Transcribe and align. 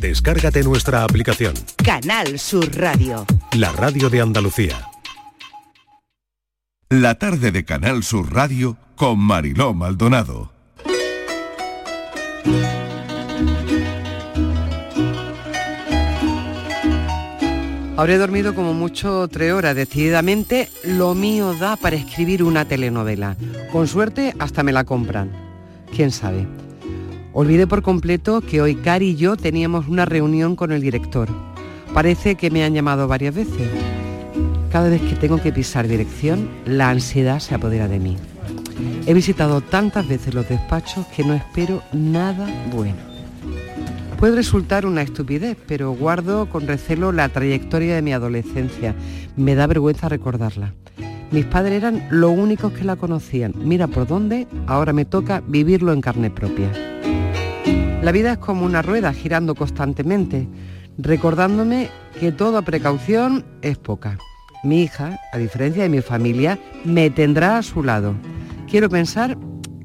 Descárgate 0.00 0.62
nuestra 0.62 1.04
aplicación. 1.04 1.54
Canal 1.82 2.38
Sur 2.38 2.76
Radio. 2.76 3.24
La 3.56 3.72
radio 3.72 4.10
de 4.10 4.20
Andalucía. 4.20 4.88
La 6.90 7.16
tarde 7.16 7.50
de 7.50 7.64
Canal 7.64 8.02
Sur 8.02 8.32
Radio 8.32 8.76
con 8.94 9.18
Mariló 9.18 9.72
Maldonado. 9.74 10.52
Habré 17.96 18.18
dormido 18.18 18.54
como 18.54 18.74
mucho 18.74 19.26
tres 19.28 19.54
horas. 19.54 19.74
Decididamente, 19.74 20.68
lo 20.84 21.14
mío 21.14 21.54
da 21.54 21.76
para 21.76 21.96
escribir 21.96 22.42
una 22.42 22.66
telenovela. 22.66 23.36
Con 23.72 23.88
suerte, 23.88 24.34
hasta 24.38 24.62
me 24.62 24.72
la 24.72 24.84
compran. 24.84 25.32
¿Quién 25.94 26.10
sabe? 26.10 26.46
Olvidé 27.38 27.66
por 27.66 27.82
completo 27.82 28.40
que 28.40 28.62
hoy 28.62 28.76
Cari 28.76 29.10
y 29.10 29.16
yo 29.16 29.36
teníamos 29.36 29.88
una 29.88 30.06
reunión 30.06 30.56
con 30.56 30.72
el 30.72 30.80
director. 30.80 31.28
Parece 31.92 32.36
que 32.36 32.50
me 32.50 32.64
han 32.64 32.72
llamado 32.72 33.08
varias 33.08 33.34
veces. 33.34 33.68
Cada 34.72 34.88
vez 34.88 35.02
que 35.02 35.16
tengo 35.16 35.36
que 35.42 35.52
pisar 35.52 35.86
dirección, 35.86 36.48
la 36.64 36.88
ansiedad 36.88 37.38
se 37.40 37.54
apodera 37.54 37.88
de 37.88 37.98
mí. 37.98 38.16
He 39.06 39.12
visitado 39.12 39.60
tantas 39.60 40.08
veces 40.08 40.32
los 40.32 40.48
despachos 40.48 41.04
que 41.08 41.24
no 41.24 41.34
espero 41.34 41.82
nada 41.92 42.48
bueno. 42.74 42.96
Puede 44.18 44.34
resultar 44.34 44.86
una 44.86 45.02
estupidez, 45.02 45.58
pero 45.66 45.92
guardo 45.92 46.48
con 46.48 46.66
recelo 46.66 47.12
la 47.12 47.28
trayectoria 47.28 47.96
de 47.96 48.00
mi 48.00 48.14
adolescencia. 48.14 48.94
Me 49.36 49.54
da 49.54 49.66
vergüenza 49.66 50.08
recordarla. 50.08 50.72
Mis 51.30 51.44
padres 51.44 51.74
eran 51.74 52.08
los 52.10 52.30
únicos 52.30 52.72
que 52.72 52.84
la 52.84 52.96
conocían. 52.96 53.52
Mira 53.58 53.88
por 53.88 54.06
dónde, 54.06 54.46
ahora 54.66 54.94
me 54.94 55.04
toca 55.04 55.42
vivirlo 55.46 55.92
en 55.92 56.00
carne 56.00 56.30
propia. 56.30 56.95
La 58.02 58.12
vida 58.12 58.32
es 58.32 58.38
como 58.38 58.64
una 58.64 58.82
rueda 58.82 59.12
girando 59.12 59.54
constantemente, 59.54 60.48
recordándome 60.98 61.88
que 62.20 62.32
toda 62.32 62.62
precaución 62.62 63.44
es 63.62 63.78
poca. 63.78 64.18
Mi 64.62 64.82
hija, 64.82 65.18
a 65.32 65.38
diferencia 65.38 65.82
de 65.82 65.88
mi 65.88 66.00
familia, 66.00 66.58
me 66.84 67.10
tendrá 67.10 67.58
a 67.58 67.62
su 67.62 67.82
lado. 67.82 68.14
Quiero 68.68 68.88
pensar 68.88 69.36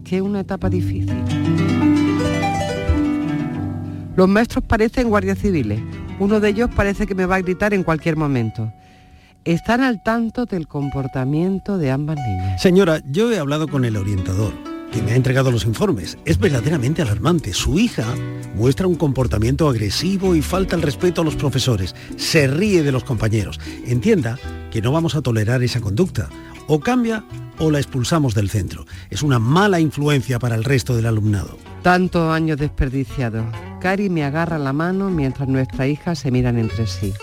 que 0.04 0.18
es 0.18 0.22
una 0.22 0.42
etapa 0.42 0.70
difícil. 0.70 1.16
Los 4.16 4.28
maestros 4.28 4.64
parecen 4.66 5.10
guardias 5.10 5.40
civiles. 5.40 5.82
Uno 6.20 6.40
de 6.40 6.50
ellos 6.50 6.70
parece 6.76 7.08
que 7.08 7.16
me 7.16 7.26
va 7.26 7.36
a 7.36 7.42
gritar 7.42 7.74
en 7.74 7.84
cualquier 7.84 8.18
momento. 8.18 8.72
Están 9.46 9.82
al 9.82 10.04
tanto 10.04 10.46
del 10.46 10.68
comportamiento 10.68 11.78
de 11.78 11.90
ambas 11.90 12.18
niñas. 12.18 12.62
Señora, 12.62 13.02
yo 13.10 13.32
he 13.32 13.40
hablado 13.40 13.68
con 13.68 13.86
el 13.86 13.98
orientador, 13.98 14.54
que 14.92 15.02
me 15.02 15.12
ha 15.12 15.16
entregado 15.16 15.52
los 15.52 15.66
informes. 15.66 16.18
Es 16.26 16.38
verdaderamente 16.38 17.02
alarmante. 17.02 17.54
Su 17.54 17.80
hija 17.80 18.06
muestra 18.56 18.88
un 18.88 18.96
comportamiento 18.96 19.70
agresivo 19.70 20.36
y 20.36 20.42
falta 20.42 20.76
el 20.76 20.82
respeto 20.82 21.22
a 21.22 21.24
los 21.24 21.36
profesores. 21.36 21.96
Se 22.18 22.48
ríe 22.48 22.84
de 22.84 22.92
los 22.92 23.04
compañeros. 23.04 23.60
Entienda 23.86 24.38
que 24.72 24.82
no 24.82 24.92
vamos 24.92 25.16
a 25.16 25.22
tolerar 25.22 25.64
esa 25.64 25.82
conducta. 25.82 26.30
O 26.68 26.80
cambia 26.80 27.24
o 27.60 27.72
la 27.72 27.80
expulsamos 27.80 28.34
del 28.34 28.50
centro. 28.50 28.86
Es 29.10 29.24
una 29.24 29.40
mala 29.40 29.80
influencia 29.80 30.40
para 30.40 30.56
el 30.56 30.64
resto 30.64 30.96
del 30.96 31.06
alumnado. 31.06 31.58
Tantos 31.82 32.32
años 32.32 32.58
desperdiciados. 32.58 33.46
Cari 33.80 34.10
me 34.10 34.24
agarra 34.24 34.60
la 34.60 34.74
mano 34.74 35.10
mientras 35.10 35.48
nuestras 35.48 35.88
hijas 35.88 36.20
se 36.20 36.32
miran 36.32 36.58
entre 36.58 36.86
sí. 36.86 37.14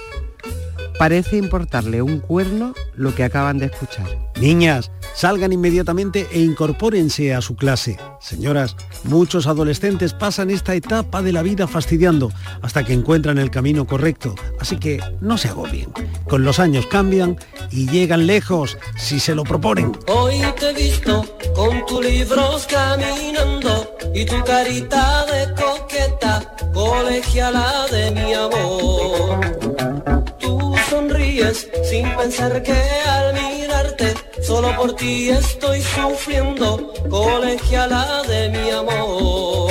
Parece 0.98 1.36
importarle 1.36 2.02
un 2.02 2.18
cuerno 2.18 2.74
lo 2.96 3.14
que 3.14 3.22
acaban 3.22 3.58
de 3.58 3.66
escuchar. 3.66 4.06
Niñas, 4.41 4.91
salgan 5.14 5.52
inmediatamente 5.52 6.27
e 6.32 6.40
incorpórense 6.40 7.34
a 7.34 7.40
su 7.40 7.55
clase. 7.55 7.98
Señoras, 8.20 8.77
muchos 9.05 9.46
adolescentes 9.46 10.12
pasan 10.12 10.50
esta 10.50 10.74
etapa 10.74 11.22
de 11.22 11.30
la 11.32 11.42
vida 11.42 11.68
fastidiando 11.68 12.32
hasta 12.62 12.84
que 12.84 12.94
encuentran 12.94 13.38
el 13.38 13.50
camino 13.50 13.86
correcto. 13.86 14.34
Así 14.58 14.77
que 14.77 15.00
no 15.20 15.38
se 15.38 15.48
agobien. 15.48 15.92
Con 16.28 16.44
los 16.44 16.58
años 16.58 16.86
cambian 16.86 17.36
y 17.70 17.88
llegan 17.88 18.27
lejos 18.27 18.77
si 18.96 19.20
se 19.20 19.36
lo 19.36 19.44
proponen. 19.44 19.92
Hoy 20.08 20.42
te 20.58 20.70
he 20.70 20.74
visto 20.74 21.24
con 21.55 21.86
tus 21.86 22.05
libros 22.05 22.67
caminando 22.67 23.96
y 24.12 24.24
tu 24.24 24.42
carita 24.42 25.24
de 25.27 25.55
coqueta, 25.55 26.56
colegiala 26.74 27.86
de 27.89 28.11
mi 28.11 28.34
amor 28.34 29.77
sin 31.84 32.16
pensar 32.16 32.62
que 32.62 32.72
al 32.72 33.32
mirarte 33.32 34.14
solo 34.42 34.74
por 34.76 34.96
ti 34.96 35.28
estoy 35.28 35.80
sufriendo, 35.80 36.92
colegiala 37.08 38.22
de 38.26 38.48
mi 38.48 38.70
amor. 38.70 39.70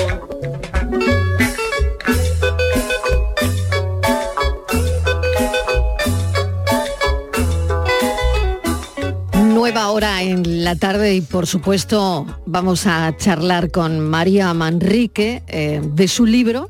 Nueva 9.33 9.89
hora 9.89 10.21
en 10.23 10.63
la 10.63 10.75
tarde 10.75 11.15
y 11.15 11.21
por 11.21 11.47
supuesto 11.47 12.25
vamos 12.45 12.87
a 12.87 13.15
charlar 13.17 13.71
con 13.71 13.99
María 13.99 14.53
Manrique 14.53 15.43
eh, 15.47 15.81
de 15.83 16.07
su 16.07 16.25
libro 16.25 16.69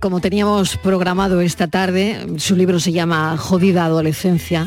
como 0.00 0.20
teníamos 0.20 0.78
programado 0.78 1.42
esta 1.42 1.68
tarde, 1.68 2.26
su 2.38 2.56
libro 2.56 2.80
se 2.80 2.90
llama 2.90 3.36
Jodida 3.36 3.84
Adolescencia, 3.84 4.66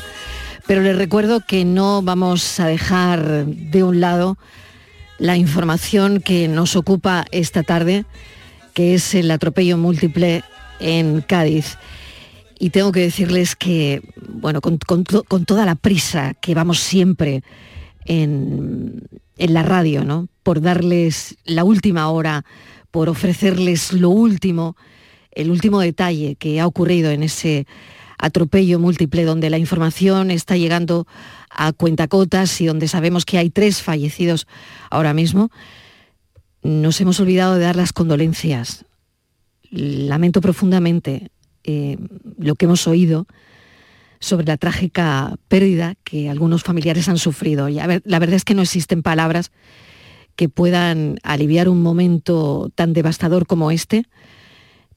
pero 0.68 0.82
les 0.82 0.96
recuerdo 0.96 1.42
que 1.42 1.66
no 1.66 2.04
vamos 2.04 2.60
a 2.60 2.68
dejar 2.68 3.48
de 3.48 3.84
un 3.84 4.00
lado 4.00 4.38
la 5.18 5.36
información 5.36 6.22
que 6.22 6.48
nos 6.48 6.76
ocupa 6.76 7.26
esta 7.32 7.64
tarde, 7.64 8.06
que 8.76 8.94
es 8.94 9.16
el 9.16 9.32
atropello 9.32 9.76
múltiple 9.76 10.44
en 10.80 11.22
Cádiz. 11.22 11.78
Y 12.60 12.70
tengo 12.70 12.92
que 12.92 13.02
decirles 13.02 13.56
que, 13.56 14.04
bueno, 14.30 14.62
con, 14.62 15.04
toda 15.46 15.66
la 15.66 15.76
prisa 15.76 16.36
que 16.36 16.54
vamos 16.54 16.80
siempre 16.80 17.44
en, 18.06 19.02
en 19.38 19.54
la 19.54 19.64
radio, 19.64 20.04
¿no? 20.04 20.28
Por 20.44 20.62
darles 20.62 21.36
la 21.44 21.64
última 21.64 22.10
hora, 22.10 22.46
por 22.92 23.10
ofrecerles 23.10 23.94
lo 23.94 24.10
último, 24.12 24.76
el 25.36 25.52
último 25.52 25.80
detalle 25.80 26.36
que 26.36 26.60
ha 26.60 26.68
ocurrido 26.68 27.12
en 27.12 27.24
ese 27.24 27.68
atropello 28.18 28.80
múltiple 28.80 29.26
donde 29.26 29.50
la 29.50 29.58
información 29.58 30.32
está 30.32 30.56
llegando 30.56 31.08
a 31.50 31.74
cuentacotas 31.74 32.62
y 32.62 32.66
donde 32.66 32.88
sabemos 32.88 33.26
que 33.26 33.38
hay 33.38 33.50
tres 33.50 33.82
fallecidos 33.82 34.48
ahora 34.90 35.14
mismo, 35.14 35.52
nos 36.62 37.02
hemos 37.02 37.20
olvidado 37.20 37.56
de 37.56 37.66
dar 37.66 37.76
las 37.76 37.92
condolencias. 37.92 38.86
Lamento 39.70 40.40
profundamente 40.40 41.32
eh, 41.64 41.98
lo 42.38 42.56
que 42.56 42.66
hemos 42.66 42.88
oído 42.88 43.28
sobre 44.20 44.46
la 44.46 44.56
trágica 44.56 45.36
pérdida 45.50 45.96
que 46.06 46.30
algunos 46.30 46.64
familiares 46.64 47.10
han 47.10 47.18
sufrido. 47.18 47.68
Y 47.68 47.76
la 47.76 48.20
verdad 48.20 48.36
es 48.36 48.46
que 48.46 48.54
no 48.54 48.62
existen 48.62 49.04
palabras 49.04 49.52
que 50.38 50.48
puedan 50.48 51.18
aliviar 51.24 51.68
un 51.68 51.84
momento 51.84 52.72
tan 52.74 52.94
devastador 52.94 53.46
como 53.46 53.70
este 53.70 54.06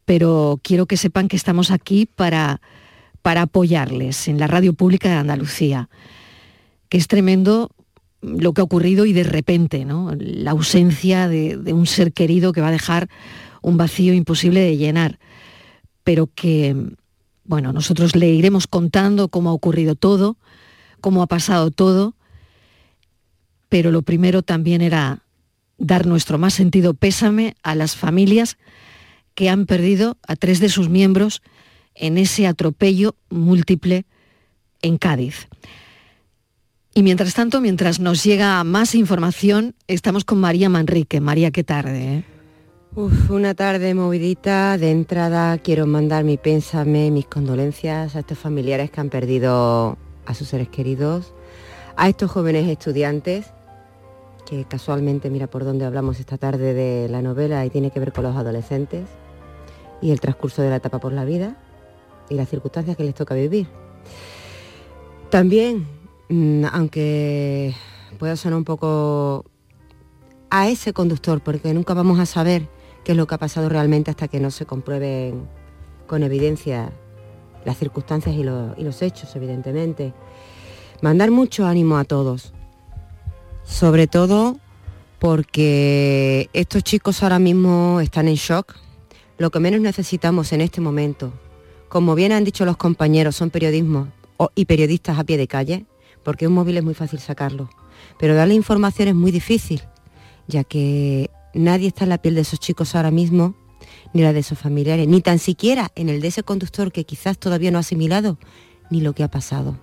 pero 0.07 0.61
quiero 0.63 0.87
que 0.87 0.97
sepan 0.97 1.29
que 1.29 1.37
estamos 1.37 1.71
aquí 1.71 2.07
para, 2.07 2.63
para 3.21 3.43
apoyarles 3.43 4.29
en 4.29 4.39
la 4.39 4.47
radio 4.47 4.73
pública 4.73 5.11
de 5.11 5.17
Andalucía, 5.17 5.91
que 6.89 6.97
es 6.97 7.09
tremendo 7.09 7.71
lo 8.23 8.55
que 8.55 8.61
ha 8.63 8.65
ocurrido 8.65 9.05
y 9.05 9.13
de 9.13 9.25
repente, 9.25 9.85
¿no? 9.85 10.13
la 10.17 10.53
ausencia 10.53 11.29
de, 11.29 11.57
de 11.57 11.73
un 11.73 11.87
ser 11.87 12.13
querido 12.13 12.53
que 12.53 12.61
va 12.61 12.69
a 12.69 12.73
dejar 12.73 13.11
un 13.63 13.77
vacío 13.77 14.15
imposible 14.15 14.61
de 14.61 14.77
llenar, 14.77 15.19
pero 16.05 16.31
que, 16.33 16.77
bueno, 17.45 17.73
nosotros 17.73 18.15
le 18.15 18.31
iremos 18.31 18.69
contando 18.69 19.29
cómo 19.29 19.51
ha 19.51 19.55
ocurrido 19.55 19.97
todo, 19.97 20.37
cómo 21.01 21.21
ha 21.21 21.27
pasado 21.27 21.73
todo, 21.73 22.15
pero 23.69 23.91
lo 23.91 24.03
primero 24.03 24.43
también 24.43 24.83
era 24.83 25.25
dar 25.79 26.07
nuestro 26.07 26.39
más 26.39 26.55
sentido 26.55 26.95
pésame 26.95 27.57
a 27.65 27.75
las 27.75 27.97
familias 27.97 28.57
que 29.37 29.49
han 29.49 29.67
perdido 29.67 30.17
a 30.27 30.35
tres 30.35 30.59
de 30.59 30.69
sus 30.69 30.89
miembros 30.89 31.43
en 31.95 32.19
ese 32.19 32.49
atropello 32.49 33.15
múltiple 33.31 34.07
en 34.83 34.99
Cádiz. 34.99 35.47
Y 36.95 37.03
mientras 37.03 37.35
tanto, 37.35 37.61
mientras 37.61 38.01
nos 38.01 38.25
llega 38.25 38.65
más 38.65 38.95
información, 38.95 39.75
estamos 39.87 40.25
con 40.25 40.41
María 40.41 40.71
Manrique. 40.71 41.21
María, 41.21 41.51
qué 41.51 41.63
tarde. 41.63 42.17
¿eh? 42.17 42.25
una 43.29 43.55
tarde 43.55 43.95
movidita. 43.95 44.79
De 44.79 44.91
entrada 44.91 45.59
quiero 45.59 45.87
mandar 45.87 46.25
mi 46.25 46.39
pésame, 46.39 47.11
mis 47.11 47.27
condolencias 47.27 48.17
a 48.17 48.21
estos 48.21 48.39
familiares 48.39 48.91
que 48.91 49.01
han 49.03 49.11
perdido 49.11 49.99
a 50.25 50.35
sus 50.35 50.49
seres 50.49 50.71
queridos, 50.71 51.35
a 51.97 52.09
estos 52.09 52.31
jóvenes 52.31 52.67
estudiantes 52.67 53.53
que 54.47 54.65
casualmente 54.65 55.29
mira 55.29 55.49
por 55.49 55.65
dónde 55.65 55.85
hablamos 55.85 56.21
esta 56.21 56.39
tarde 56.39 56.73
de 56.73 57.09
la 57.11 57.21
novela 57.21 57.67
y 57.67 57.71
tiene 57.71 57.91
que 57.91 58.01
ver 58.01 58.13
con 58.13 58.25
los 58.25 58.37
adolescentes 58.37 59.05
y 60.03 60.11
el 60.11 60.21
transcurso 60.21 60.63
de 60.63 60.71
la 60.71 60.77
etapa 60.77 60.99
por 60.99 61.13
la 61.13 61.25
vida 61.25 61.57
y 62.29 62.35
las 62.35 62.49
circunstancias 62.49 62.97
que 62.97 63.05
les 63.05 63.15
toca 63.15 63.35
vivir. 63.35 63.67
También, 65.31 65.87
mm, 66.29 66.65
aunque 66.73 67.75
pueda 68.19 68.37
sonar 68.37 68.57
un 68.59 68.65
poco 68.65 69.45
a 70.51 70.69
ese 70.69 70.93
conductor, 70.93 71.41
porque 71.43 71.75
nunca 71.75 71.95
vamos 71.95 72.19
a 72.21 72.27
saber 72.27 72.69
qué 73.05 73.13
es 73.13 73.19
lo 73.19 73.27
que 73.27 73.35
ha 73.35 73.39
pasado 73.39 73.69
realmente 73.69 74.11
hasta 74.11 74.29
que 74.29 74.41
no 74.41 74.51
se 74.51 74.67
comprueben 74.67 75.47
con 76.07 76.23
evidencia 76.23 76.93
las 77.65 77.77
circunstancias 77.79 78.35
y, 78.37 78.45
lo- 78.45 78.75
y 78.77 78.85
los 78.85 79.03
hechos, 79.03 79.35
evidentemente. 79.35 80.13
Mandar 81.03 81.31
mucho 81.31 81.67
ánimo 81.67 81.99
a 81.99 82.05
todos, 82.05 82.53
sobre 83.65 84.07
todo 84.07 84.57
porque 85.19 86.49
estos 86.53 86.85
chicos 86.85 87.23
ahora 87.23 87.39
mismo 87.39 88.01
están 88.01 88.29
en 88.29 88.35
shock. 88.37 88.75
Lo 89.39 89.51
que 89.51 89.61
menos 89.61 89.81
necesitamos 89.81 90.53
en 90.53 90.61
este 90.61 90.81
momento, 90.81 91.33
como 91.89 92.15
bien 92.15 92.33
han 92.33 92.45
dicho 92.45 92.65
los 92.65 92.77
compañeros, 92.77 93.37
son 93.37 93.51
periodismo 93.51 94.09
o- 94.39 94.51
y 94.55 94.65
periodistas 94.65 95.19
a 95.19 95.25
pie 95.25 95.37
de 95.37 95.47
calle, 95.47 95.87
porque 96.23 96.47
un 96.47 96.55
móvil 96.55 96.77
es 96.79 96.85
muy 96.85 96.95
fácil 96.95 97.21
sacarlo. 97.21 97.69
Pero 98.19 98.35
darle 98.35 98.55
información 98.55 99.09
es 99.09 99.15
muy 99.15 99.31
difícil, 99.31 99.83
ya 100.49 100.65
que 100.65 101.31
nadie 101.55 101.89
está 101.89 102.05
en 102.05 102.11
la 102.11 102.19
piel 102.19 102.35
de 102.35 102.41
esos 102.43 102.59
chicos 102.61 102.95
ahora 102.95 103.11
mismo, 103.11 103.55
ni 104.13 104.23
la 104.23 104.33
de 104.33 104.43
sus 104.43 104.59
familiares, 104.59 105.07
ni 105.07 105.21
tan 105.21 105.39
siquiera 105.39 105.91
en 105.95 106.09
el 106.09 106.21
de 106.21 106.29
ese 106.29 106.43
conductor 106.43 106.91
que 106.91 107.05
quizás 107.05 107.39
todavía 107.39 107.71
no 107.71 107.79
ha 107.79 107.81
asimilado 107.81 108.39
ni 108.91 109.01
lo 109.01 109.13
que 109.15 109.23
ha 109.23 109.31
pasado. 109.31 109.79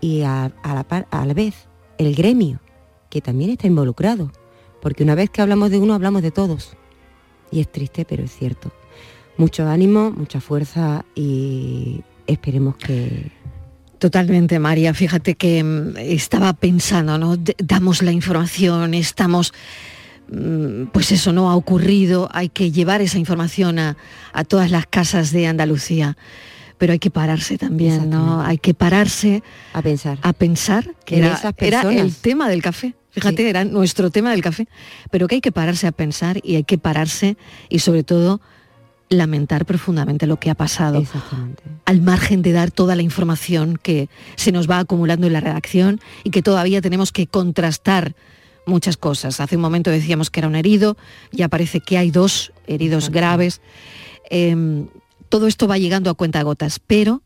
Y 0.00 0.22
a, 0.22 0.52
a 0.62 1.26
la 1.26 1.34
vez, 1.34 1.68
el 1.98 2.14
gremio, 2.14 2.60
que 3.10 3.20
también 3.20 3.50
está 3.50 3.66
involucrado, 3.66 4.30
porque 4.80 5.02
una 5.02 5.14
vez 5.14 5.28
que 5.30 5.42
hablamos 5.42 5.70
de 5.70 5.78
uno, 5.78 5.94
hablamos 5.94 6.22
de 6.22 6.30
todos. 6.30 6.76
Y 7.50 7.60
es 7.60 7.70
triste, 7.70 8.04
pero 8.04 8.22
es 8.22 8.34
cierto. 8.34 8.72
Mucho 9.36 9.66
ánimo, 9.66 10.10
mucha 10.10 10.40
fuerza 10.40 11.04
y 11.14 12.02
esperemos 12.26 12.76
que, 12.76 13.32
Totalmente, 14.00 14.58
María. 14.58 14.94
Fíjate 14.94 15.34
que 15.34 15.62
mm, 15.62 15.98
estaba 15.98 16.54
pensando, 16.54 17.18
¿no? 17.18 17.36
Damos 17.58 18.02
la 18.02 18.12
información, 18.12 18.94
estamos, 18.94 19.52
mm, 20.32 20.84
pues 20.86 21.12
eso 21.12 21.34
no 21.34 21.50
ha 21.50 21.54
ocurrido, 21.54 22.30
hay 22.32 22.48
que 22.48 22.72
llevar 22.72 23.02
esa 23.02 23.18
información 23.18 23.78
a, 23.78 23.98
a 24.32 24.44
todas 24.44 24.70
las 24.70 24.86
casas 24.86 25.32
de 25.32 25.46
Andalucía. 25.46 26.16
Pero 26.78 26.94
hay 26.94 26.98
que 26.98 27.10
pararse 27.10 27.58
también, 27.58 28.08
¿no? 28.08 28.40
Hay 28.40 28.56
que 28.56 28.72
pararse 28.72 29.42
a 29.74 29.82
pensar. 29.82 30.18
a 30.22 30.32
pensar 30.32 30.94
que 31.04 31.18
era, 31.18 31.38
era 31.58 31.82
el 31.92 32.14
tema 32.14 32.48
del 32.48 32.62
café. 32.62 32.94
Fíjate, 33.10 33.42
Sí. 33.42 33.48
era 33.48 33.64
nuestro 33.64 34.10
tema 34.10 34.30
del 34.30 34.42
café. 34.42 34.68
Pero 35.10 35.26
que 35.28 35.36
hay 35.36 35.40
que 35.40 35.52
pararse 35.52 35.86
a 35.86 35.92
pensar 35.92 36.40
y 36.42 36.56
hay 36.56 36.64
que 36.64 36.78
pararse 36.78 37.36
y 37.68 37.80
sobre 37.80 38.02
todo 38.04 38.40
lamentar 39.08 39.66
profundamente 39.66 40.28
lo 40.28 40.38
que 40.38 40.50
ha 40.50 40.54
pasado 40.54 41.02
al 41.84 42.00
margen 42.00 42.42
de 42.42 42.52
dar 42.52 42.70
toda 42.70 42.94
la 42.94 43.02
información 43.02 43.76
que 43.76 44.08
se 44.36 44.52
nos 44.52 44.70
va 44.70 44.78
acumulando 44.78 45.26
en 45.26 45.32
la 45.32 45.40
redacción 45.40 46.00
y 46.22 46.30
que 46.30 46.42
todavía 46.42 46.80
tenemos 46.80 47.10
que 47.10 47.26
contrastar 47.26 48.14
muchas 48.66 48.96
cosas. 48.96 49.40
Hace 49.40 49.56
un 49.56 49.62
momento 49.62 49.90
decíamos 49.90 50.30
que 50.30 50.38
era 50.38 50.46
un 50.46 50.54
herido, 50.54 50.96
ya 51.32 51.48
parece 51.48 51.80
que 51.80 51.98
hay 51.98 52.12
dos 52.12 52.52
heridos 52.68 53.10
graves. 53.10 53.60
Em, 54.30 54.86
todo 55.28 55.48
esto 55.48 55.66
va 55.66 55.76
llegando 55.76 56.08
a 56.08 56.14
cuentagotas, 56.14 56.78
pero 56.78 57.20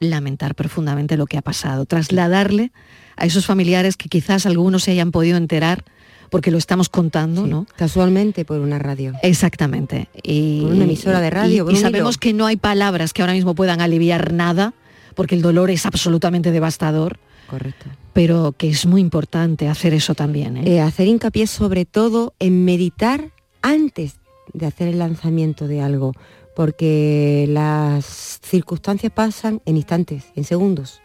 lamentar 0.00 0.54
profundamente 0.54 1.16
lo 1.16 1.26
que 1.26 1.38
ha 1.38 1.42
pasado, 1.42 1.84
trasladarle 1.86 2.72
a 3.16 3.26
esos 3.26 3.46
familiares 3.46 3.96
que 3.96 4.08
quizás 4.08 4.46
algunos 4.46 4.84
se 4.84 4.92
hayan 4.92 5.10
podido 5.10 5.36
enterar 5.36 5.84
porque 6.30 6.50
lo 6.50 6.58
estamos 6.58 6.88
contando, 6.90 7.44
Sí, 7.44 7.50
¿no? 7.50 7.66
Casualmente 7.76 8.44
por 8.44 8.60
una 8.60 8.78
radio. 8.78 9.14
Exactamente. 9.22 10.08
Y, 10.22 10.60
Por 10.60 10.72
una 10.74 10.84
emisora 10.84 11.20
de 11.20 11.30
radio, 11.30 11.70
y- 11.70 11.76
sabemos 11.76 12.16
hilo. 12.16 12.20
que 12.20 12.32
no 12.34 12.46
hay 12.46 12.56
palabras 12.56 13.12
que 13.14 13.22
ahora 13.22 13.32
mismo 13.32 13.54
puedan 13.54 13.80
aliviar 13.80 14.32
nada, 14.34 14.74
porque 15.14 15.34
el 15.34 15.42
dolor 15.42 15.70
es 15.70 15.86
absolutamente 15.86 16.50
devastador, 16.52 17.18
Correcto. 17.48 17.86
pero 18.12 18.52
que 18.56 18.68
es 18.68 18.84
muy 18.84 19.00
importante 19.00 19.68
hacer 19.68 19.94
eso 19.94 20.14
también. 20.14 20.58
¿eh? 20.58 20.62
Eh, 20.76 20.80
hacer 20.82 21.06
hincapié 21.08 21.46
sobre 21.46 21.86
todo 21.86 22.34
en 22.38 22.64
meditar 22.66 23.30
antes 23.62 24.16
de 24.52 24.66
hacer 24.66 24.88
el 24.88 24.98
lanzamiento 24.98 25.66
de 25.66 25.80
algo, 25.80 26.12
porque 26.58 27.46
las 27.48 28.40
circunstancias 28.42 29.12
pasan 29.12 29.62
en 29.64 29.76
instantes, 29.76 30.24
en 30.34 30.42
segundos, 30.42 31.00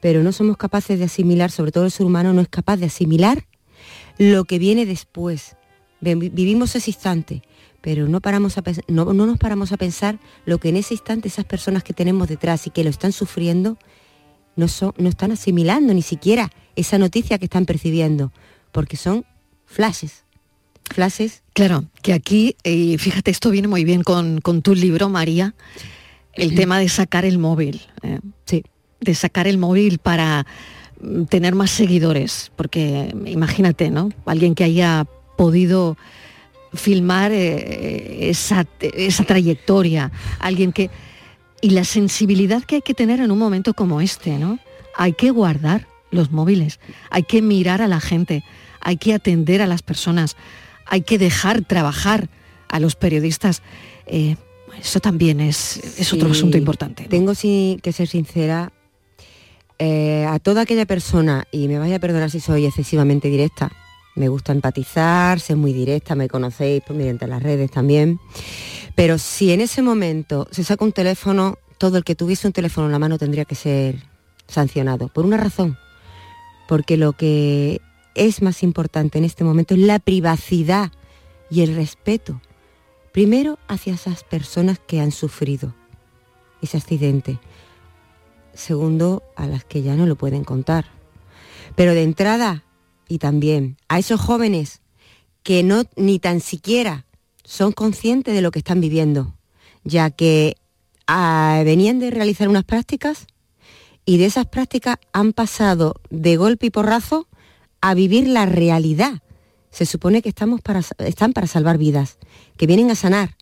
pero 0.00 0.24
no 0.24 0.32
somos 0.32 0.56
capaces 0.56 0.98
de 0.98 1.04
asimilar, 1.04 1.52
sobre 1.52 1.70
todo 1.70 1.84
el 1.84 1.92
ser 1.92 2.04
humano 2.04 2.32
no 2.32 2.40
es 2.40 2.48
capaz 2.48 2.78
de 2.78 2.86
asimilar 2.86 3.44
lo 4.18 4.42
que 4.44 4.58
viene 4.58 4.86
después. 4.86 5.54
Vi- 6.00 6.16
Vivimos 6.30 6.74
ese 6.74 6.90
instante, 6.90 7.44
pero 7.80 8.08
no, 8.08 8.20
paramos 8.20 8.58
a 8.58 8.64
no, 8.88 9.12
no 9.12 9.24
nos 9.24 9.38
paramos 9.38 9.70
a 9.70 9.76
pensar 9.76 10.18
lo 10.44 10.58
que 10.58 10.70
en 10.70 10.76
ese 10.78 10.94
instante 10.94 11.28
esas 11.28 11.44
personas 11.44 11.84
que 11.84 11.92
tenemos 11.92 12.26
detrás 12.26 12.66
y 12.66 12.70
que 12.70 12.82
lo 12.82 12.90
están 12.90 13.12
sufriendo 13.12 13.78
no, 14.56 14.66
son, 14.66 14.94
no 14.98 15.08
están 15.08 15.30
asimilando 15.30 15.94
ni 15.94 16.02
siquiera 16.02 16.50
esa 16.74 16.98
noticia 16.98 17.38
que 17.38 17.44
están 17.44 17.66
percibiendo, 17.66 18.32
porque 18.72 18.96
son 18.96 19.24
flashes. 19.64 20.24
Flashes, 20.88 21.42
Claro, 21.58 21.86
que 22.02 22.12
aquí, 22.12 22.54
eh, 22.62 22.98
fíjate, 22.98 23.32
esto 23.32 23.50
viene 23.50 23.66
muy 23.66 23.82
bien 23.82 24.04
con, 24.04 24.40
con 24.40 24.62
tu 24.62 24.76
libro, 24.76 25.08
María, 25.08 25.56
el 26.34 26.54
tema 26.54 26.78
de 26.78 26.88
sacar 26.88 27.24
el 27.24 27.38
móvil. 27.38 27.82
¿eh? 28.04 28.20
sí, 28.44 28.62
de 29.00 29.14
sacar 29.16 29.48
el 29.48 29.58
móvil 29.58 29.98
para 29.98 30.46
mm, 31.00 31.24
tener 31.24 31.56
más 31.56 31.72
seguidores, 31.72 32.52
porque 32.54 33.12
imagínate, 33.26 33.90
¿no? 33.90 34.10
Alguien 34.24 34.54
que 34.54 34.62
haya 34.62 35.04
podido 35.36 35.96
filmar 36.74 37.32
eh, 37.32 38.30
esa, 38.30 38.64
esa 38.80 39.24
trayectoria, 39.24 40.12
alguien 40.38 40.70
que... 40.72 40.90
Y 41.60 41.70
la 41.70 41.82
sensibilidad 41.82 42.62
que 42.62 42.76
hay 42.76 42.82
que 42.82 42.94
tener 42.94 43.18
en 43.18 43.32
un 43.32 43.38
momento 43.38 43.74
como 43.74 44.00
este, 44.00 44.38
¿no? 44.38 44.60
Hay 44.94 45.14
que 45.14 45.32
guardar 45.32 45.88
los 46.12 46.30
móviles, 46.30 46.78
hay 47.10 47.24
que 47.24 47.42
mirar 47.42 47.82
a 47.82 47.88
la 47.88 47.98
gente, 47.98 48.44
hay 48.80 48.96
que 48.96 49.12
atender 49.12 49.60
a 49.60 49.66
las 49.66 49.82
personas, 49.82 50.36
hay 50.88 51.02
que 51.02 51.18
dejar 51.18 51.64
trabajar 51.64 52.28
a 52.68 52.80
los 52.80 52.96
periodistas. 52.96 53.62
Eh, 54.06 54.36
eso 54.80 55.00
también 55.00 55.40
es, 55.40 55.98
es 55.98 56.12
otro 56.12 56.30
asunto 56.30 56.56
importante. 56.56 57.04
¿no? 57.04 57.08
Tengo 57.08 57.34
sí 57.34 57.78
que 57.82 57.92
ser 57.92 58.08
sincera. 58.08 58.72
eh, 59.78 60.26
a 60.28 60.38
toda 60.40 60.62
aquella 60.62 60.86
persona, 60.86 61.46
y 61.52 61.68
me 61.68 61.78
vaya 61.78 61.96
a 61.96 61.98
perdonar 62.00 62.30
si 62.30 62.40
soy 62.40 62.66
excesivamente 62.66 63.28
directa, 63.28 63.70
me 64.16 64.28
gusta 64.28 64.52
empatizar, 64.52 65.38
ser 65.38 65.56
muy 65.56 65.72
directa, 65.72 66.16
me 66.16 66.28
conocéis 66.28 66.82
pues, 66.84 66.98
mediante 66.98 67.28
las 67.28 67.40
redes 67.42 67.70
también, 67.70 68.18
pero 68.96 69.18
si 69.18 69.52
en 69.52 69.60
ese 69.60 69.80
momento 69.82 70.48
se 70.50 70.64
saca 70.64 70.84
un 70.84 70.92
teléfono, 70.92 71.58
todo 71.78 71.96
el 71.98 72.02
que 72.04 72.16
tuviese 72.16 72.48
un 72.48 72.52
teléfono 72.52 72.86
en 72.86 72.92
la 72.92 72.98
mano 72.98 73.18
tendría 73.18 73.44
que 73.44 73.54
ser 73.54 74.02
sancionado, 74.48 75.08
por 75.08 75.24
una 75.24 75.36
razón, 75.36 75.78
porque 76.66 76.96
lo 76.96 77.12
que 77.12 77.80
es 78.18 78.42
más 78.42 78.62
importante 78.62 79.18
en 79.18 79.24
este 79.24 79.44
momento 79.44 79.74
es 79.74 79.80
la 79.80 79.98
privacidad 80.00 80.92
y 81.50 81.62
el 81.62 81.74
respeto, 81.74 82.40
primero 83.12 83.58
hacia 83.68 83.94
esas 83.94 84.24
personas 84.24 84.78
que 84.78 85.00
han 85.00 85.12
sufrido 85.12 85.74
ese 86.60 86.76
accidente. 86.76 87.38
Segundo, 88.52 89.22
a 89.36 89.46
las 89.46 89.64
que 89.64 89.82
ya 89.82 89.94
no 89.94 90.04
lo 90.04 90.16
pueden 90.16 90.44
contar. 90.44 90.86
Pero 91.76 91.94
de 91.94 92.02
entrada, 92.02 92.64
y 93.08 93.18
también 93.18 93.76
a 93.88 93.98
esos 93.98 94.20
jóvenes 94.20 94.82
que 95.42 95.62
no 95.62 95.84
ni 95.96 96.18
tan 96.18 96.40
siquiera 96.40 97.06
son 97.44 97.72
conscientes 97.72 98.34
de 98.34 98.42
lo 98.42 98.50
que 98.50 98.58
están 98.58 98.80
viviendo, 98.80 99.34
ya 99.84 100.10
que 100.10 100.56
ah, 101.06 101.62
venían 101.64 102.00
de 102.00 102.10
realizar 102.10 102.48
unas 102.48 102.64
prácticas 102.64 103.26
y 104.04 104.18
de 104.18 104.26
esas 104.26 104.46
prácticas 104.46 104.96
han 105.12 105.32
pasado 105.32 105.94
de 106.10 106.36
golpe 106.36 106.66
y 106.66 106.70
porrazo 106.70 107.28
a 107.80 107.94
vivir 107.94 108.26
la 108.28 108.46
realidad. 108.46 109.22
Se 109.70 109.86
supone 109.86 110.22
que 110.22 110.28
estamos 110.28 110.60
para, 110.60 110.80
están 110.98 111.32
para 111.32 111.46
salvar 111.46 111.78
vidas, 111.78 112.18
que 112.56 112.66
vienen 112.66 112.90
a 112.90 112.94
sanar 112.94 113.36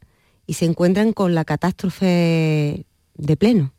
y 0.46 0.54
se 0.54 0.64
encuentran 0.64 1.12
con 1.12 1.34
la 1.34 1.44
catástrofe 1.44 2.84
de 3.14 3.36
pleno. 3.36 3.72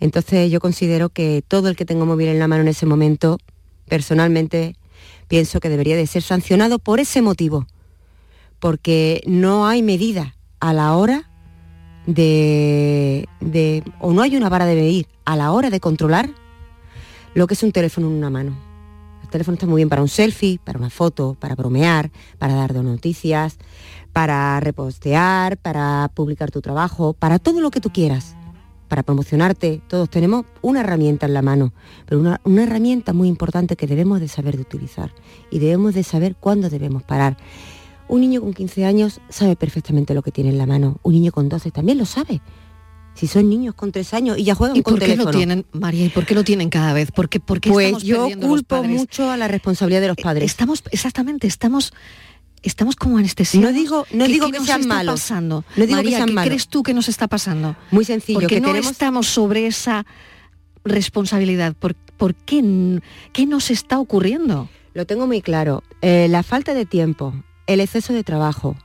Entonces 0.00 0.50
yo 0.50 0.60
considero 0.60 1.10
que 1.10 1.42
todo 1.46 1.68
el 1.68 1.76
que 1.76 1.84
tenga 1.84 2.04
móvil 2.04 2.28
en 2.28 2.38
la 2.38 2.48
mano 2.48 2.62
en 2.62 2.68
ese 2.68 2.86
momento, 2.86 3.38
personalmente, 3.86 4.76
pienso 5.28 5.60
que 5.60 5.68
debería 5.68 5.96
de 5.96 6.06
ser 6.06 6.22
sancionado 6.22 6.78
por 6.78 7.00
ese 7.00 7.20
motivo, 7.22 7.66
porque 8.58 9.22
no 9.26 9.66
hay 9.66 9.82
medida 9.82 10.34
a 10.60 10.72
la 10.72 10.96
hora 10.96 11.30
de, 12.06 13.28
de- 13.40 13.82
o 14.00 14.12
no 14.12 14.22
hay 14.22 14.36
una 14.36 14.48
vara 14.48 14.64
de 14.66 14.74
medir 14.74 15.06
a 15.24 15.36
la 15.36 15.52
hora 15.52 15.68
de 15.70 15.80
controlar 15.80 16.30
lo 17.34 17.46
que 17.46 17.54
es 17.54 17.62
un 17.62 17.72
teléfono 17.72 18.06
en 18.08 18.14
una 18.14 18.30
mano. 18.30 18.67
El 19.28 19.32
teléfono 19.32 19.56
está 19.56 19.66
muy 19.66 19.80
bien 19.80 19.90
para 19.90 20.00
un 20.00 20.08
selfie, 20.08 20.58
para 20.64 20.78
una 20.78 20.88
foto, 20.88 21.36
para 21.38 21.54
bromear, 21.54 22.10
para 22.38 22.54
dar 22.54 22.74
noticias, 22.74 23.58
para 24.14 24.58
repostear, 24.58 25.58
para 25.58 26.10
publicar 26.14 26.50
tu 26.50 26.62
trabajo, 26.62 27.12
para 27.12 27.38
todo 27.38 27.60
lo 27.60 27.70
que 27.70 27.82
tú 27.82 27.90
quieras, 27.90 28.36
para 28.88 29.02
promocionarte. 29.02 29.82
Todos 29.86 30.08
tenemos 30.08 30.46
una 30.62 30.80
herramienta 30.80 31.26
en 31.26 31.34
la 31.34 31.42
mano, 31.42 31.74
pero 32.06 32.22
una, 32.22 32.40
una 32.44 32.62
herramienta 32.62 33.12
muy 33.12 33.28
importante 33.28 33.76
que 33.76 33.86
debemos 33.86 34.18
de 34.20 34.28
saber 34.28 34.56
de 34.56 34.62
utilizar 34.62 35.12
y 35.50 35.58
debemos 35.58 35.92
de 35.92 36.04
saber 36.04 36.34
cuándo 36.34 36.70
debemos 36.70 37.02
parar. 37.02 37.36
Un 38.08 38.22
niño 38.22 38.40
con 38.40 38.54
15 38.54 38.86
años 38.86 39.20
sabe 39.28 39.56
perfectamente 39.56 40.14
lo 40.14 40.22
que 40.22 40.32
tiene 40.32 40.48
en 40.48 40.56
la 40.56 40.64
mano. 40.64 41.00
Un 41.02 41.12
niño 41.12 41.32
con 41.32 41.50
12 41.50 41.70
también 41.70 41.98
lo 41.98 42.06
sabe. 42.06 42.40
Si 43.18 43.26
son 43.26 43.48
niños 43.50 43.74
con 43.74 43.90
3 43.90 44.14
años 44.14 44.38
y 44.38 44.44
ya 44.44 44.54
juegan 44.54 44.76
¿Y 44.76 44.82
con 44.82 44.92
por 44.94 45.00
qué 45.00 45.06
teléfono. 45.06 45.32
lo 45.32 45.36
tienen, 45.36 45.66
María? 45.72 46.06
¿Y 46.06 46.08
por 46.08 46.24
qué 46.24 46.34
lo 46.36 46.44
tienen 46.44 46.70
cada 46.70 46.92
vez? 46.92 47.10
¿Por 47.10 47.28
qué, 47.28 47.40
por 47.40 47.60
qué 47.60 47.70
Pues 47.70 47.86
estamos 47.86 48.04
yo 48.04 48.28
culpo 48.40 48.82
mucho 48.84 49.30
a 49.30 49.36
la 49.36 49.48
responsabilidad 49.48 50.00
de 50.00 50.08
los 50.08 50.18
Eh, 50.18 50.22
padres. 50.22 50.50
Estamos, 50.50 50.82
exactamente, 50.92 51.46
estamos 51.48 51.92
estamos 52.62 52.96
como 52.96 53.18
anestesiados. 53.18 53.70
No 53.72 53.76
digo, 53.76 54.06
no 54.12 54.24
¿Qué- 54.26 54.32
digo 54.32 54.46
qué 54.46 54.52
que 54.52 54.58
nos 54.58 54.66
sean 54.66 54.80
está 54.82 54.94
malos. 54.94 55.20
pasando? 55.20 55.64
No 55.76 55.84
digo 55.86 55.96
María, 55.96 56.10
que 56.10 56.16
sean 56.16 56.28
¿qué 56.28 56.34
malos. 56.34 56.48
crees 56.48 56.68
tú 56.68 56.82
que 56.82 56.94
nos 56.94 57.08
está 57.08 57.26
pasando? 57.28 57.76
Muy 57.92 58.04
sencillo, 58.04 58.40
Porque 58.40 58.56
que 58.56 58.60
no 58.60 58.68
tenemos 58.68 58.92
estamos 58.92 59.26
sobre 59.28 59.66
esa 59.66 60.06
responsabilidad. 60.84 61.74
¿Por, 61.74 61.94
por 61.94 62.34
qué, 62.34 63.00
qué 63.32 63.46
nos 63.46 63.70
está 63.70 63.98
ocurriendo? 63.98 64.68
Lo 64.94 65.06
tengo 65.06 65.26
muy 65.26 65.42
claro. 65.42 65.82
Eh, 66.02 66.26
la 66.30 66.42
falta 66.42 66.74
de 66.74 66.84
tiempo, 66.86 67.32
el 67.66 67.80
exceso 67.80 68.12
de 68.12 68.24
trabajo, 68.24 68.76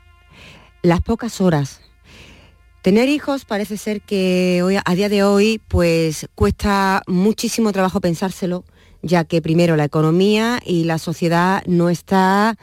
las 0.81 1.01
pocas 1.01 1.41
horas. 1.41 1.81
Tener 2.83 3.07
hijos 3.07 3.45
parece 3.45 3.77
ser 3.77 4.01
que 4.01 4.61
hoy, 4.61 4.75
a 4.83 4.95
día 4.95 5.07
de 5.07 5.23
hoy 5.23 5.61
pues 5.69 6.27
cuesta 6.35 7.01
muchísimo 7.07 7.71
trabajo 7.71 8.01
pensárselo, 8.01 8.65
ya 9.01 9.23
que 9.23 9.41
primero 9.41 9.77
la 9.77 9.85
economía 9.85 10.59
y 10.65 10.83
la 10.83 10.97
sociedad 10.97 11.63
no 11.65 11.89
está 11.89 12.57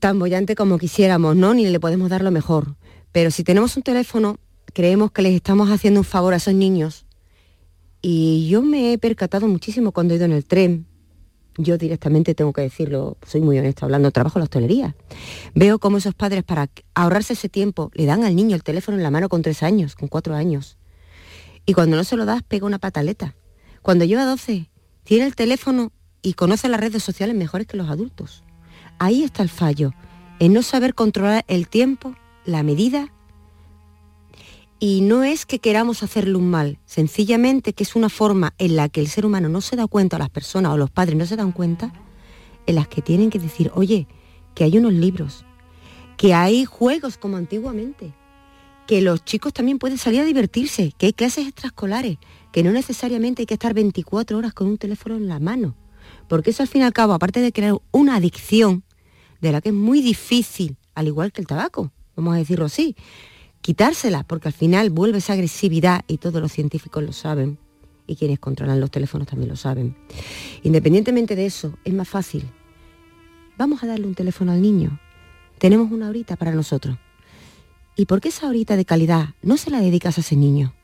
tan 0.00 0.18
bollante 0.18 0.54
como 0.54 0.78
quisiéramos, 0.78 1.36
¿no? 1.36 1.52
Ni 1.52 1.66
le 1.66 1.78
podemos 1.78 2.08
dar 2.08 2.22
lo 2.22 2.30
mejor. 2.30 2.76
Pero 3.12 3.30
si 3.30 3.44
tenemos 3.44 3.76
un 3.76 3.82
teléfono, 3.82 4.38
creemos 4.72 5.10
que 5.10 5.20
les 5.20 5.34
estamos 5.34 5.68
haciendo 5.68 6.00
un 6.00 6.04
favor 6.04 6.32
a 6.32 6.38
esos 6.38 6.54
niños. 6.54 7.04
Y 8.00 8.48
yo 8.48 8.62
me 8.62 8.94
he 8.94 8.98
percatado 8.98 9.46
muchísimo 9.46 9.92
cuando 9.92 10.14
he 10.14 10.16
ido 10.16 10.24
en 10.24 10.32
el 10.32 10.46
tren, 10.46 10.86
yo 11.58 11.76
directamente 11.76 12.34
tengo 12.34 12.52
que 12.52 12.62
decirlo, 12.62 13.18
soy 13.26 13.40
muy 13.40 13.58
honesta 13.58 13.84
hablando, 13.84 14.10
trabajo 14.12 14.38
en 14.38 14.40
la 14.40 14.44
hostelería. 14.44 14.96
Veo 15.54 15.78
cómo 15.78 15.98
esos 15.98 16.14
padres 16.14 16.44
para 16.44 16.70
ahorrarse 16.94 17.34
ese 17.34 17.48
tiempo 17.48 17.90
le 17.94 18.06
dan 18.06 18.24
al 18.24 18.34
niño 18.36 18.54
el 18.54 18.62
teléfono 18.62 18.96
en 18.96 19.02
la 19.02 19.10
mano 19.10 19.28
con 19.28 19.42
tres 19.42 19.62
años, 19.62 19.96
con 19.96 20.08
cuatro 20.08 20.34
años. 20.34 20.78
Y 21.66 21.74
cuando 21.74 21.96
no 21.96 22.04
se 22.04 22.16
lo 22.16 22.24
das, 22.24 22.42
pega 22.42 22.64
una 22.64 22.78
pataleta. 22.78 23.34
Cuando 23.82 24.04
lleva 24.04 24.24
12, 24.24 24.70
tiene 25.04 25.26
el 25.26 25.34
teléfono 25.34 25.92
y 26.22 26.34
conoce 26.34 26.68
las 26.68 26.80
redes 26.80 27.02
sociales 27.02 27.36
mejores 27.36 27.66
que 27.66 27.76
los 27.76 27.90
adultos. 27.90 28.44
Ahí 28.98 29.22
está 29.22 29.42
el 29.42 29.48
fallo, 29.48 29.92
en 30.38 30.52
no 30.52 30.62
saber 30.62 30.94
controlar 30.94 31.44
el 31.48 31.68
tiempo, 31.68 32.14
la 32.44 32.62
medida. 32.62 33.12
Y 34.80 35.00
no 35.00 35.24
es 35.24 35.44
que 35.44 35.58
queramos 35.58 36.04
hacerle 36.04 36.36
un 36.36 36.50
mal, 36.50 36.78
sencillamente 36.84 37.72
que 37.72 37.82
es 37.82 37.96
una 37.96 38.08
forma 38.08 38.54
en 38.58 38.76
la 38.76 38.88
que 38.88 39.00
el 39.00 39.08
ser 39.08 39.26
humano 39.26 39.48
no 39.48 39.60
se 39.60 39.74
da 39.74 39.88
cuenta, 39.88 40.16
o 40.16 40.18
las 40.20 40.30
personas 40.30 40.72
o 40.72 40.76
los 40.76 40.90
padres 40.90 41.16
no 41.16 41.26
se 41.26 41.34
dan 41.34 41.50
cuenta, 41.50 41.92
en 42.66 42.76
las 42.76 42.86
que 42.86 43.02
tienen 43.02 43.30
que 43.30 43.40
decir, 43.40 43.72
oye, 43.74 44.06
que 44.54 44.62
hay 44.62 44.78
unos 44.78 44.92
libros, 44.92 45.44
que 46.16 46.32
hay 46.32 46.64
juegos 46.64 47.18
como 47.18 47.36
antiguamente, 47.36 48.14
que 48.86 49.02
los 49.02 49.24
chicos 49.24 49.52
también 49.52 49.80
pueden 49.80 49.98
salir 49.98 50.20
a 50.20 50.24
divertirse, 50.24 50.92
que 50.96 51.06
hay 51.06 51.12
clases 51.12 51.48
extraescolares, 51.48 52.18
que 52.52 52.62
no 52.62 52.70
necesariamente 52.70 53.42
hay 53.42 53.46
que 53.46 53.54
estar 53.54 53.74
24 53.74 54.38
horas 54.38 54.54
con 54.54 54.68
un 54.68 54.78
teléfono 54.78 55.16
en 55.16 55.26
la 55.26 55.40
mano, 55.40 55.74
porque 56.28 56.50
eso 56.50 56.62
al 56.62 56.68
fin 56.68 56.82
y 56.82 56.84
al 56.84 56.92
cabo, 56.92 57.14
aparte 57.14 57.40
de 57.40 57.52
crear 57.52 57.74
una 57.90 58.14
adicción, 58.14 58.84
de 59.40 59.52
la 59.52 59.60
que 59.60 59.70
es 59.70 59.74
muy 59.74 60.02
difícil, 60.02 60.76
al 60.94 61.08
igual 61.08 61.32
que 61.32 61.40
el 61.40 61.48
tabaco, 61.48 61.90
vamos 62.14 62.34
a 62.34 62.38
decirlo 62.38 62.66
así, 62.66 62.96
quitársela, 63.60 64.24
porque 64.24 64.48
al 64.48 64.54
final 64.54 64.90
vuelve 64.90 65.18
esa 65.18 65.34
agresividad 65.34 66.02
y 66.06 66.18
todos 66.18 66.40
los 66.40 66.52
científicos 66.52 67.02
lo 67.02 67.12
saben, 67.12 67.58
y 68.06 68.16
quienes 68.16 68.38
controlan 68.38 68.80
los 68.80 68.90
teléfonos 68.90 69.28
también 69.28 69.50
lo 69.50 69.56
saben. 69.56 69.96
Independientemente 70.62 71.36
de 71.36 71.46
eso, 71.46 71.74
es 71.84 71.92
más 71.92 72.08
fácil. 72.08 72.48
Vamos 73.56 73.82
a 73.82 73.86
darle 73.86 74.06
un 74.06 74.14
teléfono 74.14 74.52
al 74.52 74.62
niño. 74.62 75.00
Tenemos 75.58 75.90
una 75.90 76.08
horita 76.08 76.36
para 76.36 76.52
nosotros. 76.52 76.96
¿Y 77.96 78.06
por 78.06 78.20
qué 78.20 78.28
esa 78.28 78.48
horita 78.48 78.76
de 78.76 78.84
calidad 78.84 79.34
no 79.42 79.56
se 79.56 79.70
la 79.70 79.80
dedicas 79.80 80.16
a 80.16 80.20
ese 80.20 80.36
niño? 80.36 80.74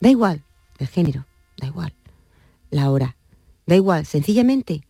Da 0.00 0.08
igual 0.08 0.44
el 0.78 0.86
género, 0.88 1.26
da 1.56 1.66
igual 1.66 1.94
la 2.70 2.90
hora, 2.90 3.16
da 3.66 3.76
igual, 3.76 4.04
sencillamente 4.04 4.82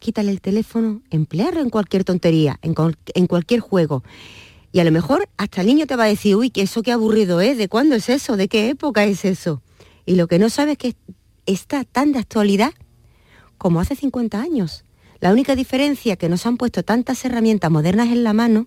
quítale 0.00 0.30
el 0.30 0.40
teléfono, 0.40 1.02
emplearlo 1.10 1.60
en 1.60 1.70
cualquier 1.70 2.04
tontería, 2.04 2.58
en 2.62 3.26
cualquier 3.26 3.60
juego. 3.60 4.02
Y 4.72 4.80
a 4.80 4.84
lo 4.84 4.92
mejor 4.92 5.28
hasta 5.36 5.62
el 5.62 5.66
niño 5.66 5.86
te 5.86 5.96
va 5.96 6.04
a 6.04 6.08
decir, 6.08 6.36
uy, 6.36 6.50
que 6.50 6.62
eso 6.62 6.82
qué 6.82 6.92
aburrido 6.92 7.40
es, 7.40 7.56
¿de 7.58 7.68
cuándo 7.68 7.94
es 7.94 8.08
eso? 8.08 8.36
¿De 8.36 8.48
qué 8.48 8.68
época 8.68 9.04
es 9.04 9.24
eso? 9.24 9.62
Y 10.04 10.16
lo 10.16 10.26
que 10.26 10.38
no 10.38 10.50
sabes 10.50 10.72
es 10.72 10.78
que 10.78 10.96
está 11.46 11.84
tan 11.84 12.12
de 12.12 12.18
actualidad 12.18 12.72
como 13.56 13.80
hace 13.80 13.96
50 13.96 14.40
años. 14.40 14.84
La 15.20 15.32
única 15.32 15.56
diferencia 15.56 16.16
que 16.16 16.28
nos 16.28 16.46
han 16.46 16.56
puesto 16.56 16.82
tantas 16.82 17.24
herramientas 17.24 17.70
modernas 17.70 18.08
en 18.08 18.24
la 18.24 18.32
mano 18.32 18.66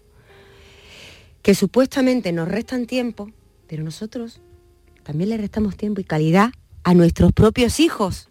que 1.41 1.55
supuestamente 1.55 2.31
nos 2.31 2.47
restan 2.47 2.85
tiempo, 2.85 3.31
pero 3.67 3.83
nosotros 3.83 4.41
también 5.03 5.29
le 5.29 5.37
restamos 5.37 5.77
tiempo 5.77 6.01
y 6.01 6.03
calidad 6.03 6.51
a 6.83 6.93
nuestros 6.93 7.31
propios 7.31 7.79
hijos. 7.79 8.29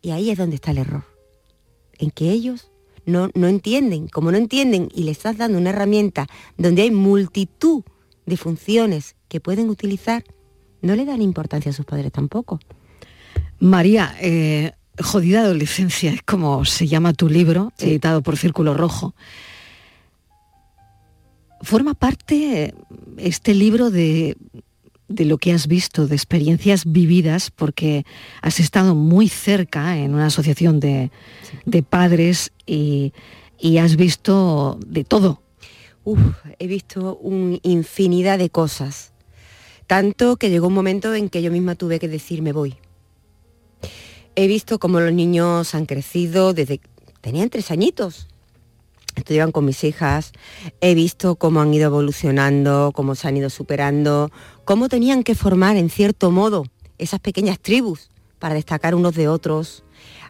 Y 0.00 0.10
ahí 0.10 0.30
es 0.30 0.38
donde 0.38 0.56
está 0.56 0.70
el 0.70 0.78
error, 0.78 1.04
en 1.98 2.10
que 2.10 2.30
ellos 2.30 2.71
no, 3.06 3.30
no 3.34 3.48
entienden, 3.48 4.08
como 4.08 4.30
no 4.30 4.38
entienden 4.38 4.88
y 4.94 5.04
les 5.04 5.18
estás 5.18 5.36
dando 5.36 5.58
una 5.58 5.70
herramienta 5.70 6.26
donde 6.56 6.82
hay 6.82 6.90
multitud 6.90 7.82
de 8.26 8.36
funciones 8.36 9.16
que 9.28 9.40
pueden 9.40 9.68
utilizar, 9.68 10.24
no 10.80 10.94
le 10.94 11.04
dan 11.04 11.22
importancia 11.22 11.70
a 11.70 11.74
sus 11.74 11.86
padres 11.86 12.12
tampoco. 12.12 12.60
María, 13.58 14.14
eh, 14.20 14.72
Jodida 15.00 15.40
Adolescencia 15.40 16.12
es 16.12 16.22
como 16.22 16.64
se 16.64 16.86
llama 16.86 17.12
tu 17.12 17.28
libro, 17.28 17.72
editado 17.78 18.22
por 18.22 18.36
Círculo 18.36 18.74
Rojo. 18.74 19.14
Forma 21.62 21.94
parte 21.94 22.74
este 23.18 23.54
libro 23.54 23.90
de, 23.90 24.36
de 25.14 25.24
lo 25.24 25.38
que 25.38 25.52
has 25.52 25.66
visto, 25.66 26.06
de 26.06 26.14
experiencias 26.14 26.84
vividas, 26.84 27.50
porque 27.50 28.04
has 28.40 28.60
estado 28.60 28.94
muy 28.94 29.28
cerca 29.28 29.98
en 29.98 30.14
una 30.14 30.26
asociación 30.26 30.80
de, 30.80 31.10
de 31.66 31.82
padres 31.82 32.52
y, 32.66 33.12
y 33.58 33.78
has 33.78 33.96
visto 33.96 34.78
de 34.86 35.04
todo. 35.04 35.42
Uf, 36.04 36.20
he 36.58 36.66
visto 36.66 37.16
una 37.18 37.58
infinidad 37.62 38.38
de 38.38 38.50
cosas. 38.50 39.12
Tanto 39.86 40.36
que 40.36 40.50
llegó 40.50 40.68
un 40.68 40.74
momento 40.74 41.14
en 41.14 41.28
que 41.28 41.42
yo 41.42 41.50
misma 41.50 41.74
tuve 41.74 41.98
que 41.98 42.08
decir 42.08 42.42
me 42.42 42.52
voy. 42.52 42.76
He 44.34 44.46
visto 44.46 44.78
cómo 44.78 45.00
los 45.00 45.12
niños 45.12 45.74
han 45.74 45.86
crecido 45.86 46.54
desde... 46.54 46.80
Tenían 47.20 47.50
tres 47.50 47.70
añitos. 47.70 48.28
Estudiaban 49.14 49.52
con 49.52 49.64
mis 49.64 49.84
hijas. 49.84 50.32
He 50.80 50.94
visto 50.94 51.36
cómo 51.36 51.60
han 51.60 51.72
ido 51.74 51.86
evolucionando, 51.86 52.92
cómo 52.94 53.14
se 53.14 53.28
han 53.28 53.36
ido 53.36 53.50
superando, 53.50 54.30
cómo 54.64 54.88
tenían 54.88 55.22
que 55.22 55.34
formar 55.34 55.76
en 55.76 55.90
cierto 55.90 56.30
modo 56.30 56.64
esas 56.98 57.20
pequeñas 57.20 57.58
tribus 57.58 58.10
para 58.38 58.54
destacar 58.54 58.94
unos 58.94 59.14
de 59.14 59.28
otros. 59.28 59.84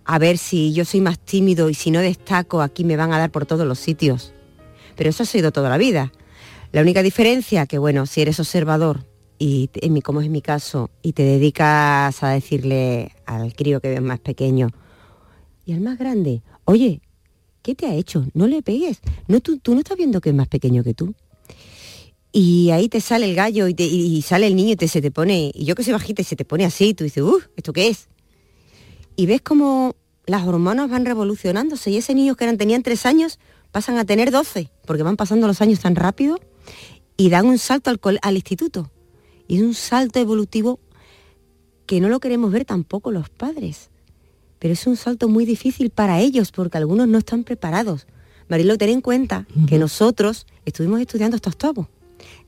A 0.04 0.18
ver 0.18 0.38
si 0.38 0.72
yo 0.72 0.84
soy 0.84 1.00
más 1.00 1.18
tímido 1.18 1.68
y 1.68 1.74
si 1.74 1.90
no 1.90 2.00
destaco, 2.00 2.60
aquí 2.60 2.84
me 2.84 2.96
van 2.96 3.12
a 3.12 3.18
dar 3.18 3.30
por 3.30 3.46
todos 3.46 3.66
los 3.66 3.78
sitios 3.78 4.34
pero 4.96 5.10
eso 5.10 5.22
ha 5.22 5.26
sido 5.26 5.52
toda 5.52 5.68
la 5.68 5.78
vida. 5.78 6.12
La 6.72 6.80
única 6.80 7.02
diferencia 7.02 7.66
que, 7.66 7.78
bueno, 7.78 8.06
si 8.06 8.22
eres 8.22 8.40
observador 8.40 9.06
y 9.38 9.70
en 9.74 9.92
mi, 9.92 10.00
como 10.00 10.20
es 10.20 10.30
mi 10.30 10.40
caso, 10.40 10.90
y 11.02 11.12
te 11.12 11.22
dedicas 11.22 12.22
a 12.22 12.28
decirle 12.30 13.12
al 13.26 13.54
crío 13.54 13.80
que 13.80 13.88
ves 13.88 14.02
más 14.02 14.20
pequeño 14.20 14.68
y 15.64 15.72
al 15.72 15.80
más 15.80 15.98
grande, 15.98 16.42
oye, 16.64 17.00
¿qué 17.62 17.74
te 17.74 17.86
ha 17.86 17.94
hecho? 17.94 18.26
No 18.34 18.46
le 18.46 18.62
pegues. 18.62 19.00
No, 19.28 19.40
tú, 19.40 19.58
tú 19.58 19.74
no 19.74 19.80
estás 19.80 19.96
viendo 19.96 20.20
que 20.20 20.30
es 20.30 20.34
más 20.34 20.48
pequeño 20.48 20.82
que 20.84 20.94
tú. 20.94 21.14
Y 22.32 22.70
ahí 22.70 22.88
te 22.88 23.00
sale 23.00 23.26
el 23.28 23.34
gallo 23.34 23.68
y, 23.68 23.74
te- 23.74 23.84
y- 23.84 24.22
sale 24.22 24.46
el 24.46 24.56
niño 24.56 24.72
y 24.72 24.76
te, 24.76 24.88
se 24.88 25.02
te 25.02 25.10
pone, 25.10 25.50
y 25.54 25.64
yo 25.66 25.74
que 25.74 25.84
soy 25.84 25.92
bajita 25.92 26.22
y 26.22 26.24
se 26.24 26.34
te 26.36 26.44
pone 26.46 26.64
así, 26.64 26.88
y 26.88 26.94
tú 26.94 27.04
dices, 27.04 27.22
uff, 27.22 27.46
¿esto 27.56 27.72
qué 27.74 27.88
es? 27.88 28.08
Y 29.16 29.26
ves 29.26 29.42
como 29.42 29.96
las 30.26 30.46
hormonas 30.46 30.88
van 30.88 31.04
revolucionándose 31.04 31.90
y 31.90 31.98
ese 31.98 32.14
niño 32.14 32.34
que 32.34 32.44
eran, 32.44 32.56
tenían 32.56 32.82
tres 32.82 33.04
años 33.04 33.38
pasan 33.70 33.98
a 33.98 34.04
tener 34.06 34.30
12, 34.30 34.70
porque 34.86 35.02
van 35.02 35.16
pasando 35.16 35.46
los 35.46 35.60
años 35.60 35.80
tan 35.80 35.94
rápido 35.94 36.38
y 37.18 37.28
dan 37.28 37.46
un 37.46 37.58
salto 37.58 37.90
al, 37.90 38.00
al 38.22 38.34
instituto. 38.36 38.90
Y 39.46 39.56
es 39.56 39.62
un 39.62 39.74
salto 39.74 40.18
evolutivo 40.18 40.80
que 41.84 42.00
no 42.00 42.08
lo 42.08 42.18
queremos 42.20 42.50
ver 42.50 42.64
tampoco 42.64 43.10
los 43.10 43.28
padres. 43.28 43.90
Pero 44.62 44.74
es 44.74 44.86
un 44.86 44.96
salto 44.96 45.28
muy 45.28 45.44
difícil 45.44 45.90
para 45.90 46.20
ellos 46.20 46.52
porque 46.52 46.78
algunos 46.78 47.08
no 47.08 47.18
están 47.18 47.42
preparados. 47.42 48.06
Marilo, 48.48 48.78
ten 48.78 48.90
en 48.90 49.00
cuenta 49.00 49.44
que 49.66 49.76
nosotros 49.76 50.46
estuvimos 50.64 51.00
estudiando 51.00 51.34
hasta 51.34 51.50
octavo. 51.50 51.88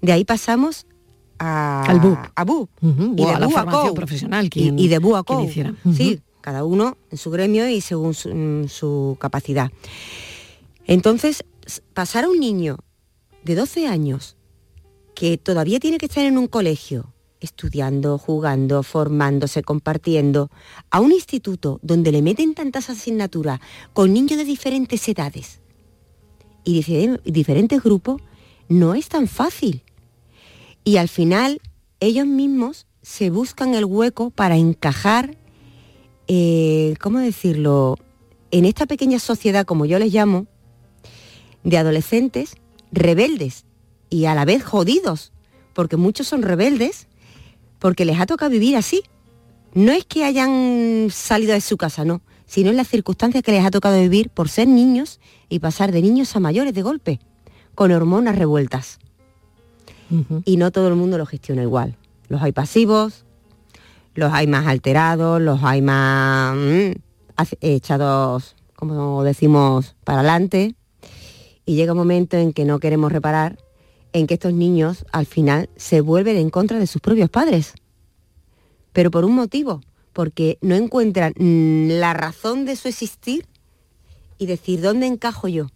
De 0.01 0.13
ahí 0.13 0.25
pasamos 0.25 0.87
a, 1.41 1.83
Al 1.83 1.99
BUP. 1.99 2.19
A 2.37 2.45
BUP. 2.45 2.71
Y 2.81 3.15
de 3.17 3.25
a 3.31 3.39
la 3.41 3.47
BUP 3.47 3.55
formación 3.57 3.87
COU. 3.89 3.95
profesional, 3.95 4.47
Y- 4.47 4.51
quien- 4.51 4.79
y, 4.79 4.87
de 4.87 4.99
BUP 5.01 5.17
a 5.17 5.25
quien. 5.25 5.77
Sí, 5.93 6.21
cada 6.41 6.65
uno 6.65 6.97
en 7.11 7.19
su 7.19 7.33
gremio 7.33 7.69
y 7.69 7.81
según 7.81 8.15
su, 8.15 8.29
mm, 8.33 8.69
su 8.69 9.17
capacidad. 9.19 9.73
Entonces, 10.87 11.45
pasar 11.95 12.25
a 12.25 12.29
un 12.29 12.39
niño 12.39 12.79
de 13.43 13.55
12 13.57 13.87
años 13.89 14.37
que 15.15 15.39
todavía 15.39 15.81
tiene 15.81 15.99
que 15.99 16.07
estar 16.07 16.25
en 16.25 16.39
un 16.39 16.47
colegio, 16.47 17.13
estudiando, 17.45 18.19
jugando, 18.19 18.83
formándose, 18.83 19.63
compartiendo, 19.63 20.51
a 20.91 21.01
un 21.01 21.13
instituto 21.13 21.79
donde 21.83 22.11
le 22.11 22.23
meten 22.23 22.55
tantas 22.55 22.91
asignaturas 22.91 23.61
con 23.93 24.13
niños 24.13 24.39
de 24.39 24.45
diferentes 24.45 25.09
edades 25.09 25.61
y 26.65 26.83
dife- 26.83 27.21
diferentes 27.25 27.83
grupos, 27.83 28.21
no 28.69 28.95
es 28.95 29.09
tan 29.09 29.29
fácil. 29.29 29.83
Y 30.83 30.97
al 30.97 31.09
final 31.09 31.61
ellos 32.01 32.27
mismos 32.27 32.87
se 33.03 33.31
buscan 33.31 33.75
el 33.75 33.85
hueco 33.85 34.31
para 34.31 34.57
encajar, 34.57 35.37
eh, 36.27 36.95
¿cómo 37.01 37.19
decirlo?, 37.19 37.97
en 38.51 38.65
esta 38.65 38.87
pequeña 38.87 39.19
sociedad, 39.19 39.67
como 39.67 39.85
yo 39.85 39.99
les 39.99 40.13
llamo, 40.13 40.47
de 41.65 41.77
adolescentes 41.77 42.55
rebeldes 42.93 43.65
y 44.11 44.27
a 44.27 44.35
la 44.35 44.45
vez 44.45 44.63
jodidos, 44.63 45.33
porque 45.73 45.97
muchos 45.97 46.29
son 46.29 46.43
rebeldes 46.43 47.09
porque 47.85 48.07
les 48.07 48.19
ha 48.19 48.25
tocado 48.25 48.51
vivir 48.51 48.79
así. 48.79 49.03
No 49.75 49.93
es 49.93 50.07
que 50.07 50.25
hayan 50.25 51.09
salido 51.11 51.53
de 51.53 51.61
su 51.61 51.77
casa, 51.77 52.03
no, 52.03 52.23
sino 52.47 52.71
en 52.71 52.79
las 52.79 52.89
circunstancias 52.89 53.43
que 53.43 53.53
les 53.53 53.63
ha 53.63 53.71
tocado 53.71 54.01
vivir 54.01 54.31
por 54.31 54.49
ser 54.49 54.69
niños 54.69 55.21
y 55.51 55.59
pasar 55.59 55.93
de 55.93 56.01
niños 56.01 56.35
a 56.35 56.41
mayores 56.41 56.73
de 56.73 56.81
golpe, 56.81 57.21
con 57.75 57.93
hormonas 57.93 58.39
revueltas. 58.39 59.01
Y 60.47 60.57
no 60.57 60.71
todo 60.71 60.89
el 60.89 60.95
mundo 60.95 61.19
lo 61.19 61.27
gestiona 61.27 61.61
igual. 61.61 61.95
Los 62.29 62.41
hay 62.41 62.53
pasivos, 62.53 63.27
los 64.15 64.33
hay 64.33 64.47
más 64.47 64.67
alterados, 64.67 65.43
los 65.43 65.63
hay 65.63 65.83
más 65.83 66.57
mm, 66.57 66.93
echados, 67.61 68.57
como 68.77 69.23
decimos, 69.25 69.95
para 70.05 70.21
adelante. 70.21 70.75
Y 71.67 71.75
llega 71.75 71.93
un 71.93 71.99
momento 71.99 72.39
en 72.39 72.55
que 72.55 72.65
no 72.65 72.79
queremos 72.79 73.13
reparar 73.13 73.59
en 74.15 74.29
que 74.29 74.35
estos 74.35 74.55
niños 74.55 75.05
al 75.13 75.27
final 75.27 75.69
se 75.77 76.01
vuelven 76.01 76.37
en 76.37 76.49
contra 76.49 76.79
de 76.79 76.87
sus 76.87 77.03
propios 77.03 77.29
padres. 77.29 77.75
Pero 78.93 79.11
por 79.11 79.25
un 79.25 79.35
motivo, 79.35 79.83
porque 80.13 80.57
no 80.63 80.77
encuentran 80.77 81.35
mm, 81.37 81.89
la 81.99 82.15
razón 82.15 82.65
de 82.65 82.77
su 82.77 82.89
existir 82.89 83.47
y 84.39 84.47
decir 84.47 84.81
dónde 84.81 85.07
encajo 85.07 85.49
yo. 85.49 85.67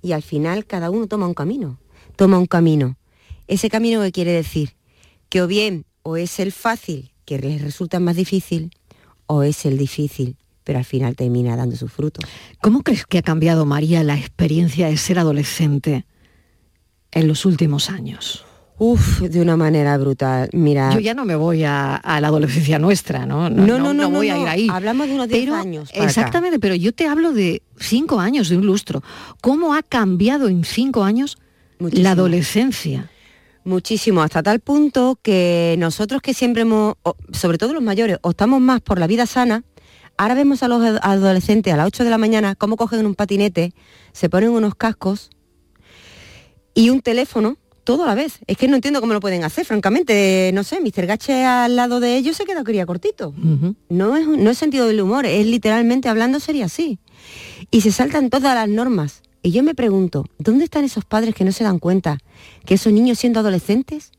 Y 0.00 0.12
al 0.12 0.22
final 0.22 0.64
cada 0.66 0.88
uno 0.90 1.08
toma 1.08 1.26
un 1.26 1.34
camino, 1.34 1.80
toma 2.14 2.38
un 2.38 2.46
camino. 2.46 2.96
Ese 3.48 3.68
camino 3.68 4.00
que 4.02 4.12
quiere 4.12 4.32
decir 4.32 4.76
que 5.28 5.42
o 5.42 5.48
bien 5.48 5.84
o 6.02 6.16
es 6.16 6.38
el 6.38 6.52
fácil, 6.52 7.10
que 7.24 7.38
les 7.38 7.60
resulta 7.60 7.98
más 7.98 8.14
difícil, 8.14 8.70
o 9.26 9.42
es 9.42 9.66
el 9.66 9.76
difícil, 9.76 10.36
pero 10.62 10.78
al 10.78 10.84
final 10.84 11.16
termina 11.16 11.56
dando 11.56 11.74
sus 11.74 11.92
frutos. 11.92 12.24
¿Cómo 12.62 12.82
crees 12.82 13.04
que 13.04 13.18
ha 13.18 13.22
cambiado 13.22 13.66
María 13.66 14.04
la 14.04 14.16
experiencia 14.16 14.86
de 14.86 14.96
ser 14.96 15.18
adolescente 15.18 16.06
en 17.12 17.28
los 17.28 17.44
últimos 17.44 17.90
años? 17.90 18.44
Uf, 18.80 19.22
de 19.22 19.40
una 19.40 19.56
manera 19.56 19.98
brutal. 19.98 20.48
Mira. 20.52 20.92
Yo 20.94 21.00
ya 21.00 21.12
no 21.12 21.24
me 21.24 21.34
voy 21.34 21.64
a, 21.64 22.00
la 22.04 22.28
adolescencia 22.28 22.78
nuestra, 22.78 23.26
¿no? 23.26 23.50
No, 23.50 23.78
no, 23.78 23.92
no, 23.92 24.08
voy 24.08 24.30
a 24.30 24.38
ir 24.38 24.46
ahí. 24.46 24.68
Hablamos 24.70 25.08
de 25.08 25.14
unos 25.14 25.28
10 25.28 25.50
años. 25.50 25.90
exactamente, 25.92 26.60
pero 26.60 26.76
yo 26.76 26.92
te 26.92 27.06
hablo 27.06 27.32
de 27.32 27.62
cinco 27.76 28.20
años, 28.20 28.48
de 28.48 28.56
un 28.56 28.66
lustro. 28.66 29.02
¿Cómo 29.40 29.74
ha 29.74 29.82
cambiado 29.82 30.48
en 30.48 30.64
cinco 30.64 31.02
años 31.02 31.38
la 31.80 32.12
adolescencia? 32.12 33.10
Muchísimo, 33.64 34.22
hasta 34.22 34.42
tal 34.42 34.60
punto 34.60 35.18
que 35.20 35.74
nosotros 35.78 36.22
que 36.22 36.32
siempre 36.32 36.62
hemos, 36.62 36.94
sobre 37.32 37.58
todo 37.58 37.74
los 37.74 37.82
mayores, 37.82 38.18
optamos 38.22 38.60
más 38.60 38.80
por 38.80 38.98
la 38.98 39.08
vida 39.08 39.26
sana, 39.26 39.64
ahora 40.16 40.34
vemos 40.34 40.62
a 40.62 40.68
los 40.68 40.82
adolescentes 41.02 41.74
a 41.74 41.76
las 41.76 41.88
8 41.88 42.04
de 42.04 42.10
la 42.10 42.16
mañana 42.16 42.54
cómo 42.54 42.76
cogen 42.76 43.04
un 43.04 43.14
patinete, 43.14 43.74
se 44.12 44.30
ponen 44.30 44.50
unos 44.50 44.74
cascos 44.76 45.30
y 46.78 46.90
un 46.90 47.02
teléfono 47.02 47.56
todo 47.82 48.04
a 48.04 48.06
la 48.06 48.14
vez. 48.14 48.38
Es 48.46 48.56
que 48.56 48.68
no 48.68 48.76
entiendo 48.76 49.00
cómo 49.00 49.12
lo 49.12 49.18
pueden 49.18 49.42
hacer, 49.42 49.66
francamente. 49.66 50.52
No 50.54 50.62
sé, 50.62 50.78
Mr. 50.80 51.06
Gache 51.06 51.44
al 51.44 51.74
lado 51.74 51.98
de 51.98 52.16
ellos 52.16 52.36
se 52.36 52.44
queda 52.44 52.62
quería 52.62 52.86
cortito. 52.86 53.34
no, 53.88 54.16
es, 54.16 54.28
no 54.28 54.48
es 54.48 54.58
sentido 54.58 54.86
del 54.86 55.00
humor, 55.00 55.26
es 55.26 55.44
literalmente 55.44 56.08
hablando 56.08 56.38
sería 56.38 56.66
así. 56.66 57.00
Y 57.72 57.80
se 57.80 57.90
saltan 57.90 58.30
todas 58.30 58.54
las 58.54 58.68
normas. 58.68 59.22
Y 59.42 59.50
yo 59.50 59.64
me 59.64 59.74
pregunto, 59.74 60.24
¿dónde 60.38 60.62
están 60.62 60.84
esos 60.84 61.04
padres 61.04 61.34
que 61.34 61.44
no 61.44 61.50
se 61.50 61.64
dan 61.64 61.80
cuenta 61.80 62.18
que 62.64 62.74
esos 62.74 62.92
niños 62.92 63.18
siendo 63.18 63.40
adolescentes 63.40 64.12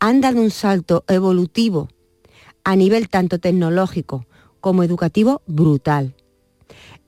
han 0.00 0.20
dado 0.20 0.38
un 0.38 0.50
salto 0.50 1.04
evolutivo 1.08 1.88
a 2.62 2.76
nivel 2.76 3.08
tanto 3.08 3.38
tecnológico 3.38 4.26
como 4.60 4.82
educativo 4.82 5.40
brutal? 5.46 6.14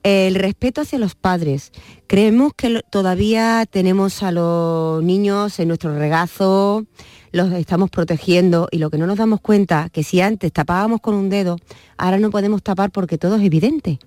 El 0.03 0.35
respeto 0.35 0.81
hacia 0.81 0.99
los 0.99 1.15
padres. 1.15 1.71
Creemos 2.07 2.53
que 2.55 2.81
todavía 2.89 3.65
tenemos 3.69 4.21
a 4.21 4.31
los 4.31 5.01
niños 5.01 5.57
en 5.59 5.69
nuestro 5.69 5.97
regazo, 5.97 6.85
los 7.31 7.51
estamos 7.53 7.89
protegiendo 7.89 8.67
y 8.69 8.77
lo 8.77 8.89
que 8.89 8.97
no 8.97 9.07
nos 9.07 9.17
damos 9.17 9.39
cuenta, 9.39 9.89
que 9.89 10.03
si 10.03 10.19
antes 10.19 10.51
tapábamos 10.51 10.99
con 10.99 11.15
un 11.15 11.29
dedo, 11.29 11.57
ahora 11.97 12.19
no 12.19 12.31
podemos 12.31 12.61
tapar 12.61 12.91
porque 12.91 13.17
todo 13.17 13.37
es 13.37 13.43
evidente. 13.43 13.99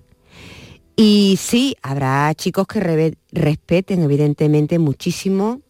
Y 0.95 1.37
sí, 1.39 1.75
habrá 1.81 2.33
chicos 2.35 2.67
que 2.67 3.15
respeten 3.31 4.01
evidentemente 4.03 4.79
muchísimo 4.79 5.61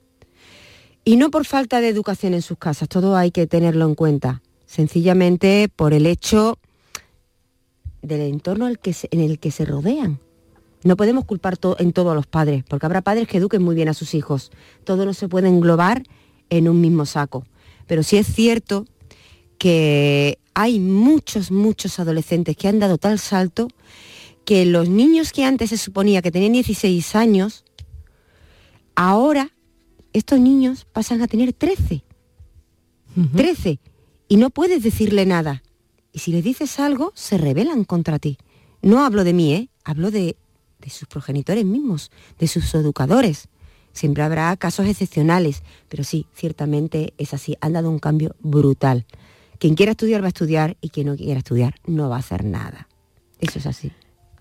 y 1.04 1.16
no 1.16 1.32
por 1.32 1.46
falta 1.46 1.80
de 1.80 1.88
educación 1.88 2.34
en 2.34 2.42
sus 2.42 2.58
casas, 2.58 2.90
todo 2.90 3.16
hay 3.16 3.32
que 3.32 3.48
tenerlo 3.48 3.86
en 3.86 3.96
cuenta, 3.96 4.42
sencillamente 4.66 5.70
por 5.74 5.94
el 5.94 6.06
hecho 6.06 6.60
del 8.08 8.22
entorno 8.22 8.68
en 8.68 9.20
el 9.20 9.40
que 9.40 9.52
se 9.52 9.66
rodean. 9.66 10.20
No 10.84 10.96
podemos 10.96 11.26
culpar 11.26 11.58
en 11.80 11.92
todo 11.92 12.12
a 12.12 12.16
los 12.16 12.28
padres, 12.28 12.64
porque 12.68 12.86
habrá 12.86 13.02
padres 13.02 13.28
que 13.28 13.38
eduquen 13.38 13.64
muy 13.64 13.76
bien 13.76 13.90
a 13.90 13.94
sus 13.94 14.14
hijos. 14.14 14.52
Todo 14.84 15.06
no 15.06 15.14
se 15.14 15.28
puede 15.28 15.48
englobar 15.48 16.04
en 16.50 16.70
un 16.70 16.80
mismo 16.80 17.06
saco. 17.06 17.46
Pero 17.88 18.04
sí 18.04 18.18
es 18.18 18.28
cierto 18.28 18.86
que 19.58 20.40
hay 20.54 20.80
muchos, 20.80 21.52
muchos 21.52 22.00
adolescentes 22.00 22.56
que 22.56 22.68
han 22.68 22.80
dado 22.80 22.98
tal 22.98 23.20
salto 23.20 23.68
que 24.46 24.66
los 24.66 24.88
niños 24.88 25.34
que 25.34 25.44
antes 25.44 25.72
se 25.72 25.78
suponía 25.78 26.22
que 26.22 26.32
tenían 26.32 26.54
16 26.54 27.16
años, 27.16 27.66
ahora 28.96 29.52
estos 30.14 30.40
niños 30.40 30.88
pasan 30.94 31.22
a 31.22 31.28
tener 31.28 31.54
13. 31.54 32.04
13. 33.36 33.80
Y 34.30 34.38
no 34.38 34.50
puedes 34.50 34.84
decirle 34.84 35.26
nada. 35.26 35.64
Y 36.18 36.20
si 36.20 36.32
le 36.32 36.42
dices 36.42 36.80
algo, 36.80 37.12
se 37.14 37.38
rebelan 37.38 37.84
contra 37.84 38.18
ti. 38.18 38.40
No 38.82 39.06
hablo 39.06 39.24
de 39.24 39.34
mí, 39.34 39.54
¿eh? 39.54 39.70
hablo 39.84 40.10
de, 40.10 40.36
de 40.82 40.90
sus 40.90 41.08
progenitores 41.08 41.64
mismos, 41.64 42.10
de 42.40 42.48
sus 42.48 42.74
educadores. 42.74 43.50
Siempre 43.94 44.24
habrá 44.24 44.58
casos 44.58 44.88
excepcionales, 44.88 45.62
pero 45.88 46.04
sí, 46.04 46.26
ciertamente 46.34 47.14
es 47.20 47.36
así. 47.36 47.56
Han 47.62 47.74
dado 47.74 47.92
un 47.92 48.00
cambio 48.00 48.36
brutal. 48.40 49.06
Quien 49.60 49.76
quiera 49.76 49.92
estudiar 49.92 50.24
va 50.24 50.26
a 50.26 50.30
estudiar 50.30 50.76
y 50.82 50.90
quien 50.90 51.06
no 51.06 51.16
quiera 51.16 51.38
estudiar 51.38 51.76
no 51.86 52.10
va 52.10 52.16
a 52.16 52.20
hacer 52.22 52.44
nada. 52.44 52.88
Eso 53.40 53.60
es 53.60 53.68
así. 53.68 53.92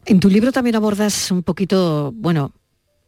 En 0.07 0.19
tu 0.19 0.31
libro 0.31 0.53
también 0.53 0.77
abordas 0.77 1.31
un 1.31 1.43
poquito, 1.43 2.11
bueno, 2.17 2.55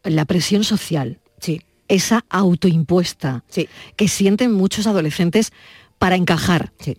la 0.04 0.26
presión 0.26 0.62
social. 0.62 1.22
Sí. 1.40 1.62
Esa 1.88 2.26
autoimpuesta 2.28 3.44
sí. 3.48 3.66
que 3.96 4.08
sienten 4.08 4.52
muchos 4.52 4.86
adolescentes 4.86 5.54
para 5.98 6.16
encajar. 6.16 6.74
Sí 6.80 6.98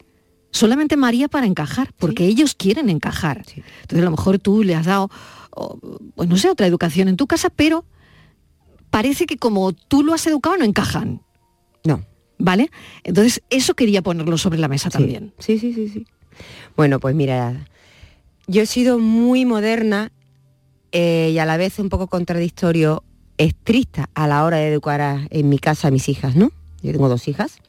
solamente 0.51 0.97
María 0.97 1.27
para 1.27 1.45
encajar, 1.45 1.93
porque 1.97 2.25
ellos 2.25 2.55
quieren 2.55 2.89
encajar. 2.89 3.43
Entonces 3.47 3.99
a 3.99 4.05
lo 4.05 4.11
mejor 4.11 4.39
tú 4.39 4.63
le 4.63 4.75
has 4.75 4.85
dado, 4.85 5.09
pues 6.15 6.29
no 6.29 6.37
sé, 6.37 6.49
otra 6.49 6.67
educación 6.67 7.07
en 7.07 7.17
tu 7.17 7.27
casa, 7.27 7.49
pero 7.49 7.85
parece 8.89 9.25
que 9.25 9.37
como 9.37 9.73
tú 9.73 10.03
lo 10.03 10.13
has 10.13 10.25
educado 10.27 10.57
no 10.57 10.65
encajan. 10.65 11.21
No. 11.83 12.03
¿Vale? 12.37 12.71
Entonces 13.03 13.41
eso 13.49 13.73
quería 13.73 14.01
ponerlo 14.01 14.37
sobre 14.37 14.59
la 14.59 14.67
mesa 14.67 14.89
también. 14.89 15.33
Sí, 15.39 15.59
sí, 15.59 15.73
sí, 15.73 15.89
sí. 15.89 16.05
Bueno, 16.75 16.99
pues 16.99 17.13
mira, 17.13 17.67
yo 18.47 18.61
he 18.61 18.65
sido 18.65 18.97
muy 18.97 19.45
moderna 19.45 20.11
eh, 20.91 21.31
y 21.33 21.37
a 21.39 21.45
la 21.45 21.57
vez 21.57 21.79
un 21.79 21.89
poco 21.89 22.07
contradictorio, 22.07 23.03
estricta 23.37 24.09
a 24.13 24.27
la 24.27 24.43
hora 24.43 24.57
de 24.57 24.67
educar 24.67 25.27
en 25.29 25.49
mi 25.49 25.59
casa 25.59 25.89
a 25.89 25.91
mis 25.91 26.09
hijas, 26.09 26.35
¿no? 26.35 26.51
Yo 26.81 26.91
tengo 26.91 27.09
dos 27.09 27.27
hijas. 27.27 27.59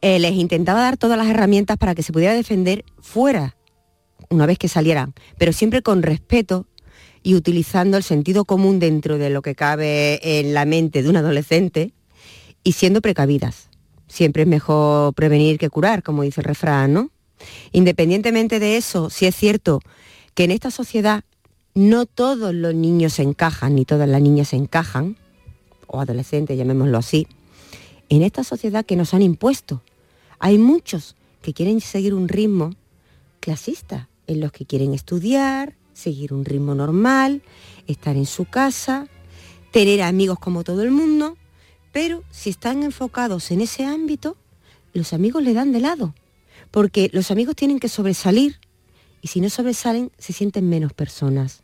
Eh, 0.00 0.18
les 0.18 0.34
intentaba 0.34 0.80
dar 0.80 0.96
todas 0.96 1.18
las 1.18 1.26
herramientas 1.26 1.76
para 1.76 1.94
que 1.94 2.02
se 2.02 2.12
pudiera 2.12 2.34
defender 2.34 2.84
fuera, 3.00 3.56
una 4.30 4.46
vez 4.46 4.58
que 4.58 4.68
salieran, 4.68 5.14
pero 5.38 5.52
siempre 5.52 5.82
con 5.82 6.02
respeto 6.02 6.66
y 7.22 7.34
utilizando 7.34 7.96
el 7.96 8.02
sentido 8.02 8.44
común 8.44 8.78
dentro 8.78 9.18
de 9.18 9.30
lo 9.30 9.42
que 9.42 9.54
cabe 9.54 10.20
en 10.22 10.54
la 10.54 10.64
mente 10.64 11.02
de 11.02 11.08
un 11.08 11.16
adolescente 11.16 11.92
y 12.62 12.72
siendo 12.72 13.00
precavidas. 13.00 13.68
Siempre 14.06 14.42
es 14.42 14.48
mejor 14.48 15.14
prevenir 15.14 15.58
que 15.58 15.68
curar, 15.68 16.02
como 16.02 16.22
dice 16.22 16.40
el 16.40 16.46
refrán, 16.46 16.92
¿no? 16.92 17.10
Independientemente 17.72 18.58
de 18.58 18.76
eso, 18.76 19.10
sí 19.10 19.26
es 19.26 19.34
cierto 19.34 19.80
que 20.34 20.44
en 20.44 20.52
esta 20.52 20.70
sociedad 20.70 21.24
no 21.74 22.06
todos 22.06 22.54
los 22.54 22.74
niños 22.74 23.18
encajan, 23.18 23.74
ni 23.74 23.84
todas 23.84 24.08
las 24.08 24.22
niñas 24.22 24.52
encajan, 24.52 25.16
o 25.86 26.00
adolescentes, 26.00 26.56
llamémoslo 26.56 26.98
así, 26.98 27.26
en 28.08 28.22
esta 28.22 28.44
sociedad 28.44 28.84
que 28.84 28.96
nos 28.96 29.14
han 29.14 29.22
impuesto. 29.22 29.82
Hay 30.38 30.58
muchos 30.58 31.16
que 31.42 31.52
quieren 31.52 31.80
seguir 31.80 32.14
un 32.14 32.28
ritmo 32.28 32.74
clasista, 33.40 34.08
en 34.26 34.40
los 34.40 34.52
que 34.52 34.66
quieren 34.66 34.94
estudiar, 34.94 35.76
seguir 35.94 36.32
un 36.32 36.44
ritmo 36.44 36.74
normal, 36.74 37.42
estar 37.86 38.16
en 38.16 38.26
su 38.26 38.44
casa, 38.44 39.08
tener 39.72 40.02
amigos 40.02 40.38
como 40.38 40.64
todo 40.64 40.82
el 40.82 40.90
mundo, 40.90 41.36
pero 41.92 42.22
si 42.30 42.50
están 42.50 42.82
enfocados 42.82 43.50
en 43.50 43.62
ese 43.62 43.84
ámbito, 43.84 44.36
los 44.92 45.12
amigos 45.12 45.42
le 45.42 45.54
dan 45.54 45.72
de 45.72 45.80
lado, 45.80 46.14
porque 46.70 47.10
los 47.12 47.30
amigos 47.30 47.56
tienen 47.56 47.80
que 47.80 47.88
sobresalir 47.88 48.60
y 49.22 49.28
si 49.28 49.40
no 49.40 49.50
sobresalen 49.50 50.12
se 50.18 50.32
sienten 50.32 50.68
menos 50.68 50.92
personas. 50.92 51.62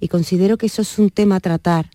Y 0.00 0.08
considero 0.08 0.56
que 0.56 0.66
eso 0.66 0.82
es 0.82 0.98
un 0.98 1.10
tema 1.10 1.36
a 1.36 1.40
tratar 1.40 1.90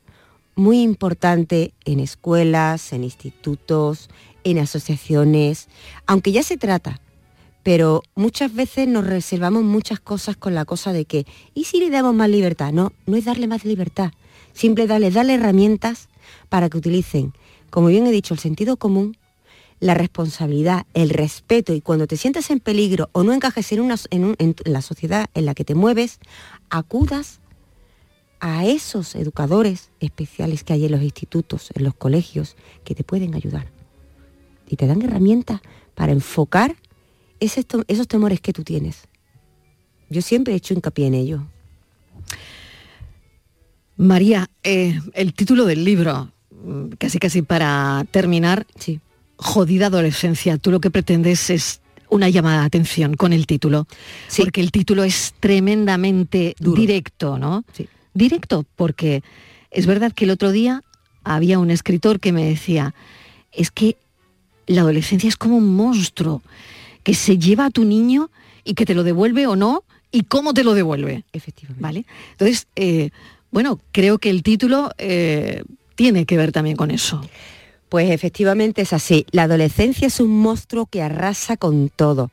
muy 0.55 0.81
importante 0.81 1.73
en 1.85 1.99
escuelas, 1.99 2.93
en 2.93 3.03
institutos, 3.03 4.09
en 4.43 4.59
asociaciones, 4.59 5.67
aunque 6.05 6.31
ya 6.31 6.43
se 6.43 6.57
trata, 6.57 7.01
pero 7.63 8.03
muchas 8.15 8.53
veces 8.53 8.87
nos 8.87 9.05
reservamos 9.05 9.63
muchas 9.63 9.99
cosas 9.99 10.37
con 10.37 10.53
la 10.53 10.65
cosa 10.65 10.93
de 10.93 11.05
que, 11.05 11.25
¿y 11.53 11.65
si 11.65 11.79
le 11.79 11.89
damos 11.89 12.13
más 12.13 12.29
libertad? 12.29 12.71
No, 12.71 12.93
no 13.05 13.17
es 13.17 13.25
darle 13.25 13.47
más 13.47 13.65
libertad, 13.65 14.11
Simple 14.55 14.87
darles, 14.87 15.13
darle 15.13 15.33
herramientas 15.33 16.07
para 16.47 16.69
que 16.69 16.77
utilicen, 16.77 17.33
como 17.69 17.87
bien 17.87 18.07
he 18.07 18.11
dicho, 18.11 18.33
el 18.33 18.39
sentido 18.39 18.77
común, 18.77 19.17
la 19.81 19.93
responsabilidad, 19.93 20.85
el 20.93 21.09
respeto 21.09 21.73
y 21.73 21.81
cuando 21.81 22.07
te 22.07 22.15
sientas 22.15 22.49
en 22.49 22.61
peligro 22.61 23.09
o 23.11 23.23
no 23.23 23.33
encajes 23.33 23.73
en, 23.73 23.81
una, 23.81 23.95
en 24.09 24.55
la 24.63 24.81
sociedad 24.81 25.27
en 25.33 25.45
la 25.45 25.53
que 25.55 25.65
te 25.65 25.75
mueves, 25.75 26.19
acudas 26.69 27.41
a 28.47 28.63
esos 28.63 29.15
educadores 29.15 29.89
especiales 29.99 30.63
que 30.63 30.73
hay 30.73 30.85
en 30.85 30.91
los 30.91 31.01
institutos, 31.01 31.71
en 31.73 31.83
los 31.83 31.95
colegios, 31.95 32.55
que 32.83 32.93
te 32.93 33.03
pueden 33.03 33.33
ayudar. 33.33 33.71
Y 34.69 34.75
te 34.75 34.85
dan 34.85 35.01
herramientas 35.01 35.61
para 35.95 36.11
enfocar 36.11 36.75
esos 37.39 38.07
temores 38.07 38.39
que 38.41 38.53
tú 38.53 38.63
tienes. 38.63 39.07
Yo 40.11 40.21
siempre 40.21 40.53
he 40.53 40.57
hecho 40.57 40.75
hincapié 40.75 41.07
en 41.07 41.15
ello. 41.15 41.47
María, 43.97 44.47
eh, 44.61 44.99
el 45.13 45.33
título 45.33 45.65
del 45.65 45.83
libro, 45.83 46.31
mm, 46.51 46.89
casi 46.99 47.17
casi 47.17 47.41
para 47.41 48.05
terminar, 48.11 48.67
sí. 48.77 48.99
Jodida 49.37 49.87
adolescencia. 49.87 50.59
Tú 50.59 50.69
lo 50.69 50.79
que 50.79 50.91
pretendes 50.91 51.49
es 51.49 51.81
una 52.09 52.29
llamada 52.29 52.59
de 52.61 52.65
atención 52.67 53.15
con 53.15 53.33
el 53.33 53.47
título, 53.47 53.87
Sí. 54.27 54.43
porque 54.43 54.61
el 54.61 54.71
título 54.71 55.03
es 55.03 55.33
tremendamente 55.39 56.55
Duro. 56.59 56.79
directo, 56.79 57.39
¿no? 57.39 57.63
Sí. 57.73 57.89
Directo, 58.15 58.65
porque 58.75 59.21
es 59.69 59.85
verdad 59.85 60.11
que 60.11 60.25
el 60.25 60.31
otro 60.31 60.51
día 60.51 60.81
había 61.23 61.59
un 61.59 61.69
escritor 61.69 62.19
que 62.19 62.31
me 62.31 62.45
decía, 62.45 62.95
es 63.51 63.69
que 63.69 63.97
la 64.65 64.81
adolescencia 64.81 65.27
es 65.27 65.37
como 65.37 65.57
un 65.57 65.75
monstruo 65.75 66.41
que 67.03 67.13
se 67.13 67.37
lleva 67.37 67.65
a 67.65 67.69
tu 67.69 67.85
niño 67.85 68.31
y 68.63 68.73
que 68.73 68.85
te 68.85 68.95
lo 68.95 69.03
devuelve 69.03 69.45
o 69.45 69.55
no, 69.55 69.83
y 70.15 70.23
cómo 70.23 70.53
te 70.53 70.63
lo 70.63 70.73
devuelve. 70.73 71.25
Efectivamente. 71.33 71.81
¿Vale? 71.81 72.05
Entonces, 72.31 72.67
eh, 72.77 73.09
bueno, 73.51 73.79
creo 73.91 74.17
que 74.17 74.29
el 74.29 74.43
título 74.43 74.91
eh, 74.97 75.63
tiene 75.95 76.25
que 76.25 76.37
ver 76.37 76.53
también 76.53 76.77
con 76.77 76.89
eso. 76.89 77.21
Pues 77.89 78.09
efectivamente 78.09 78.81
es 78.81 78.93
así. 78.93 79.25
La 79.31 79.43
adolescencia 79.43 80.07
es 80.07 80.21
un 80.21 80.39
monstruo 80.39 80.85
que 80.85 81.01
arrasa 81.01 81.57
con 81.57 81.89
todo. 81.89 82.31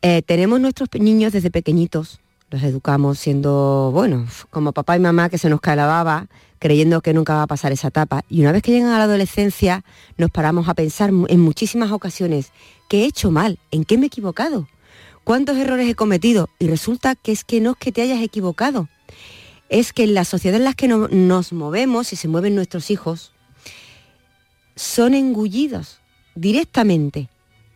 Eh, 0.00 0.22
tenemos 0.22 0.58
nuestros 0.58 0.88
niños 0.98 1.32
desde 1.32 1.50
pequeñitos, 1.50 2.18
los 2.52 2.62
educamos 2.62 3.18
siendo, 3.18 3.90
bueno, 3.92 4.26
como 4.50 4.72
papá 4.72 4.96
y 4.96 5.00
mamá 5.00 5.30
que 5.30 5.38
se 5.38 5.48
nos 5.48 5.60
cae 5.60 5.74
la 5.74 5.86
baba, 5.86 6.28
creyendo 6.58 7.00
que 7.00 7.14
nunca 7.14 7.34
va 7.34 7.42
a 7.44 7.46
pasar 7.46 7.72
esa 7.72 7.88
etapa. 7.88 8.22
Y 8.28 8.42
una 8.42 8.52
vez 8.52 8.62
que 8.62 8.70
llegan 8.72 8.90
a 8.92 8.98
la 8.98 9.04
adolescencia, 9.04 9.84
nos 10.18 10.30
paramos 10.30 10.68
a 10.68 10.74
pensar 10.74 11.10
en 11.10 11.40
muchísimas 11.40 11.90
ocasiones, 11.90 12.52
¿qué 12.88 13.02
he 13.02 13.06
hecho 13.06 13.30
mal? 13.30 13.58
¿En 13.70 13.84
qué 13.84 13.96
me 13.96 14.04
he 14.04 14.06
equivocado? 14.08 14.68
¿Cuántos 15.24 15.56
errores 15.56 15.88
he 15.88 15.94
cometido? 15.94 16.50
Y 16.58 16.66
resulta 16.68 17.14
que 17.14 17.32
es 17.32 17.42
que 17.42 17.60
no 17.60 17.70
es 17.72 17.76
que 17.78 17.90
te 17.90 18.02
hayas 18.02 18.22
equivocado, 18.22 18.88
es 19.70 19.92
que 19.94 20.04
en 20.04 20.12
la 20.14 20.24
sociedad 20.26 20.58
en 20.60 20.64
la 20.64 20.74
que 20.74 20.88
no- 20.88 21.08
nos 21.08 21.52
movemos 21.54 22.12
y 22.12 22.16
se 22.16 22.28
mueven 22.28 22.54
nuestros 22.54 22.90
hijos, 22.90 23.32
son 24.76 25.14
engullidos 25.14 26.00
directamente, 26.34 27.28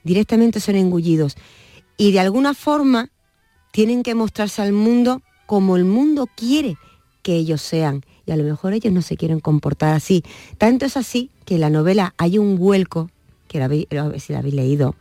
directamente 0.05 0.61
son 0.61 0.77
engullidos. 0.77 1.37
Y 1.97 2.13
de 2.13 2.21
alguna 2.21 2.53
forma 2.53 3.09
tienen 3.77 4.03
que 4.03 4.15
mostrarse 4.15 4.63
al 4.63 4.73
mundo 4.73 5.21
como 5.45 5.77
el 5.77 5.85
mundo 5.85 6.31
quiere 6.35 6.79
que 7.23 7.35
ellos 7.35 7.61
sean. 7.61 8.07
Y 8.25 8.33
a 8.33 8.37
lo 8.37 8.43
mejor 8.43 8.73
ellos 8.73 8.91
no 8.91 9.03
se 9.03 9.19
quieren 9.19 9.39
comportar 9.39 9.93
así. 9.93 10.25
Tanto 10.57 10.87
es 10.87 10.97
así 10.97 11.31
que 11.45 11.57
en 11.57 11.61
la 11.61 11.69
novela 11.69 12.15
hay 12.17 12.39
un 12.39 12.57
vuelco, 12.57 13.11
que 13.49 13.59
la 13.59 13.69
si 14.19 14.33
la 14.33 14.39
habéis 14.39 14.55
leído, 14.55 14.95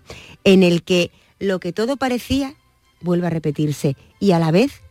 en 0.44 0.62
el 0.62 0.84
que 0.84 1.12
lo 1.40 1.62
que 1.62 1.72
todo 1.72 1.96
parecía 1.96 2.54
vuelve 3.00 3.28
a 3.28 3.30
repetirse 3.30 3.96
y 4.20 4.32
a 4.32 4.40
la 4.40 4.52
vez 4.52 4.82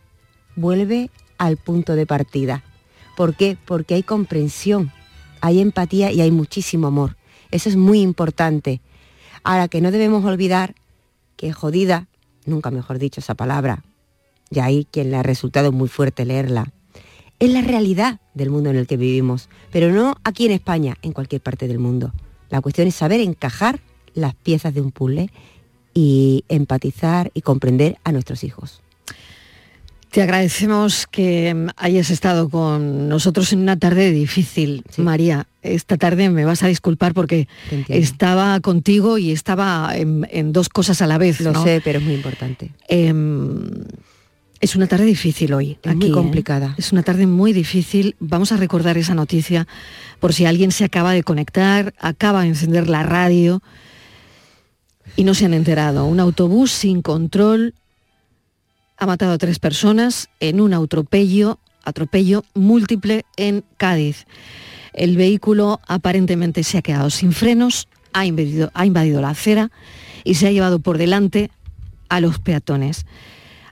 vuelve 0.55 1.11
al 1.37 1.57
punto 1.57 1.93
de 1.93 2.07
partida. 2.07 2.63
¿Por 3.15 3.35
qué? 3.35 3.55
Porque 3.65 3.93
hay 3.93 4.01
comprensión, 4.01 4.91
hay 5.41 5.59
empatía 5.59 6.11
y 6.11 6.21
hay 6.21 6.31
muchísimo 6.31 6.87
amor. 6.87 7.17
Eso 7.51 7.69
es 7.69 7.75
muy 7.75 8.01
importante. 8.01 8.81
Ahora 9.43 9.67
que 9.67 9.79
no 9.79 9.91
debemos 9.91 10.25
olvidar 10.25 10.73
que 11.37 11.53
jodida, 11.53 12.07
nunca 12.45 12.71
mejor 12.71 12.99
dicho 12.99 13.19
esa 13.19 13.35
palabra, 13.35 13.83
y 14.49 14.59
ahí 14.59 14.87
quien 14.89 15.11
le 15.11 15.17
ha 15.17 15.23
resultado 15.23 15.71
muy 15.71 15.87
fuerte 15.87 16.25
leerla, 16.25 16.71
es 17.39 17.49
la 17.49 17.61
realidad 17.61 18.19
del 18.33 18.49
mundo 18.49 18.69
en 18.69 18.77
el 18.77 18.87
que 18.87 18.97
vivimos, 18.97 19.49
pero 19.71 19.91
no 19.91 20.15
aquí 20.23 20.45
en 20.45 20.53
España, 20.53 20.95
en 21.01 21.11
cualquier 21.11 21.41
parte 21.41 21.67
del 21.67 21.79
mundo. 21.79 22.13
La 22.49 22.61
cuestión 22.61 22.87
es 22.87 22.95
saber 22.95 23.19
encajar 23.19 23.79
las 24.13 24.35
piezas 24.35 24.73
de 24.73 24.81
un 24.81 24.91
puzzle 24.91 25.29
y 25.93 26.45
empatizar 26.47 27.31
y 27.33 27.41
comprender 27.41 27.97
a 28.03 28.11
nuestros 28.11 28.43
hijos. 28.43 28.81
Te 30.11 30.21
agradecemos 30.21 31.07
que 31.07 31.67
hayas 31.75 32.09
estado 32.09 32.49
con 32.49 33.09
nosotros 33.09 33.51
en 33.51 33.59
una 33.59 33.77
tarde 33.77 34.11
difícil, 34.11 34.83
María. 34.97 35.47
Esta 35.65 35.97
tarde 35.97 36.29
me 36.29 36.45
vas 36.45 36.63
a 36.63 36.67
disculpar 36.67 37.13
porque 37.13 37.47
estaba 37.87 38.59
contigo 38.59 39.17
y 39.17 39.31
estaba 39.31 39.91
en, 39.95 40.27
en 40.31 40.53
dos 40.53 40.69
cosas 40.69 41.01
a 41.01 41.07
la 41.07 41.17
vez. 41.17 41.41
Lo 41.41 41.51
¿no? 41.51 41.63
sé, 41.63 41.81
pero 41.83 41.99
es 41.99 42.05
muy 42.05 42.13
importante. 42.13 42.71
Em, 42.87 43.85
es 44.61 44.75
una 44.75 44.87
tarde 44.87 45.05
difícil 45.05 45.53
hoy. 45.53 45.77
Es 45.83 45.95
muy 45.95 46.05
aquí, 46.05 46.11
¿eh? 46.11 46.13
complicada. 46.13 46.75
Es 46.77 46.91
una 46.91 47.03
tarde 47.03 47.27
muy 47.27 47.53
difícil. 47.53 48.15
Vamos 48.19 48.51
a 48.51 48.57
recordar 48.57 48.97
esa 48.97 49.13
noticia 49.13 49.67
por 50.19 50.33
si 50.33 50.45
alguien 50.45 50.71
se 50.71 50.85
acaba 50.85 51.13
de 51.13 51.23
conectar, 51.23 51.93
acaba 51.99 52.41
de 52.41 52.49
encender 52.49 52.89
la 52.89 53.03
radio 53.03 53.61
y 55.15 55.23
no 55.23 55.33
se 55.33 55.45
han 55.45 55.53
enterado. 55.53 56.05
Un 56.05 56.19
autobús 56.19 56.71
sin 56.71 57.01
control 57.01 57.73
ha 58.97 59.05
matado 59.05 59.33
a 59.33 59.37
tres 59.37 59.59
personas 59.59 60.29
en 60.39 60.61
un 60.61 60.73
atropello, 60.73 61.59
atropello 61.83 62.43
múltiple 62.53 63.25
en 63.37 63.63
Cádiz. 63.77 64.25
El 64.95 65.17
vehículo 65.17 65.81
aparentemente 65.87 66.63
se 66.63 66.77
ha 66.77 66.81
quedado 66.81 67.09
sin 67.09 67.33
frenos, 67.33 67.89
ha 68.13 68.25
invadido, 68.25 68.71
ha 68.73 68.85
invadido 68.85 69.21
la 69.21 69.29
acera 69.29 69.69
y 70.23 70.35
se 70.35 70.47
ha 70.47 70.51
llevado 70.51 70.79
por 70.79 70.97
delante 70.97 71.51
a 72.07 72.21
los 72.21 72.39
peatones. 72.39 73.05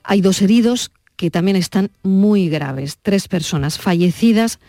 Hay 0.03 0.19
dos 0.19 0.41
heridos 0.41 0.91
que 1.15 1.31
también 1.31 1.55
están 1.55 1.91
muy 2.03 2.49
graves, 2.49 2.97
tres 3.01 3.29
personas 3.29 3.79
fallecidas, 3.79 4.59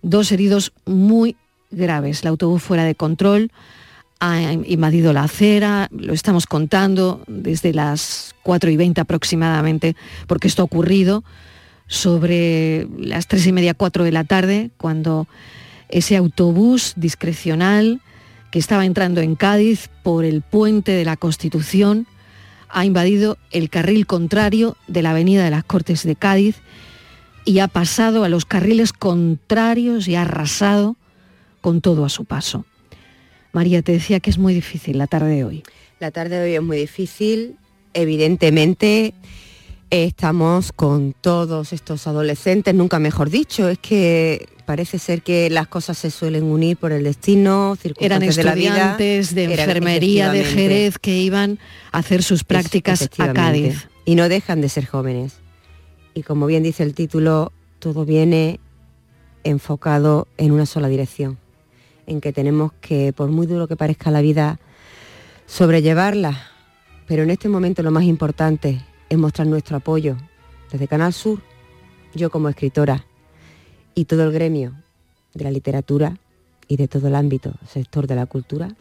dos 0.00 0.30
heridos 0.30 0.72
muy 0.86 1.36
graves. 1.72 2.22
El 2.22 2.28
autobús 2.28 2.62
fuera 2.62 2.84
de 2.84 2.94
control, 2.94 3.50
ha 4.20 4.52
invadido 4.52 5.12
la 5.12 5.24
acera, 5.24 5.88
lo 5.90 6.12
estamos 6.12 6.46
contando 6.46 7.22
desde 7.26 7.72
las 7.72 8.34
4 8.44 8.70
y 8.70 8.76
20 8.76 9.00
aproximadamente, 9.00 9.96
porque 10.28 10.46
esto 10.48 10.62
ha 10.62 10.66
ocurrido 10.66 11.24
sobre 11.88 12.86
las 12.98 13.26
3 13.26 13.48
y 13.48 13.52
media, 13.52 13.74
4 13.74 14.04
de 14.04 14.12
la 14.12 14.24
tarde, 14.24 14.70
cuando 14.76 15.26
ese 15.88 16.16
autobús 16.16 16.94
discrecional 16.96 18.00
que 18.50 18.58
estaba 18.58 18.86
entrando 18.86 19.20
en 19.20 19.34
Cádiz 19.36 19.88
por 20.02 20.24
el 20.24 20.42
puente 20.42 20.92
de 20.92 21.04
la 21.04 21.16
Constitución 21.16 22.06
ha 22.68 22.84
invadido 22.84 23.38
el 23.50 23.70
carril 23.70 24.06
contrario 24.06 24.76
de 24.86 25.02
la 25.02 25.10
avenida 25.10 25.44
de 25.44 25.50
las 25.50 25.64
Cortes 25.64 26.02
de 26.04 26.16
Cádiz 26.16 26.56
y 27.44 27.60
ha 27.60 27.68
pasado 27.68 28.24
a 28.24 28.28
los 28.28 28.44
carriles 28.44 28.92
contrarios 28.92 30.06
y 30.06 30.16
ha 30.16 30.22
arrasado 30.22 30.96
con 31.60 31.80
todo 31.80 32.04
a 32.04 32.08
su 32.08 32.24
paso. 32.24 32.66
María, 33.52 33.82
te 33.82 33.92
decía 33.92 34.20
que 34.20 34.30
es 34.30 34.38
muy 34.38 34.52
difícil 34.52 34.98
la 34.98 35.06
tarde 35.06 35.36
de 35.36 35.44
hoy. 35.44 35.62
La 35.98 36.10
tarde 36.10 36.36
de 36.36 36.44
hoy 36.44 36.54
es 36.54 36.62
muy 36.62 36.76
difícil. 36.76 37.56
Evidentemente 37.94 39.14
estamos 39.90 40.72
con 40.72 41.14
todos 41.18 41.72
estos 41.72 42.06
adolescentes, 42.06 42.74
nunca 42.74 42.98
mejor 42.98 43.30
dicho. 43.30 43.68
Es 43.68 43.78
que 43.78 44.48
parece 44.66 44.98
ser 44.98 45.22
que 45.22 45.48
las 45.50 45.68
cosas 45.68 45.96
se 45.98 46.10
suelen 46.10 46.44
unir 46.44 46.76
por 46.76 46.92
el 46.92 47.04
destino, 47.04 47.76
Eran 47.98 48.20
circunstancias 48.20 48.36
de 48.36 48.44
la 48.44 48.54
vida. 48.54 48.68
estudiantes 48.68 49.34
de 49.34 49.44
enfermería 49.44 50.30
de. 50.30 50.44
Jerez 50.44 50.98
que 50.98 51.18
iban 51.18 51.58
a 51.92 51.98
hacer 51.98 52.22
sus 52.22 52.44
prácticas 52.44 53.08
a. 53.18 53.32
Cádiz. 53.32 53.88
Y 54.04 54.14
no 54.14 54.28
dejan 54.28 54.60
de 54.60 54.68
ser 54.68 54.86
jóvenes. 54.86 55.36
Y 56.14 56.22
como 56.22 56.46
bien 56.46 56.62
dice 56.62 56.82
el 56.82 56.94
título, 56.94 57.52
todo 57.78 58.04
viene 58.04 58.60
enfocado 59.44 60.26
en 60.36 60.52
una 60.52 60.66
sola 60.66 60.88
dirección, 60.88 61.38
en 62.06 62.20
que 62.20 62.32
tenemos 62.32 62.72
que, 62.80 63.12
por 63.12 63.28
muy 63.30 63.46
duro 63.46 63.68
que 63.68 63.76
parezca 63.76 64.10
la 64.10 64.20
vida, 64.20 64.58
sobrellevarla. 65.46 66.50
Pero 67.06 67.22
en 67.22 67.30
este 67.30 67.48
momento 67.48 67.82
lo 67.82 67.90
más 67.90 68.04
importante 68.04 68.82
es 69.08 69.18
mostrar 69.18 69.46
nuestro 69.46 69.76
apoyo 69.76 70.16
desde 70.70 70.88
Canal 70.88 71.12
Sur, 71.12 71.40
yo 72.14 72.30
como 72.30 72.48
escritora 72.48 73.04
y 73.94 74.04
todo 74.04 74.24
el 74.24 74.32
gremio 74.32 74.74
de 75.34 75.44
la 75.44 75.50
literatura 75.50 76.16
y 76.66 76.76
de 76.76 76.88
todo 76.88 77.08
el 77.08 77.14
ámbito, 77.14 77.54
sector 77.66 78.06
de 78.06 78.14
la 78.14 78.26
cultura, 78.26 78.74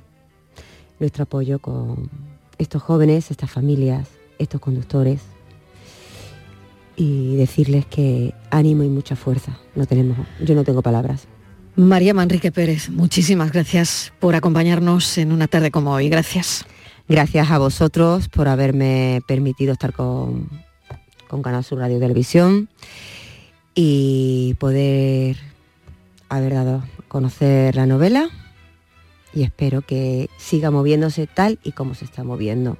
nuestro 1.00 1.24
apoyo 1.24 1.60
con 1.60 2.10
estos 2.58 2.82
jóvenes, 2.82 3.32
estas 3.32 3.50
familias, 3.50 4.10
estos 4.40 4.60
conductores 4.60 5.22
y 6.96 7.36
decirles 7.36 7.86
que 7.86 8.34
ánimo 8.50 8.84
y 8.84 8.90
mucha 8.90 9.16
fuerza. 9.16 9.58
No 9.76 9.86
tenemos, 9.86 10.18
yo 10.44 10.56
no 10.56 10.63
tengo 10.63 10.82
palabras. 10.82 11.28
María 11.76 12.13
Manrique 12.13 12.52
Pérez, 12.52 12.90
muchísimas 12.90 13.52
gracias 13.52 14.12
por 14.20 14.36
acompañarnos 14.36 15.18
en 15.20 15.32
una 15.32 15.48
tarde 15.48 15.70
como 15.70 15.92
hoy. 15.94 16.10
Gracias. 16.10 16.66
Gracias 17.10 17.52
a 17.52 17.58
vosotros 17.58 18.28
por 18.28 18.48
haberme 18.48 19.22
permitido 19.28 19.74
estar 19.74 19.93
con, 19.93 20.50
con 21.28 21.41
Canal 21.41 21.63
Sur 21.63 21.80
Radio 21.80 21.98
y 21.98 22.00
Televisión 22.00 22.70
y 23.76 24.56
poder 24.60 25.38
haber 26.30 26.54
dado 26.54 26.76
a 26.78 26.88
conocer 27.08 27.76
la 27.76 27.86
novela 27.86 28.30
y 29.34 29.43
espero 29.43 29.82
que 29.84 30.30
siga 30.38 30.72
moviéndose 30.72 31.28
tal 31.28 31.60
y 31.63 31.72
como 31.72 31.93
se 31.96 32.06
está 32.06 32.24
moviendo. 32.24 32.78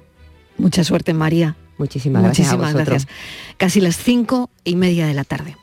Mucha 0.58 0.82
suerte, 0.84 1.14
María. 1.14 1.56
Muchísimas 1.78 2.22
gracias. 2.22 2.48
Muchísimas 2.48 2.74
gracias. 2.74 3.08
Casi 3.56 3.80
las 3.80 3.96
cinco 3.96 4.50
y 4.64 4.74
media 4.74 5.06
de 5.06 5.14
la 5.14 5.24
tarde. 5.24 5.56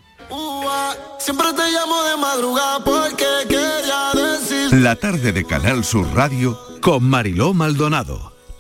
Siempre 1.20 1.48
te 1.54 1.72
llamo 1.72 2.04
de 2.04 2.18
madrugada 2.18 2.84
porque 2.84 3.26
quería 3.50 4.12
decir. 4.14 4.80
La 4.80 4.96
tarde 4.96 5.34
de 5.34 5.44
Canal 5.44 5.84
Sur 5.84 6.08
Radio 6.14 6.58
con 6.82 7.04
Mariló 7.04 7.54
Maldonado. 7.54 8.35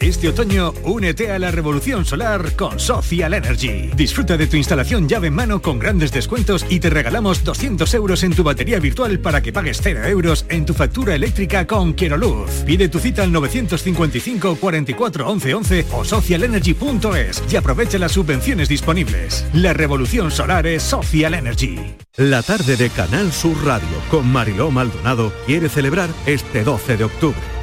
Este 0.00 0.28
otoño, 0.28 0.74
únete 0.82 1.30
a 1.30 1.38
la 1.38 1.52
revolución 1.52 2.04
solar 2.04 2.56
con 2.56 2.80
Social 2.80 3.32
Energy. 3.32 3.90
Disfruta 3.94 4.36
de 4.36 4.48
tu 4.48 4.56
instalación 4.56 5.08
llave 5.08 5.28
en 5.28 5.34
mano 5.34 5.62
con 5.62 5.78
grandes 5.78 6.10
descuentos 6.10 6.66
y 6.68 6.80
te 6.80 6.90
regalamos 6.90 7.44
200 7.44 7.94
euros 7.94 8.24
en 8.24 8.34
tu 8.34 8.42
batería 8.42 8.80
virtual 8.80 9.20
para 9.20 9.40
que 9.40 9.52
pagues 9.52 9.80
0 9.80 10.04
euros 10.06 10.46
en 10.48 10.66
tu 10.66 10.74
factura 10.74 11.14
eléctrica 11.14 11.66
con 11.68 11.92
Quiero 11.92 12.16
Luz. 12.16 12.50
Pide 12.66 12.88
tu 12.88 12.98
cita 12.98 13.22
al 13.22 13.30
955 13.30 14.56
44 14.56 15.28
11 15.28 15.54
11 15.54 15.86
o 15.92 16.04
socialenergy.es 16.04 17.42
y 17.50 17.56
aprovecha 17.56 17.98
las 17.98 18.12
subvenciones 18.12 18.68
disponibles. 18.68 19.46
La 19.52 19.74
revolución 19.74 20.32
solar 20.32 20.66
es 20.66 20.82
Social 20.82 21.34
Energy. 21.34 21.78
La 22.16 22.42
tarde 22.42 22.76
de 22.76 22.90
Canal 22.90 23.32
Sur 23.32 23.64
Radio 23.64 23.88
con 24.10 24.30
Mariló 24.30 24.72
Maldonado 24.72 25.32
quiere 25.46 25.68
celebrar 25.68 26.10
este 26.26 26.64
12 26.64 26.96
de 26.96 27.04
octubre 27.04 27.53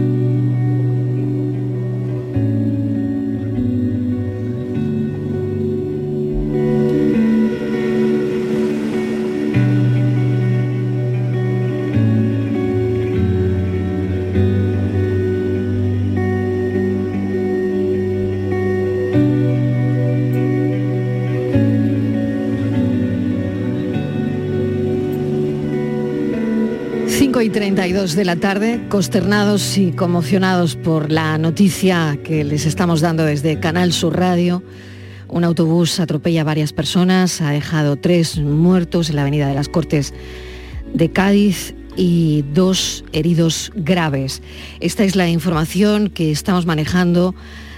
Cinco 0.00 0.29
y 27.50 27.52
32 27.52 28.14
de 28.14 28.24
la 28.24 28.36
tarde, 28.36 28.80
consternados 28.88 29.76
y 29.76 29.90
conmocionados 29.90 30.76
por 30.76 31.10
la 31.10 31.36
noticia 31.38 32.18
que 32.22 32.44
les 32.44 32.64
estamos 32.64 33.00
dando 33.00 33.24
desde 33.24 33.58
Canal 33.58 33.92
Sur 33.92 34.16
Radio. 34.16 34.62
Un 35.26 35.42
autobús 35.42 35.98
atropella 35.98 36.42
a 36.42 36.44
varias 36.44 36.72
personas, 36.72 37.40
ha 37.40 37.50
dejado 37.50 37.96
tres 37.96 38.38
muertos 38.38 39.10
en 39.10 39.16
la 39.16 39.22
Avenida 39.22 39.48
de 39.48 39.54
las 39.54 39.68
Cortes 39.68 40.14
de 40.94 41.10
Cádiz 41.10 41.74
y 41.96 42.44
dos 42.54 43.04
heridos 43.12 43.72
graves. 43.74 44.42
Esta 44.78 45.02
es 45.02 45.16
la 45.16 45.28
información 45.28 46.08
que 46.08 46.30
estamos 46.30 46.66
manejando 46.66 47.34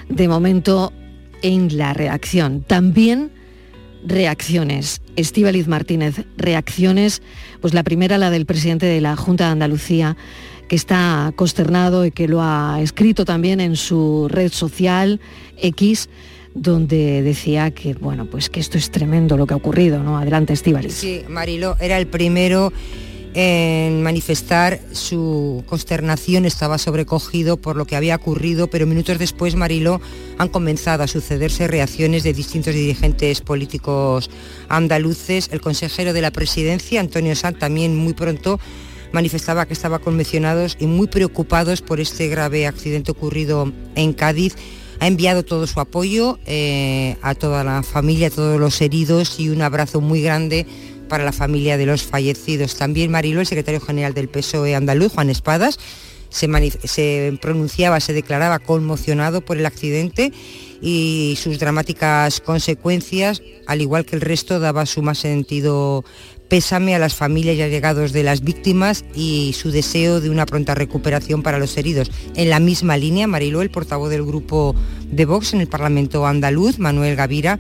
de 0.09 0.29
momento 0.29 0.93
en 1.41 1.79
la 1.79 1.95
reacción. 1.95 2.63
También 2.63 3.31
reacciones. 4.05 5.01
Estíbaliz 5.17 5.69
Martínez, 5.69 6.25
reacciones. 6.37 7.23
Pues 7.61 7.75
la 7.75 7.83
primera, 7.83 8.19
la 8.19 8.31
del 8.31 8.47
presidente 8.47 8.87
de 8.87 9.01
la 9.01 9.17
Junta 9.17 9.47
de 9.47 9.51
Andalucía, 9.53 10.17
que 10.69 10.77
está 10.77 11.33
consternado 11.37 12.07
y 12.07 12.11
que 12.11 12.29
lo 12.29 12.41
ha 12.43 12.81
escrito 12.81 13.25
también 13.25 13.61
en 13.61 13.77
su 13.77 14.29
red 14.31 14.51
social 14.51 15.21
X, 15.59 16.09
donde 16.55 17.23
decía 17.23 17.71
que 17.71 17.95
bueno, 17.95 18.27
pues 18.27 18.51
que 18.51 18.61
esto 18.61 18.79
es 18.79 18.91
tremendo 18.91 19.37
lo 19.37 19.47
que 19.47 19.55
ha 19.55 19.57
ocurrido, 19.57 20.03
¿no? 20.03 20.19
Adelante, 20.19 20.53
Estíbaliz. 20.53 20.95
Sí, 20.95 21.23
Marilo 21.29 21.77
era 21.81 21.99
el 21.99 22.07
primero 22.07 22.73
en 23.35 24.03
manifestar 24.03 24.81
su 24.92 25.64
consternación, 25.66 26.45
estaba 26.45 26.79
sobrecogido 26.79 27.57
por 27.57 27.77
lo 27.77 27.87
que 27.87 27.97
había 27.97 28.16
ocurrido, 28.16 28.68
pero 28.68 28.87
minutos 28.87 29.18
después, 29.18 29.55
Marilo, 29.55 30.01
han 30.38 30.49
comenzado 30.49 31.03
a 31.03 31.07
sucederse 31.07 31.68
reacciones 31.68 32.23
de 32.23 32.35
distintos 32.35 32.75
dirigentes 32.75 33.40
políticos 33.40 34.31
andaluces. 34.68 35.49
El 35.51 35.61
consejero 35.61 36.12
de 36.12 36.21
la 36.21 36.31
presidencia, 36.31 37.01
Antonio 37.01 37.35
Sanz, 37.35 37.59
también 37.59 37.97
muy 37.97 38.12
pronto 38.12 38.61
manifestaba 39.12 39.66
que 39.66 39.75
estaba 39.75 39.99
conmocionados 39.99 40.77
y 40.81 40.87
muy 40.87 41.07
preocupados 41.07 41.83
por 41.83 42.01
este 42.01 42.29
grave 42.29 42.66
accidente 42.66 43.12
ocurrido 43.12 43.71
en 43.95 44.12
Cádiz. 44.14 44.57
Ha 45.01 45.07
enviado 45.07 45.42
todo 45.42 45.66
su 45.66 45.81
apoyo 45.81 46.38
eh, 46.47 47.16
a 47.23 47.35
toda 47.35 47.64
la 47.64 47.83
familia, 47.83 48.29
a 48.29 48.31
todos 48.31 48.61
los 48.61 48.81
heridos 48.81 49.38
y 49.40 49.49
un 49.49 49.62
abrazo 49.62 50.01
muy 50.01 50.23
grande 50.23 50.66
para 51.12 51.25
la 51.25 51.33
familia 51.33 51.77
de 51.77 51.85
los 51.85 52.05
fallecidos. 52.05 52.75
También 52.77 53.11
Marilo, 53.11 53.40
el 53.40 53.46
secretario 53.46 53.83
general 53.83 54.14
del 54.14 54.31
PSOE 54.31 54.75
andaluz, 54.75 55.12
Juan 55.12 55.29
Espadas, 55.29 55.79
se, 56.31 56.48
se 56.85 57.38
pronunciaba, 57.38 58.01
se 58.01 58.14
declaraba 58.14 58.61
conmocionado 58.61 59.42
por 59.42 59.59
el 59.59 59.66
accidente 59.66 60.33
y 60.81 61.37
sus 61.38 61.59
dramáticas 61.59 62.40
consecuencias, 62.40 63.42
al 63.66 63.83
igual 63.83 64.07
que 64.07 64.16
el 64.16 64.22
resto, 64.22 64.59
daba 64.59 64.87
su 64.87 65.03
más 65.03 65.18
sentido 65.18 66.03
pésame 66.48 66.94
a 66.94 66.98
las 66.98 67.14
familias 67.14 67.57
y 67.57 67.62
allegados 67.62 68.12
de 68.12 68.22
las 68.22 68.42
víctimas 68.42 69.07
y 69.14 69.55
su 69.55 69.70
deseo 69.70 70.20
de 70.20 70.29
una 70.29 70.44
pronta 70.44 70.75
recuperación 70.75 71.42
para 71.42 71.59
los 71.59 71.77
heridos. 71.79 72.11
En 72.37 72.51
la 72.51 72.61
misma 72.61 72.98
línea, 72.98 73.27
Mariló, 73.27 73.62
el 73.62 73.70
portavoz 73.70 74.11
del 74.11 74.22
grupo 74.22 74.75
de 75.11 75.25
Vox 75.25 75.55
en 75.55 75.62
el 75.62 75.66
Parlamento 75.66 76.27
andaluz, 76.27 76.79
Manuel 76.79 77.16
Gavira, 77.16 77.59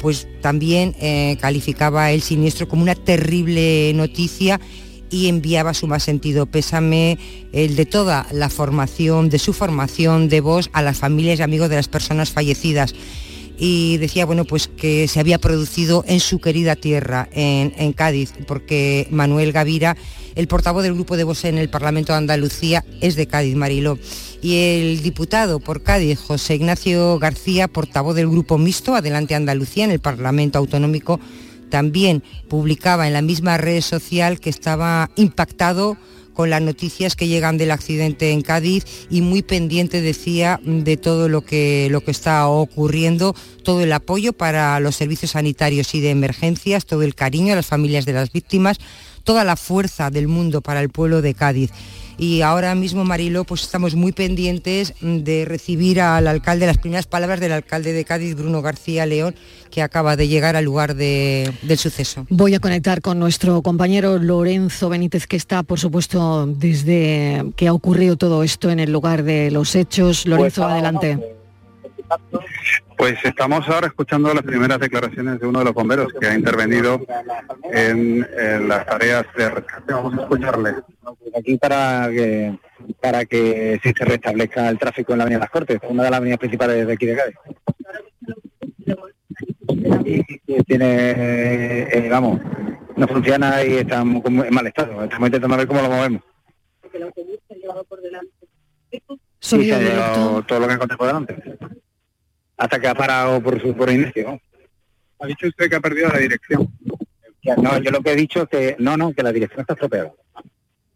pues 0.00 0.28
también 0.40 0.94
eh, 1.00 1.36
calificaba 1.40 2.10
el 2.12 2.22
siniestro 2.22 2.68
como 2.68 2.82
una 2.82 2.94
terrible 2.94 3.92
noticia 3.94 4.60
y 5.10 5.28
enviaba 5.28 5.74
su 5.74 5.86
más 5.86 6.02
sentido 6.02 6.46
pésame 6.46 7.18
el 7.52 7.76
de 7.76 7.86
toda 7.86 8.26
la 8.32 8.48
formación, 8.48 9.28
de 9.28 9.38
su 9.38 9.52
formación 9.52 10.28
de 10.28 10.40
voz 10.40 10.68
a 10.72 10.82
las 10.82 10.98
familias 10.98 11.38
y 11.38 11.42
amigos 11.42 11.70
de 11.70 11.76
las 11.76 11.88
personas 11.88 12.30
fallecidas 12.30 12.94
y 13.58 13.96
decía 13.98 14.26
bueno 14.26 14.44
pues 14.44 14.68
que 14.68 15.08
se 15.08 15.20
había 15.20 15.38
producido 15.38 16.04
en 16.06 16.20
su 16.20 16.40
querida 16.40 16.76
tierra, 16.76 17.28
en, 17.32 17.92
Cádiz, 17.92 18.32
porque 18.46 19.06
Manuel 19.10 19.52
Gavira, 19.52 19.96
el 20.34 20.48
portavoz 20.48 20.82
del 20.82 20.94
grupo 20.94 21.16
de 21.16 21.24
voz 21.24 21.44
en 21.44 21.58
el 21.58 21.70
Parlamento 21.70 22.12
de 22.12 22.18
Andalucía, 22.18 22.84
es 23.00 23.16
de 23.16 23.26
Cádiz, 23.26 23.56
Mariló. 23.56 23.98
Y 24.46 24.58
el 24.58 25.02
diputado 25.02 25.58
por 25.58 25.82
Cádiz, 25.82 26.20
José 26.20 26.54
Ignacio 26.54 27.18
García, 27.18 27.66
portavoz 27.66 28.14
del 28.14 28.28
grupo 28.28 28.58
mixto 28.58 28.94
Adelante 28.94 29.34
Andalucía 29.34 29.82
en 29.82 29.90
el 29.90 29.98
Parlamento 29.98 30.56
Autonómico, 30.56 31.18
también 31.68 32.22
publicaba 32.48 33.08
en 33.08 33.12
la 33.12 33.22
misma 33.22 33.58
red 33.58 33.80
social 33.80 34.38
que 34.38 34.48
estaba 34.48 35.10
impactado 35.16 35.96
con 36.32 36.48
las 36.48 36.62
noticias 36.62 37.16
que 37.16 37.26
llegan 37.26 37.58
del 37.58 37.72
accidente 37.72 38.30
en 38.30 38.42
Cádiz 38.42 38.84
y 39.10 39.20
muy 39.20 39.42
pendiente, 39.42 40.00
decía, 40.00 40.60
de 40.62 40.96
todo 40.96 41.28
lo 41.28 41.40
que, 41.40 41.88
lo 41.90 42.02
que 42.02 42.12
está 42.12 42.46
ocurriendo, 42.46 43.34
todo 43.64 43.80
el 43.80 43.92
apoyo 43.92 44.32
para 44.32 44.78
los 44.78 44.94
servicios 44.94 45.32
sanitarios 45.32 45.92
y 45.96 46.00
de 46.00 46.10
emergencias, 46.10 46.86
todo 46.86 47.02
el 47.02 47.16
cariño 47.16 47.54
a 47.54 47.56
las 47.56 47.66
familias 47.66 48.04
de 48.04 48.12
las 48.12 48.30
víctimas, 48.30 48.78
toda 49.24 49.42
la 49.42 49.56
fuerza 49.56 50.10
del 50.10 50.28
mundo 50.28 50.60
para 50.60 50.80
el 50.82 50.90
pueblo 50.90 51.20
de 51.20 51.34
Cádiz 51.34 51.72
y 52.18 52.42
ahora 52.42 52.74
mismo 52.74 53.04
Mariló 53.04 53.44
pues 53.44 53.62
estamos 53.62 53.94
muy 53.94 54.12
pendientes 54.12 54.94
de 55.00 55.44
recibir 55.44 56.00
al 56.00 56.26
alcalde, 56.26 56.66
las 56.66 56.78
primeras 56.78 57.06
palabras 57.06 57.40
del 57.40 57.52
alcalde 57.52 57.92
de 57.92 58.04
Cádiz, 58.04 58.34
Bruno 58.34 58.62
García 58.62 59.06
León, 59.06 59.34
que 59.70 59.82
acaba 59.82 60.16
de 60.16 60.28
llegar 60.28 60.56
al 60.56 60.64
lugar 60.64 60.94
del 60.94 61.78
suceso. 61.78 62.26
Voy 62.30 62.54
a 62.54 62.60
conectar 62.60 63.00
con 63.00 63.18
nuestro 63.18 63.62
compañero 63.62 64.18
Lorenzo 64.18 64.88
Benítez, 64.88 65.26
que 65.26 65.36
está, 65.36 65.62
por 65.62 65.78
supuesto, 65.78 66.46
desde 66.46 67.44
que 67.56 67.68
ha 67.68 67.72
ocurrido 67.72 68.16
todo 68.16 68.42
esto 68.42 68.70
en 68.70 68.80
el 68.80 68.92
lugar 68.92 69.22
de 69.22 69.50
los 69.50 69.74
hechos. 69.74 70.26
Lorenzo, 70.26 70.62
pues, 70.62 70.72
adelante. 70.72 71.36
Pues 72.96 73.18
estamos 73.24 73.68
ahora 73.68 73.88
escuchando 73.88 74.32
las 74.32 74.42
primeras 74.42 74.80
declaraciones 74.80 75.38
de 75.38 75.46
uno 75.46 75.58
de 75.58 75.66
los 75.66 75.74
bomberos 75.74 76.12
que 76.18 76.26
ha 76.26 76.34
intervenido 76.34 77.00
en, 77.70 78.26
las 78.68 78.86
tareas 78.86 79.26
de 79.36 79.50
rescate. 79.50 79.92
Vamos 79.92 80.18
a 80.18 80.22
escucharle. 80.22 80.74
Aquí 81.38 81.58
para 81.58 82.08
que 82.08 82.58
para 83.00 83.24
que 83.26 83.78
se 83.82 84.04
restablezca 84.04 84.68
el 84.68 84.78
tráfico 84.78 85.12
en 85.12 85.18
la 85.18 85.24
Avenida 85.24 85.40
Las 85.40 85.50
Cortes, 85.50 85.78
una 85.88 86.04
de 86.04 86.10
las 86.10 86.16
avenidas 86.16 86.38
principales 86.38 86.86
de 86.86 86.92
aquí 86.92 87.06
de 87.06 87.16
Cádiz. 87.16 87.36
Y, 90.04 90.62
tiene, 90.64 91.82
eh, 91.82 92.08
vamos, 92.10 92.40
no 92.96 93.08
funciona 93.08 93.62
y 93.62 93.74
está 93.74 94.00
en 94.00 94.22
mal 94.50 94.66
estado. 94.66 95.04
Estamos 95.04 95.28
intentando 95.28 95.56
ver 95.56 95.66
cómo 95.66 95.82
lo 95.82 95.90
movemos. 95.90 96.22
Sí, 99.38 99.66
se 99.66 99.74
ha 99.74 99.78
llevado 99.78 100.42
todo 100.42 100.60
lo 100.60 100.66
que 100.66 100.74
encontré 100.74 100.96
por 100.96 101.06
delante 101.06 101.56
hasta 102.56 102.80
que 102.80 102.88
ha 102.88 102.94
parado 102.94 103.42
por 103.42 103.60
su 103.60 103.74
por 103.74 103.90
inicio. 103.90 104.40
Ha 105.18 105.26
dicho 105.26 105.46
usted 105.46 105.68
que 105.68 105.76
ha 105.76 105.80
perdido 105.80 106.08
la 106.08 106.18
dirección. 106.18 106.68
No, 107.58 107.78
yo 107.78 107.90
lo 107.90 108.00
que 108.02 108.12
he 108.12 108.16
dicho 108.16 108.42
es 108.42 108.48
que 108.48 108.76
no, 108.78 108.96
no, 108.96 109.12
que 109.12 109.22
la 109.22 109.32
dirección 109.32 109.60
está 109.60 109.74
estropeada. 109.74 110.12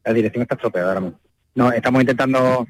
La 0.05 0.13
dirección 0.13 0.43
está 0.43 0.55
estropeada 0.57 0.89
ahora 0.89 1.01
mismo. 1.01 1.21
No, 1.55 1.73
estamos 1.73 2.01
intentando 2.01 2.67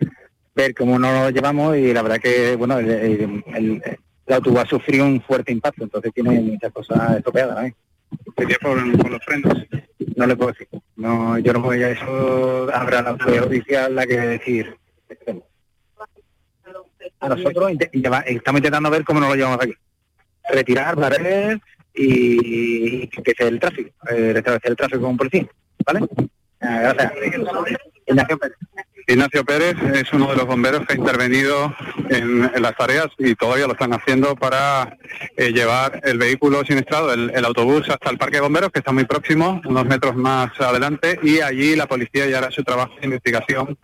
ver 0.54 0.74
cómo 0.74 0.98
nos 0.98 1.12
lo 1.12 1.30
llevamos 1.30 1.76
y 1.76 1.92
la 1.92 2.02
verdad 2.02 2.18
que, 2.18 2.56
bueno, 2.56 2.78
el, 2.78 3.42
el, 3.54 3.82
autobús 4.28 4.60
ha 4.60 4.66
sufrido 4.66 5.06
un 5.06 5.20
fuerte 5.20 5.52
impacto, 5.52 5.84
entonces 5.84 6.12
tiene 6.12 6.40
muchas 6.40 6.72
cosas 6.72 7.16
estropeadas. 7.16 7.66
¿eh? 7.66 7.74
¿Sería 8.36 8.56
por, 8.60 8.76
los 9.10 9.24
frenos? 9.24 9.54
No 10.16 10.26
le 10.26 10.36
puedo 10.36 10.52
decir. 10.52 10.68
No, 10.96 11.38
yo 11.38 11.52
no 11.52 11.60
voy 11.60 11.82
a 11.82 11.90
eso, 11.90 12.68
habrá 12.72 13.02
la 13.02 13.10
autoridad 13.10 13.44
oficial 13.44 13.94
la 13.94 14.06
que 14.06 14.18
decir 14.18 14.76
nosotros 17.28 17.72
estamos 17.92 18.58
intentando 18.58 18.90
ver 18.90 19.04
cómo 19.04 19.20
nos 19.20 19.30
lo 19.30 19.34
llevamos 19.34 19.58
aquí. 19.60 19.74
Retirar, 20.48 20.96
barrer 20.96 21.60
y 21.94 23.08
que 23.08 23.34
sea 23.36 23.48
el 23.48 23.60
tráfico, 23.60 23.90
eh, 24.10 24.32
restablecer 24.32 24.70
el 24.70 24.76
tráfico 24.76 25.02
con 25.02 25.16
policía. 25.16 25.46
¿Vale? 25.84 26.00
Ah, 26.60 26.94
gracias. 26.94 27.12
Ignacio 28.06 28.38
Pérez. 28.38 28.56
Ignacio 29.06 29.44
Pérez 29.44 29.76
es 29.94 30.12
uno 30.12 30.28
de 30.28 30.36
los 30.36 30.46
bomberos 30.46 30.86
que 30.86 30.92
ha 30.92 30.96
intervenido 30.96 31.74
en, 32.10 32.42
las 32.62 32.76
tareas 32.76 33.08
y 33.18 33.34
todavía 33.34 33.66
lo 33.66 33.72
están 33.72 33.92
haciendo 33.92 34.36
para 34.36 34.96
eh, 35.36 35.52
llevar 35.52 36.00
el 36.04 36.18
vehículo 36.18 36.64
siniestrado, 36.64 37.12
el, 37.12 37.30
el, 37.34 37.44
autobús, 37.44 37.88
hasta 37.88 38.10
el 38.10 38.18
parque 38.18 38.36
de 38.36 38.42
bomberos, 38.42 38.70
que 38.70 38.78
está 38.78 38.92
muy 38.92 39.04
próximo, 39.04 39.60
unos 39.64 39.84
metros 39.84 40.14
más 40.14 40.52
adelante, 40.60 41.18
y 41.22 41.40
allí 41.40 41.74
la 41.74 41.86
policía 41.86 42.26
ya 42.28 42.38
hará 42.38 42.50
su 42.50 42.62
trabajo 42.62 42.94
de 43.00 43.06
investigación 43.06 43.76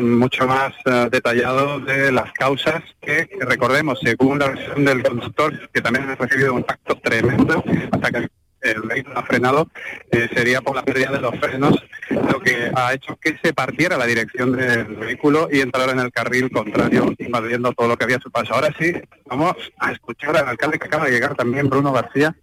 mucho 0.00 0.46
más 0.46 0.72
eh, 0.84 1.08
detallado 1.10 1.80
de 1.80 2.12
las 2.12 2.32
causas 2.32 2.82
que, 3.00 3.28
recordemos, 3.40 3.98
según 4.00 4.38
la 4.38 4.48
versión 4.48 4.84
del 4.84 5.02
conductor, 5.02 5.70
que 5.70 5.80
también 5.80 6.08
ha 6.08 6.14
recibido 6.14 6.54
un 6.54 6.60
impacto 6.60 6.96
tremendo 6.96 7.62
hasta 7.92 8.10
que 8.10 8.28
el 8.62 8.82
vehículo 8.82 9.18
ha 9.18 9.22
frenado, 9.22 9.68
eh, 10.10 10.28
sería 10.34 10.60
por 10.60 10.76
la 10.76 10.82
pérdida 10.82 11.12
de 11.12 11.20
los 11.20 11.34
frenos, 11.38 11.82
lo 12.10 12.40
que 12.40 12.70
ha 12.74 12.92
hecho 12.92 13.16
que 13.16 13.38
se 13.42 13.54
partiera 13.54 13.96
la 13.96 14.06
dirección 14.06 14.52
del 14.52 14.96
vehículo 14.96 15.48
y 15.50 15.60
entrara 15.60 15.92
en 15.92 16.00
el 16.00 16.12
carril 16.12 16.50
contrario, 16.50 17.12
invadiendo 17.18 17.72
todo 17.72 17.88
lo 17.88 17.96
que 17.96 18.04
había 18.04 18.18
su 18.18 18.30
paso. 18.30 18.54
Ahora 18.54 18.74
sí, 18.78 18.92
vamos 19.26 19.54
a 19.78 19.92
escuchar 19.92 20.36
al 20.36 20.48
alcalde 20.48 20.78
que 20.78 20.86
acaba 20.86 21.06
de 21.06 21.12
llegar 21.12 21.34
también, 21.34 21.70
Bruno 21.70 21.92
García, 21.92 22.36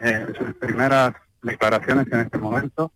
eh, 0.00 0.26
sus 0.38 0.54
primeras 0.54 1.14
declaraciones 1.42 2.06
en 2.10 2.20
este 2.20 2.38
momento 2.38 2.90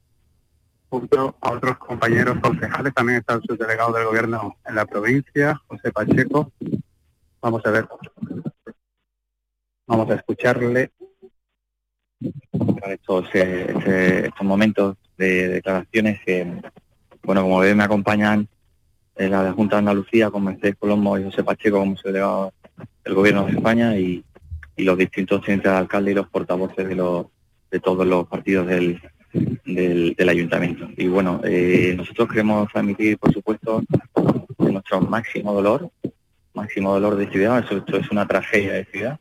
junto 0.88 1.36
a 1.40 1.52
otros 1.52 1.78
compañeros 1.78 2.38
concejales, 2.40 2.94
también 2.94 3.18
está 3.18 3.34
el 3.34 3.42
subdelegado 3.42 3.92
del 3.92 4.06
gobierno 4.06 4.56
en 4.66 4.74
la 4.74 4.86
provincia, 4.86 5.60
José 5.66 5.92
Pacheco. 5.92 6.52
Vamos 7.40 7.64
a 7.66 7.70
ver. 7.70 7.86
Vamos 9.86 10.10
a 10.10 10.14
escucharle. 10.14 10.92
Estos, 12.86 13.26
eh, 13.34 13.74
este, 13.76 14.26
estos 14.26 14.46
momentos 14.46 14.96
de 15.16 15.48
declaraciones 15.48 16.20
que, 16.24 16.60
bueno, 17.22 17.42
como 17.42 17.60
ven, 17.60 17.76
me 17.76 17.84
acompañan 17.84 18.48
en 19.14 19.30
la 19.30 19.52
Junta 19.52 19.76
de 19.76 19.80
Andalucía 19.80 20.30
con 20.30 20.44
Mercedes 20.44 20.76
Colombo 20.78 21.18
y 21.18 21.24
José 21.24 21.44
Pacheco 21.44 21.78
como 21.78 21.96
subdelegado 21.96 22.52
del 23.04 23.14
gobierno 23.14 23.44
de 23.44 23.52
España 23.52 23.96
y, 23.96 24.24
y 24.76 24.84
los 24.84 24.96
distintos 24.96 25.42
tenientes 25.42 25.70
de 25.70 25.78
alcalde 25.78 26.12
y 26.12 26.14
los 26.14 26.28
portavoces 26.28 26.88
de 26.88 26.94
los 26.94 27.26
de 27.70 27.80
todos 27.80 28.06
los 28.06 28.26
partidos 28.26 28.66
del, 28.66 29.00
del, 29.32 30.28
ayuntamiento. 30.28 30.88
Y 30.96 31.08
bueno, 31.08 31.40
eh, 31.44 31.94
nosotros 31.96 32.28
queremos 32.28 32.68
transmitir, 32.72 33.18
por 33.18 33.32
supuesto, 33.32 33.82
nuestro 34.58 35.00
máximo 35.00 35.52
dolor, 35.52 35.90
máximo 36.54 36.92
dolor 36.92 37.16
de 37.16 37.30
ciudad. 37.30 37.58
Esto, 37.58 37.96
es 37.96 38.10
una 38.10 38.26
tragedia 38.26 38.74
de 38.74 38.84
ciudad. 38.86 39.20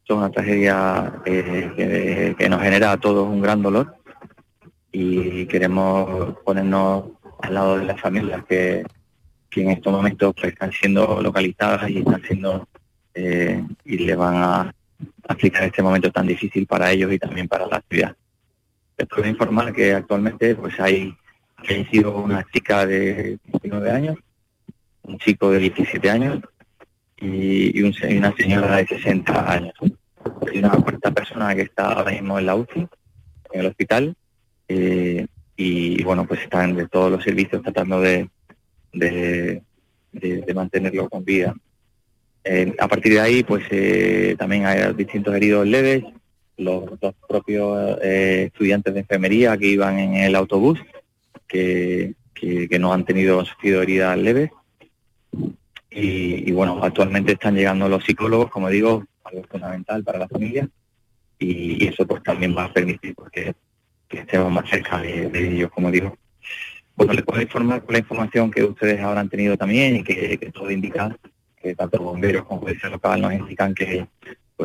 Esto 0.00 0.14
es 0.14 0.18
una 0.18 0.30
tragedia 0.30 1.20
eh, 1.24 2.34
que, 2.38 2.48
nos 2.48 2.62
genera 2.62 2.92
a 2.92 2.96
todos 2.96 3.28
un 3.28 3.40
gran 3.40 3.62
dolor 3.62 3.96
y 4.90 5.46
queremos 5.46 6.36
ponernos 6.44 7.04
al 7.40 7.54
lado 7.54 7.78
de 7.78 7.86
las 7.86 8.00
familias 8.00 8.44
que, 8.44 8.84
en 9.54 9.70
estos 9.70 9.92
momentos 9.92 10.34
pues, 10.34 10.52
están 10.52 10.72
siendo 10.72 11.20
localizadas 11.20 11.88
y 11.90 11.98
están 11.98 12.22
siendo 12.22 12.66
eh, 13.14 13.62
y 13.84 13.98
le 13.98 14.16
van 14.16 14.36
a 14.36 14.74
aplicar 15.28 15.64
este 15.64 15.82
momento 15.82 16.10
tan 16.10 16.26
difícil 16.26 16.66
para 16.66 16.90
ellos 16.90 17.12
y 17.12 17.18
también 17.18 17.48
para 17.48 17.66
la 17.66 17.82
ciudad. 17.88 18.16
Puedo 18.96 19.28
informar 19.28 19.72
que 19.72 19.94
actualmente 19.94 20.54
pues 20.54 20.78
hay 20.78 21.16
sido 21.90 22.16
una 22.18 22.44
chica 22.52 22.86
de 22.86 23.38
19 23.44 23.90
años, 23.90 24.16
un 25.02 25.18
chico 25.18 25.50
de 25.50 25.58
17 25.58 26.10
años 26.10 26.40
y, 27.16 27.82
una 27.82 28.34
señora 28.36 28.76
de 28.76 28.86
60 28.86 29.52
años. 29.52 29.74
Hay 30.50 30.58
una 30.58 30.70
cuarta 30.70 31.10
persona 31.10 31.54
que 31.54 31.62
está 31.62 31.92
ahora 31.92 32.12
mismo 32.12 32.38
en 32.38 32.46
la 32.46 32.56
UCI, 32.56 32.88
en 33.52 33.60
el 33.60 33.66
hospital, 33.66 34.16
eh, 34.68 35.26
y 35.56 36.02
bueno, 36.02 36.26
pues 36.26 36.40
están 36.42 36.74
de 36.74 36.88
todos 36.88 37.10
los 37.10 37.22
servicios 37.22 37.62
tratando 37.62 38.00
de, 38.00 38.28
de, 38.92 39.62
mantenerlo 40.54 41.08
con 41.08 41.24
vida. 41.24 41.54
Eh, 42.44 42.74
a 42.78 42.88
partir 42.88 43.12
de 43.12 43.20
ahí, 43.20 43.42
pues 43.44 43.64
eh, 43.70 44.34
también 44.38 44.66
hay 44.66 44.92
distintos 44.94 45.34
heridos 45.34 45.66
leves, 45.66 46.04
los 46.64 46.98
dos 47.00 47.14
propios 47.28 47.98
eh, 48.02 48.44
estudiantes 48.46 48.94
de 48.94 49.00
enfermería 49.00 49.56
que 49.56 49.66
iban 49.66 49.98
en 49.98 50.14
el 50.14 50.34
autobús, 50.34 50.80
que, 51.46 52.14
que, 52.34 52.78
no 52.78 52.92
han 52.92 53.04
tenido 53.04 53.44
sufrido 53.44 53.82
heridas 53.82 54.16
leves. 54.18 54.50
Y, 55.90 56.50
bueno, 56.52 56.80
actualmente 56.82 57.32
están 57.32 57.54
llegando 57.54 57.88
los 57.88 58.04
psicólogos, 58.04 58.50
como 58.50 58.70
digo, 58.70 59.04
algo 59.24 59.44
fundamental 59.44 60.02
para 60.02 60.18
la 60.20 60.28
familia, 60.28 60.68
y, 61.38 61.86
eso 61.86 62.06
pues 62.06 62.22
también 62.22 62.56
va 62.56 62.64
a 62.64 62.72
permitir 62.72 63.14
porque 63.14 63.54
que 64.08 64.20
estemos 64.20 64.52
más 64.52 64.68
cerca 64.68 64.98
de, 64.98 65.30
ellos, 65.34 65.70
como 65.70 65.90
digo. 65.90 66.16
Bueno, 66.96 67.14
les 67.14 67.24
puedo 67.24 67.40
informar 67.40 67.82
con 67.82 67.94
la 67.94 67.98
información 67.98 68.50
que 68.50 68.62
ustedes 68.62 69.00
habrán 69.00 69.28
tenido 69.28 69.56
también 69.56 69.96
y 69.96 70.04
que 70.04 70.50
todo 70.52 70.70
indica 70.70 71.16
que 71.62 71.74
tanto 71.74 72.02
bomberos 72.02 72.44
como 72.44 72.60
policía 72.60 72.90
local 72.90 73.20
nos 73.20 73.32
indican 73.32 73.74
que 73.74 74.06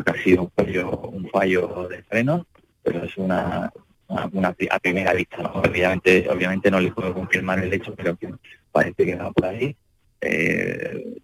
pues 0.02 0.16
ha 0.16 0.22
sido 0.22 0.42
un 0.42 0.50
fallo, 0.50 0.90
un 0.90 1.28
fallo 1.30 1.88
de 1.88 2.02
freno, 2.04 2.46
pero 2.82 3.04
es 3.04 3.16
una, 3.16 3.72
una, 4.32 4.54
a 4.70 4.78
primera 4.78 5.12
vista, 5.12 5.38
¿no? 5.38 5.52
Obviamente, 5.54 6.28
obviamente 6.30 6.70
no 6.70 6.80
les 6.80 6.92
puedo 6.92 7.12
confirmar 7.12 7.58
el 7.58 7.72
hecho, 7.72 7.94
pero 7.96 8.16
que 8.16 8.32
parece 8.70 9.04
que 9.04 9.16
va 9.16 9.32
por 9.32 9.46
ahí. 9.46 9.74
Eh, 10.20 11.16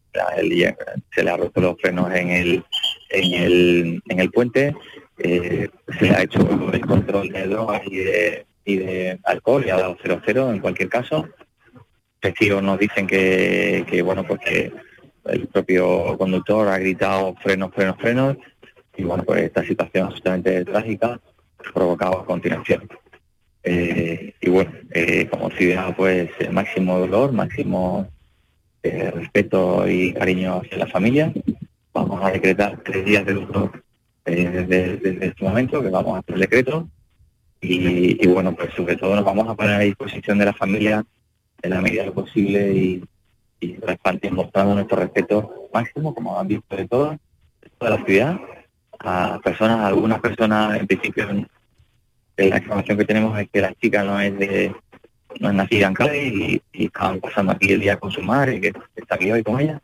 se 1.14 1.22
le 1.24 1.30
ha 1.30 1.36
roto 1.36 1.60
los 1.60 1.76
frenos 1.80 2.12
en 2.14 2.30
el 2.30 2.64
en 3.10 3.34
el, 3.34 4.02
en 4.08 4.20
el 4.20 4.30
puente, 4.30 4.74
eh, 5.18 5.68
se 5.98 6.04
le 6.04 6.10
ha 6.10 6.22
hecho 6.22 6.40
el 6.72 6.80
control 6.80 7.28
de 7.28 7.46
drogas 7.46 7.82
y 7.86 7.96
de, 7.96 8.46
y 8.64 8.76
de 8.76 9.20
alcohol 9.24 9.64
y 9.64 9.70
ha 9.70 9.76
dado 9.76 9.96
0-0 9.98 10.52
en 10.52 10.58
cualquier 10.58 10.88
caso. 10.88 11.28
Testigos 12.20 12.62
nos 12.62 12.78
dicen 12.78 13.06
que, 13.06 13.84
que 13.88 14.02
bueno 14.02 14.24
pues 14.24 14.40
que 14.40 14.72
el 15.26 15.46
propio 15.48 16.18
conductor 16.18 16.68
ha 16.68 16.78
gritado 16.78 17.34
frenos, 17.36 17.72
frenos, 17.72 17.96
frenos 17.98 18.36
y 18.96 19.04
bueno 19.04 19.24
pues 19.24 19.42
esta 19.42 19.64
situación 19.64 20.06
absolutamente 20.06 20.64
trágica 20.64 21.20
provocado 21.72 22.20
a 22.20 22.26
continuación. 22.26 22.88
Eh, 23.62 24.34
y 24.40 24.50
bueno, 24.50 24.72
eh, 24.90 25.26
como 25.30 25.50
ciudad 25.50 25.94
pues 25.96 26.30
máximo 26.52 26.98
dolor, 26.98 27.32
máximo 27.32 28.08
eh, 28.82 29.10
respeto 29.10 29.88
y 29.88 30.12
cariño 30.12 30.60
hacia 30.60 30.76
la 30.76 30.86
familia. 30.86 31.32
Vamos 31.94 32.22
a 32.22 32.30
decretar 32.30 32.82
tres 32.84 33.04
días 33.06 33.24
de 33.24 33.32
luto 33.32 33.72
eh, 34.26 34.66
desde, 34.68 35.26
este 35.26 35.42
momento, 35.42 35.82
que 35.82 35.88
vamos 35.88 36.16
a 36.16 36.18
hacer 36.18 36.34
el 36.34 36.42
decreto. 36.42 36.88
Y, 37.62 38.26
bueno, 38.26 38.54
pues 38.54 38.74
sobre 38.74 38.96
todo 38.96 39.16
nos 39.16 39.24
vamos 39.24 39.48
a 39.48 39.54
poner 39.54 39.76
a 39.76 39.78
disposición 39.78 40.36
de 40.36 40.44
la 40.44 40.52
familia 40.52 41.02
en 41.62 41.70
la 41.70 41.80
medida 41.80 42.02
de 42.02 42.08
lo 42.08 42.14
posible 42.14 42.74
y, 42.74 43.02
y 43.58 43.78
mostrando 44.30 44.74
nuestro 44.74 44.98
respeto 44.98 45.70
máximo, 45.72 46.14
como 46.14 46.38
han 46.38 46.46
visto 46.46 46.76
de 46.76 46.86
todo, 46.86 47.12
de 47.12 47.70
toda 47.78 47.96
la 47.96 48.04
ciudad, 48.04 48.38
a 49.04 49.38
personas, 49.40 49.80
algunas 49.80 50.20
personas 50.20 50.78
en 50.78 50.86
principio 50.86 51.28
eh, 52.36 52.48
la 52.48 52.58
información 52.58 52.98
que 52.98 53.04
tenemos 53.04 53.38
es 53.38 53.48
que 53.50 53.60
la 53.60 53.74
chica 53.74 54.02
no 54.02 54.20
es 54.20 54.36
de 54.38 54.74
no 55.40 55.48
es 55.48 55.54
nacida 55.54 55.88
en 55.88 55.94
Cádiz 55.94 56.32
y, 56.32 56.62
y 56.72 56.86
estaban 56.86 57.20
pasando 57.20 57.52
aquí 57.52 57.72
el 57.72 57.80
día 57.80 57.98
con 57.98 58.10
su 58.10 58.22
madre, 58.22 58.60
que 58.60 58.72
está 58.94 59.16
aquí 59.16 59.30
hoy 59.32 59.42
con 59.42 59.60
ella. 59.60 59.80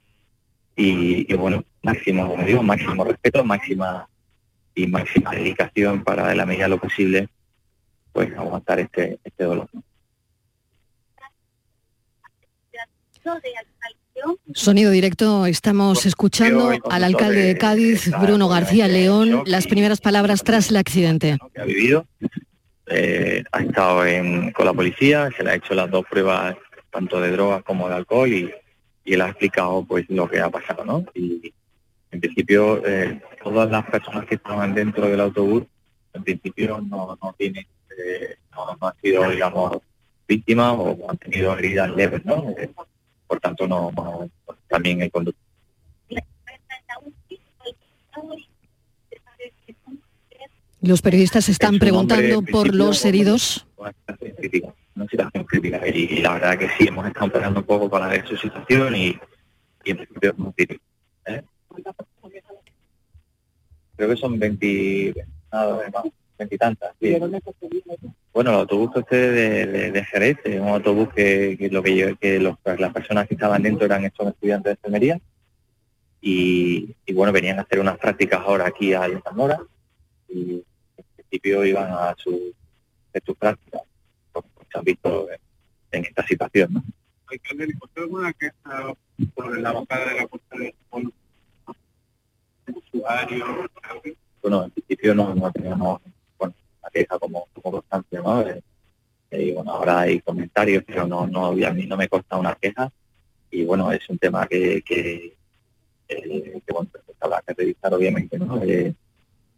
Y, 0.77 1.35
bueno, 1.35 1.63
máximo, 1.83 2.27
como 2.27 2.43
digo, 2.45 2.63
máximo 2.63 3.05
respeto, 3.05 3.45
máxima 3.45 4.09
y 4.75 4.87
máxima 4.87 5.33
dedicación 5.33 6.03
para 6.05 6.31
en 6.31 6.39
la 6.39 6.47
medida 6.47 6.69
lo 6.69 6.79
posible 6.79 7.29
pues 8.13 8.33
aguantar 8.37 8.81
este, 8.81 9.19
este 9.23 9.45
dolor. 9.45 9.69
Sonido 14.55 14.91
directo, 14.91 15.47
estamos 15.47 16.05
escuchando 16.07 16.71
al 16.91 17.05
alcalde 17.05 17.43
de 17.43 17.59
Cádiz, 17.59 18.11
Bruno 18.21 18.49
García 18.49 18.89
León, 18.89 19.43
las 19.47 19.67
primeras 19.67 20.01
palabras 20.01 20.43
tras 20.45 20.71
el 20.71 20.77
accidente. 20.77 21.39
que 21.55 21.61
ha 21.61 21.65
vivido. 21.65 22.07
Eh, 22.87 23.45
ha 23.53 23.61
estado 23.63 24.05
en- 24.05 24.51
con 24.53 24.67
la 24.67 24.73
policía, 24.73 25.29
se 25.37 25.45
le 25.45 25.51
ha 25.51 25.55
hecho 25.55 25.75
las 25.75 25.91
dos 25.91 26.05
pruebas, 26.11 26.57
tanto 26.91 27.21
de 27.21 27.31
drogas 27.31 27.63
como 27.63 27.89
de 27.89 27.95
alcohol, 27.95 28.29
y, 28.33 28.51
y 29.05 29.15
él 29.15 29.21
ha 29.21 29.29
explicado 29.29 29.85
pues 29.85 30.05
lo 30.09 30.29
que 30.29 30.41
ha 30.41 30.51
pasado, 30.51 30.85
¿no? 30.85 31.05
Y 31.15 31.53
en 32.11 32.21
principio, 32.21 32.85
eh, 32.85 33.21
todas 33.45 33.71
las 33.71 33.87
personas 33.87 34.27
que 34.27 34.35
estaban 34.35 34.75
dentro 34.75 35.09
del 35.09 35.21
autobús, 35.21 35.63
en 36.15 36.25
principio 36.25 36.81
no, 36.91 37.17
no 37.23 37.35
tienen, 37.39 37.65
eh, 37.97 38.37
no, 38.57 38.77
no 38.81 38.89
han 38.89 38.95
sido, 39.01 39.31
digamos, 39.31 39.79
víctimas 40.27 40.75
o 40.77 41.07
han 41.09 41.19
tenido 41.19 41.57
heridas 41.57 41.91
leves, 41.95 42.25
¿no? 42.25 42.55
Por 43.31 43.39
tanto, 43.39 43.69
no, 43.69 43.93
no- 43.93 44.29
también 44.67 45.03
el 45.03 45.11
conductor. 45.13 45.41
Los 50.81 51.01
periodistas 51.01 51.49
están 51.49 51.69
Es 51.69 51.73
un 51.75 51.79
preguntando 51.79 52.43
por 52.43 52.75
los 52.75 53.05
heridos. 53.05 53.67
una 53.77 55.07
situación 55.09 55.45
crítica, 55.45 55.87
y, 55.87 56.21
la 56.23 56.35
verdad 56.35 56.59
que 56.59 56.69
sí, 56.71 56.89
hemos 56.89 57.07
estado 57.07 57.27
esperando 57.27 57.61
un 57.61 57.67
poco 57.67 57.89
para 57.89 58.09
ver 58.09 58.27
su 58.27 58.37
situación 58.37 58.97
y, 58.97 59.17
y 59.85 59.91
en 59.93 59.97
principio. 59.99 60.35
¿eh? 61.27 61.43
Creo 63.97 64.09
que 64.09 64.17
son 64.17 64.39
20, 64.41 65.15
nada, 65.53 65.89
más, 65.93 66.05
20 66.41 66.55
y 66.55 66.59
tantas. 66.59 66.95
sí. 67.01 67.17
Bueno, 68.33 68.51
el 68.51 68.57
autobús 68.57 68.91
este 68.97 69.17
de, 69.17 69.67
de, 69.67 69.91
de 69.93 70.05
Jerez, 70.05 70.39
es 70.45 70.61
un 70.61 70.69
autobús 70.69 71.09
que, 71.15 71.57
que 71.59 71.69
lo 71.69 71.83
que, 71.83 71.97
yo- 71.97 72.17
que 72.17 72.39
los- 72.39 72.57
las 72.79 72.93
personas 72.93 73.27
que 73.29 73.35
estaban 73.35 73.63
dentro 73.63 73.85
eran 73.87 74.05
estos 74.05 74.29
estudiantes 74.29 74.65
de 74.71 74.73
enfermería 74.73 75.21
y, 76.21 76.95
y 77.07 77.13
bueno, 77.13 77.33
venían 77.33 77.59
a 77.59 77.63
hacer 77.63 77.81
unas 77.81 77.99
prácticas 77.99 78.41
ahora 78.41 78.67
aquí 78.67 78.93
a 78.95 79.09
Zamora 79.25 79.59
y 80.29 80.63
en 80.97 81.05
principio 81.17 81.65
iban 81.65 81.91
a 81.93 82.15
su, 82.17 82.55
de 83.13 83.21
sus 83.27 83.37
prácticas, 83.37 83.83
como 84.33 84.47
se 84.71 84.79
han 84.79 84.85
visto 84.85 85.29
en, 85.31 85.39
en 85.93 86.05
esta 86.05 86.27
situación, 86.27 86.73
¿no? 86.75 86.83
Alcalde, 87.27 87.67
¿le 87.67 87.75
costó 87.79 88.01
alguna 88.03 88.33
queja 88.33 88.95
por 89.35 89.59
la 89.59 89.73
bajada 89.73 90.09
de 90.11 90.21
la 90.21 90.27
costa 90.29 90.57
de 90.57 90.73
Japón? 90.85 91.13
Usuario, 92.93 93.45
Bueno, 94.43 94.65
en 94.65 94.71
principio 94.71 95.15
no, 95.15 95.35
no 95.35 95.51
teníamos 95.53 96.01
queja 96.93 97.19
como, 97.19 97.47
como 97.55 97.73
constante, 97.73 98.19
¿no? 98.19 98.45
Eh, 99.31 99.53
bueno, 99.55 99.73
ahora 99.73 100.01
hay 100.01 100.21
comentarios, 100.21 100.83
pero 100.87 101.07
no, 101.07 101.27
no, 101.27 101.47
a 101.47 101.71
mí 101.73 101.87
no 101.87 101.97
me 101.97 102.09
consta 102.09 102.37
una 102.37 102.55
queja 102.55 102.91
y 103.51 103.65
bueno, 103.65 103.93
es 103.93 104.09
un 104.09 104.19
tema 104.19 104.47
que, 104.47 104.83
que, 104.83 105.37
eh, 106.09 106.61
que 106.67 106.73
bueno, 106.73 106.89
pues 106.93 107.17
habrá 107.21 107.43
que 107.47 107.55
revisar 107.55 107.95
obviamente, 107.95 108.39
¿no? 108.39 108.63
Eh, 108.63 108.95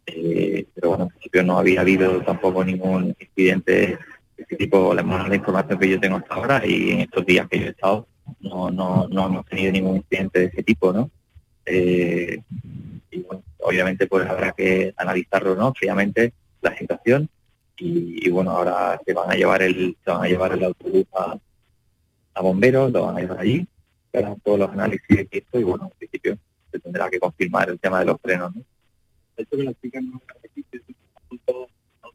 eh, 0.05 0.65
pero 0.73 0.89
bueno, 0.89 1.03
en 1.05 1.09
principio 1.09 1.43
no 1.43 1.57
había 1.57 1.81
habido 1.81 2.21
tampoco 2.21 2.63
ningún 2.63 3.15
incidente 3.19 3.71
de 3.71 3.97
este 4.37 4.55
tipo, 4.55 4.93
la 4.93 5.03
la 5.03 5.35
información 5.35 5.79
que 5.79 5.89
yo 5.89 5.99
tengo 5.99 6.17
hasta 6.17 6.35
ahora 6.35 6.61
y 6.65 6.91
en 6.91 6.99
estos 7.01 7.25
días 7.25 7.47
que 7.49 7.59
yo 7.59 7.65
he 7.67 7.69
estado 7.69 8.07
no, 8.39 8.69
no, 8.69 9.07
no 9.07 9.25
hemos 9.25 9.45
tenido 9.45 9.71
ningún 9.71 9.97
incidente 9.97 10.39
de 10.39 10.45
ese 10.45 10.63
tipo, 10.63 10.91
¿no? 10.91 11.09
Eh, 11.65 12.41
y 13.11 13.19
bueno, 13.21 13.43
obviamente 13.59 14.07
pues 14.07 14.27
habrá 14.27 14.51
que 14.51 14.93
analizarlo, 14.97 15.55
¿no? 15.55 15.73
Fríamente 15.73 16.33
la 16.63 16.77
situación 16.77 17.29
y, 17.77 18.27
y, 18.27 18.29
bueno, 18.29 18.51
ahora 18.51 18.99
se 19.05 19.13
van 19.13 19.31
a 19.31 19.35
llevar 19.35 19.61
el, 19.61 19.95
se 20.03 20.11
van 20.11 20.23
a 20.23 20.27
llevar 20.27 20.53
el 20.53 20.63
autobús 20.63 21.05
a, 21.13 21.37
a 22.33 22.41
bomberos, 22.41 22.91
lo 22.91 23.05
van 23.05 23.17
a 23.17 23.19
llevar 23.21 23.39
allí, 23.39 23.67
harán 24.13 24.39
todos 24.41 24.59
los 24.59 24.69
análisis 24.71 25.07
de 25.07 25.27
esto 25.31 25.59
y 25.59 25.63
bueno, 25.63 25.85
en 25.85 25.97
principio 25.97 26.37
se 26.71 26.79
tendrá 26.79 27.09
que 27.09 27.19
confirmar 27.19 27.69
el 27.69 27.79
tema 27.79 27.99
de 27.99 28.05
los 28.05 28.21
frenos, 28.21 28.55
¿no? 28.55 28.61
esto 29.37 29.57
que 29.57 29.63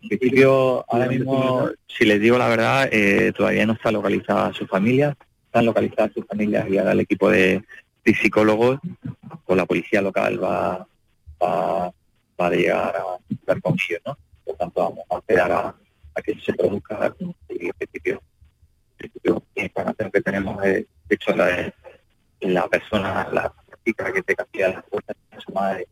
En 0.01 0.09
principio, 0.09 0.85
ahora 0.89 1.07
mismo, 1.07 1.69
si 1.87 2.05
les 2.05 2.21
digo 2.21 2.39
la 2.39 2.49
verdad, 2.49 2.89
eh, 2.93 3.33
todavía 3.37 3.67
no 3.67 3.73
está 3.73 3.91
localizada 3.91 4.53
su 4.53 4.67
familia, 4.67 5.17
están 5.47 5.67
localizadas 5.67 6.13
sus 6.13 6.25
familias 6.27 6.69
y 6.71 6.79
ahora 6.79 6.93
el 6.93 7.01
equipo 7.01 7.29
de, 7.31 7.65
de 8.05 8.15
psicólogos 8.15 8.79
con 9.45 9.57
la 9.57 9.67
policía 9.67 10.01
local 10.01 10.43
va, 10.43 10.87
va, 11.43 11.93
va 12.41 12.47
a 12.47 12.51
llegar 12.51 12.97
a 12.97 13.03
dar 13.47 13.61
con 13.61 13.75
ellos, 13.75 14.01
¿no? 14.07 14.17
Tanto, 14.59 14.81
vamos 14.83 15.05
a 15.11 15.17
esperar 15.19 15.53
a, 15.53 15.75
a 16.15 16.23
que 16.23 16.35
se 16.41 16.53
produzca 16.53 17.15
en 17.19 17.35
principio, 17.79 18.21
la 19.55 19.63
información 19.63 20.11
que 20.11 20.21
tenemos 20.21 20.65
es, 20.65 20.87
de 21.09 21.15
hecho, 21.15 21.35
la, 21.37 21.47
de- 21.47 21.75
la 22.41 22.69
persona, 22.69 23.29
la 23.33 23.53
chica 23.85 24.13
que 24.13 24.23
te 24.23 24.35
cambia 24.35 24.69
las 24.69 24.85
puertas, 24.85 25.17
su 25.45 25.53
madre 25.53 25.87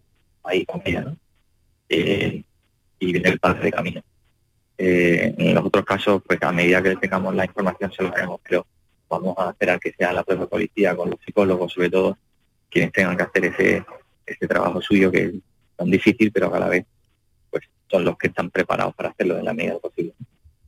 ahí 0.44 0.64
con 0.64 0.82
ella, 0.84 1.02
¿no? 1.02 1.16
Eh, 1.88 2.42
y 2.98 3.12
viene 3.12 3.28
el 3.28 3.38
padre 3.38 3.64
de 3.64 3.72
camino. 3.72 4.02
Eh, 4.78 5.34
en 5.38 5.54
los 5.54 5.64
otros 5.64 5.84
casos, 5.84 6.22
pues 6.26 6.42
a 6.42 6.52
medida 6.52 6.82
que 6.82 6.96
tengamos 6.96 7.34
la 7.34 7.44
información 7.44 7.92
se 7.92 8.02
lo 8.02 8.12
haremos, 8.12 8.40
pero 8.42 8.66
vamos 9.08 9.34
a 9.38 9.50
esperar 9.50 9.78
que 9.80 9.92
sea 9.92 10.12
la 10.12 10.24
propia 10.24 10.46
policía, 10.46 10.96
con 10.96 11.10
los 11.10 11.20
psicólogos 11.24 11.72
sobre 11.72 11.90
todo, 11.90 12.18
quienes 12.68 12.92
tengan 12.92 13.16
que 13.16 13.22
hacer 13.22 13.44
ese, 13.46 13.84
ese 14.26 14.46
trabajo 14.48 14.80
suyo 14.80 15.10
que 15.10 15.22
es 15.24 15.32
tan 15.76 15.90
difícil, 15.90 16.30
pero 16.32 16.52
a 16.54 16.58
la 16.58 16.68
vez 16.68 16.84
son 17.88 18.04
los 18.04 18.16
que 18.18 18.28
están 18.28 18.50
preparados 18.50 18.94
para 18.94 19.10
hacerlo 19.10 19.38
en 19.38 19.44
la 19.44 19.54
medida 19.54 19.78
posible. 19.78 20.12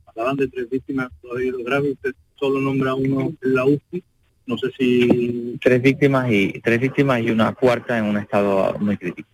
hablaban 0.05 0.37
de 0.37 0.47
tres 0.47 0.69
víctimas 0.69 1.09
todavía 1.21 1.51
lo 1.51 1.63
grave, 1.63 1.91
usted 1.91 2.13
solo 2.35 2.59
nombra 2.59 2.93
uno 2.93 3.33
en 3.41 3.55
la 3.55 3.65
UCI, 3.65 4.03
no 4.45 4.57
sé 4.57 4.71
si 4.77 5.57
Tres 5.61 5.81
víctimas 5.81 6.31
y 6.31 6.59
tres 6.61 6.79
víctimas 6.79 7.21
y 7.21 7.29
una 7.29 7.53
cuarta 7.53 7.97
en 7.97 8.05
un 8.05 8.17
estado 8.17 8.77
muy 8.79 8.97
crítico. 8.97 9.29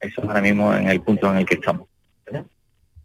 Eso 0.00 0.22
es 0.22 0.28
ahora 0.28 0.40
mismo 0.40 0.72
en 0.74 0.88
el 0.88 1.00
punto 1.00 1.30
en 1.30 1.38
el 1.38 1.46
que 1.46 1.54
estamos. 1.54 1.88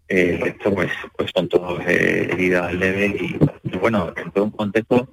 Eh, 0.10 0.40
esto 0.46 0.74
pues, 0.74 0.92
pues 1.18 1.32
son 1.34 1.48
todos 1.48 1.80
eh, 1.88 2.28
heridas 2.32 2.74
leves 2.74 3.20
y, 3.20 3.38
y 3.64 3.78
bueno, 3.78 4.14
en 4.16 4.32
todo 4.32 4.44
un 4.44 4.52
contexto 4.52 5.08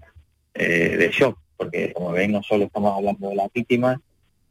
eh, 0.53 0.97
de 0.99 1.11
shock, 1.11 1.39
porque 1.57 1.93
como 1.93 2.13
veis 2.13 2.29
no 2.29 2.43
solo 2.43 2.65
estamos 2.65 2.97
hablando 2.97 3.31
de 3.31 3.37
las 3.37 3.53
víctimas, 3.53 3.99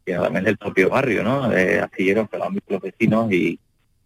sino 0.06 0.24
también 0.24 0.46
del 0.46 0.58
propio 0.58 0.90
barrio, 0.90 1.24
¿no? 1.24 1.50
De 1.50 1.80
astilleros 1.80 2.30
han 2.42 2.54
visto 2.54 2.74
los 2.74 2.82
vecinos 2.82 3.32
y, 3.32 3.60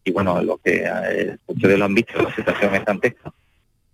y 0.04 0.12
bueno, 0.12 0.42
lo 0.42 0.58
que 0.58 0.84
eh, 0.86 1.38
ustedes 1.48 1.80
lo 1.80 1.86
han 1.86 1.96
visto, 1.96 2.22
la 2.22 2.34
situación 2.36 2.76
es 2.76 2.86
dantesca. 2.86 3.34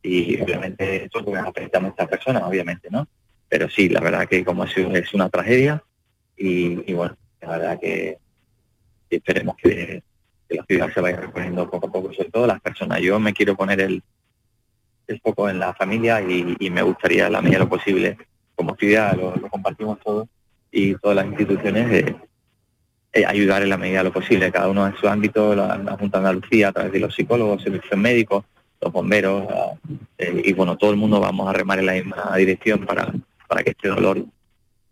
Y 0.01 0.41
obviamente 0.41 1.03
esto 1.05 1.23
pues, 1.23 1.41
afecta 1.41 1.77
a 1.77 1.81
muchas 1.81 2.07
personas, 2.07 2.43
obviamente, 2.43 2.87
¿no? 2.89 3.07
Pero 3.47 3.69
sí, 3.69 3.89
la 3.89 3.99
verdad 3.99 4.27
que 4.27 4.43
como 4.45 4.65
sido, 4.67 4.91
es 4.95 5.13
una 5.13 5.29
tragedia 5.29 5.83
y, 6.37 6.93
bueno, 6.93 7.17
la 7.41 7.49
verdad 7.49 7.79
que, 7.79 8.17
que 9.09 9.15
esperemos 9.17 9.55
que, 9.57 10.03
que 10.47 10.55
la 10.55 10.63
ciudad 10.65 10.93
se 10.93 11.01
vaya 11.01 11.17
reponiendo 11.17 11.69
poco 11.69 11.87
a 11.87 11.91
poco, 11.91 12.13
sobre 12.13 12.29
todo 12.29 12.47
las 12.47 12.61
personas. 12.61 13.01
Yo 13.01 13.19
me 13.19 13.33
quiero 13.33 13.55
poner 13.55 13.81
el, 13.81 14.01
el 15.07 15.19
foco 15.19 15.49
en 15.49 15.59
la 15.59 15.73
familia 15.73 16.21
y, 16.21 16.69
me 16.69 16.81
gustaría, 16.81 17.29
la 17.29 17.41
medida 17.41 17.59
de 17.59 17.63
lo 17.65 17.69
posible, 17.69 18.17
como 18.55 18.75
ciudad, 18.75 19.15
lo, 19.15 19.35
lo 19.35 19.49
compartimos 19.49 19.99
todos 19.99 20.27
y 20.71 20.95
todas 20.95 21.17
las 21.17 21.25
instituciones, 21.25 21.91
eh, 21.91 22.15
eh, 23.13 23.25
ayudar 23.25 23.63
en 23.63 23.69
la 23.69 23.77
medida 23.77 23.99
de 23.99 24.03
lo 24.05 24.13
posible, 24.13 24.51
cada 24.51 24.67
uno 24.67 24.85
en 24.87 24.95
su 24.97 25.07
ámbito, 25.07 25.55
la, 25.55 25.77
la 25.77 25.97
Junta 25.97 26.19
de 26.19 26.27
Andalucía, 26.27 26.69
a 26.69 26.71
través 26.71 26.91
de 26.91 26.99
los 26.99 27.13
psicólogos, 27.15 27.63
servicios 27.63 27.97
médicos, 27.99 28.45
los 28.81 28.91
bomberos, 28.93 29.45
eh, 30.17 30.41
y 30.45 30.53
bueno, 30.53 30.77
todo 30.77 30.91
el 30.91 30.97
mundo 30.97 31.19
vamos 31.19 31.49
a 31.49 31.53
remar 31.53 31.79
en 31.79 31.85
la 31.87 31.93
misma 31.93 32.33
dirección 32.37 32.85
para, 32.85 33.11
para 33.47 33.63
que 33.63 33.71
este 33.71 33.89
dolor, 33.89 34.23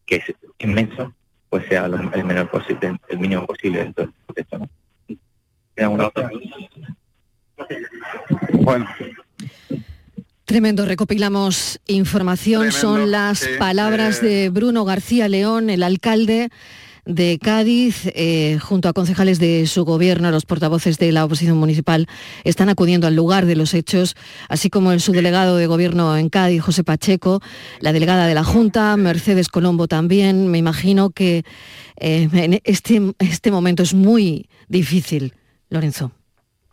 que 0.05 0.15
es 0.17 0.23
inmenso, 0.59 1.13
pues 1.49 1.65
sea 1.69 1.87
lo- 1.87 2.11
el 2.13 2.23
menor 2.25 2.49
posible, 2.49 2.97
el 3.07 3.19
mínimo 3.19 3.45
posible 3.45 3.79
dentro 3.83 4.05
del 4.05 4.13
contexto, 4.25 4.57
¿no? 4.59 4.69
¿Queda 5.75 5.89
una 5.89 6.07
otra? 6.07 6.29
Bueno, 8.51 8.87
Tremendo, 10.45 10.85
recopilamos 10.85 11.79
información. 11.87 12.71
Son 12.71 13.11
las 13.11 13.39
sí, 13.39 13.49
palabras 13.59 14.21
de 14.21 14.49
Bruno 14.49 14.85
García 14.85 15.27
León, 15.27 15.69
el 15.69 15.83
alcalde 15.83 16.49
de 17.07 17.39
Cádiz, 17.41 18.11
eh, 18.13 18.59
junto 18.61 18.89
a 18.89 18.93
concejales 18.93 19.39
de 19.39 19.65
su 19.65 19.85
gobierno, 19.85 20.29
los 20.29 20.45
portavoces 20.45 20.97
de 20.99 21.11
la 21.11 21.25
oposición 21.25 21.57
municipal, 21.57 22.07
están 22.43 22.69
acudiendo 22.69 23.07
al 23.07 23.15
lugar 23.15 23.45
de 23.45 23.55
los 23.55 23.73
hechos, 23.73 24.15
así 24.49 24.69
como 24.69 24.91
el 24.91 24.99
subdelegado 24.99 25.57
de 25.57 25.67
gobierno 25.67 26.15
en 26.17 26.29
Cádiz, 26.29 26.61
José 26.61 26.83
Pacheco, 26.83 27.41
la 27.79 27.93
delegada 27.93 28.27
de 28.27 28.35
la 28.35 28.43
Junta, 28.43 28.95
Mercedes 28.97 29.47
Colombo 29.47 29.87
también. 29.87 30.47
Me 30.47 30.57
imagino 30.57 31.09
que 31.09 31.43
eh, 31.99 32.29
en 32.31 32.61
este, 32.63 33.01
este 33.19 33.51
momento 33.51 33.83
es 33.83 33.93
muy 33.93 34.49
difícil, 34.67 35.33
Lorenzo. 35.69 36.11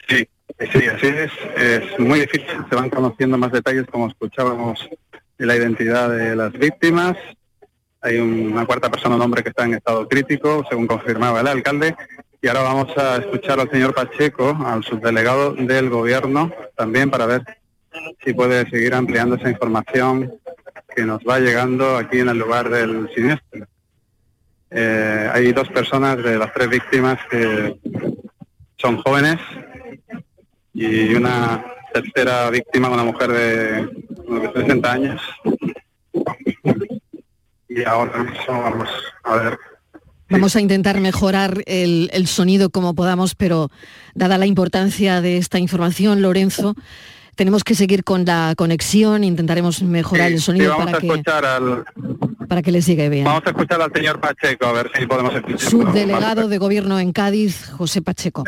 Sí, 0.09 0.29
sí, 0.59 0.87
así 0.87 1.07
es. 1.07 1.31
Es 1.57 1.99
muy 1.99 2.21
difícil. 2.21 2.49
Se 2.69 2.75
van 2.75 2.91
conociendo 2.91 3.39
más 3.39 3.53
detalles, 3.53 3.87
como 3.91 4.09
escuchábamos, 4.09 4.89
de 5.39 5.47
la 5.47 5.57
identidad 5.57 6.11
de 6.11 6.37
las 6.37 6.53
víctimas. 6.53 7.17
Hay 8.05 8.19
una 8.19 8.67
cuarta 8.67 8.91
persona, 8.91 9.17
un 9.17 9.23
hombre 9.23 9.43
que 9.43 9.49
está 9.49 9.65
en 9.65 9.73
estado 9.73 10.07
crítico, 10.07 10.63
según 10.69 10.87
confirmaba 10.87 11.41
el 11.41 11.47
alcalde. 11.47 11.97
Y 12.43 12.49
ahora 12.49 12.61
vamos 12.61 12.99
a 12.99 13.17
escuchar 13.17 13.59
al 13.59 13.71
señor 13.71 13.95
Pacheco, 13.95 14.55
al 14.63 14.85
subdelegado 14.85 15.55
del 15.55 15.89
gobierno, 15.89 16.53
también 16.77 17.11
para 17.11 17.25
ver 17.25 17.43
si 18.23 18.35
puede 18.35 18.69
seguir 18.69 18.93
ampliando 18.93 19.37
esa 19.37 19.49
información 19.49 20.35
que 20.95 21.07
nos 21.07 21.21
va 21.23 21.41
llegando 21.41 21.97
aquí 21.97 22.19
en 22.19 22.29
el 22.29 22.39
lugar 22.39 22.69
del 22.69 23.09
siniestro. 23.15 23.67
Eh, 24.71 25.31
hay 25.33 25.53
dos 25.53 25.71
personas 25.71 26.23
de 26.23 26.37
las 26.37 26.53
tres 26.53 26.69
víctimas 26.69 27.19
que 27.31 27.81
son 28.77 28.99
jóvenes 28.99 29.39
y 30.75 31.15
una 31.15 31.65
tercera 31.95 32.51
víctima, 32.51 32.91
una 32.91 33.05
mujer 33.05 33.33
de 33.33 33.89
unos 34.27 34.53
60 34.53 34.93
años. 34.93 35.23
Y 37.75 37.85
ahora 37.85 38.23
mismo 38.23 38.63
vamos 38.63 38.89
a 39.25 39.37
ver. 39.37 39.59
Vamos 40.31 40.57
a 40.57 40.61
intentar 40.61 41.01
mejorar 41.01 41.63
el, 41.67 42.09
el 42.13 42.27
sonido 42.27 42.71
como 42.71 42.95
podamos, 42.95 43.35
pero 43.35 43.71
dada 44.15 44.39
la 44.39 44.47
importancia 44.47 45.21
de 45.21 45.37
esta 45.37 45.59
información, 45.59 46.23
Lorenzo, 46.23 46.75
tenemos 47.37 47.63
que 47.65 47.75
seguir 47.75 48.05
con 48.05 48.25
la 48.25 48.55
conexión, 48.57 49.23
intentaremos 49.25 49.83
mejorar 49.83 50.29
el 50.33 50.39
Sí, 50.39 50.45
sonido 50.45 50.71
vamos 50.71 50.87
para 50.87 50.97
a 50.99 51.01
que, 51.01 51.07
escuchar 51.09 51.45
al 51.45 51.85
para 52.49 52.63
que 52.63 52.73
les 52.73 52.87
llegue 52.87 53.09
bien. 53.11 53.25
vamos 53.25 53.43
a 53.45 53.51
escuchar 53.51 53.83
al 53.83 53.93
señor 53.93 54.21
Pacheco 54.21 54.67
a 54.67 54.73
ver 54.73 54.91
si 54.99 55.07
podemos 55.07 55.35
escuchar. 55.35 55.71
Subdelegado 55.71 56.49
de 56.49 56.59
Gobierno 56.59 56.99
en 57.01 57.13
Cádiz, 57.13 57.71
José 57.71 58.01
Pacheco. 58.03 58.45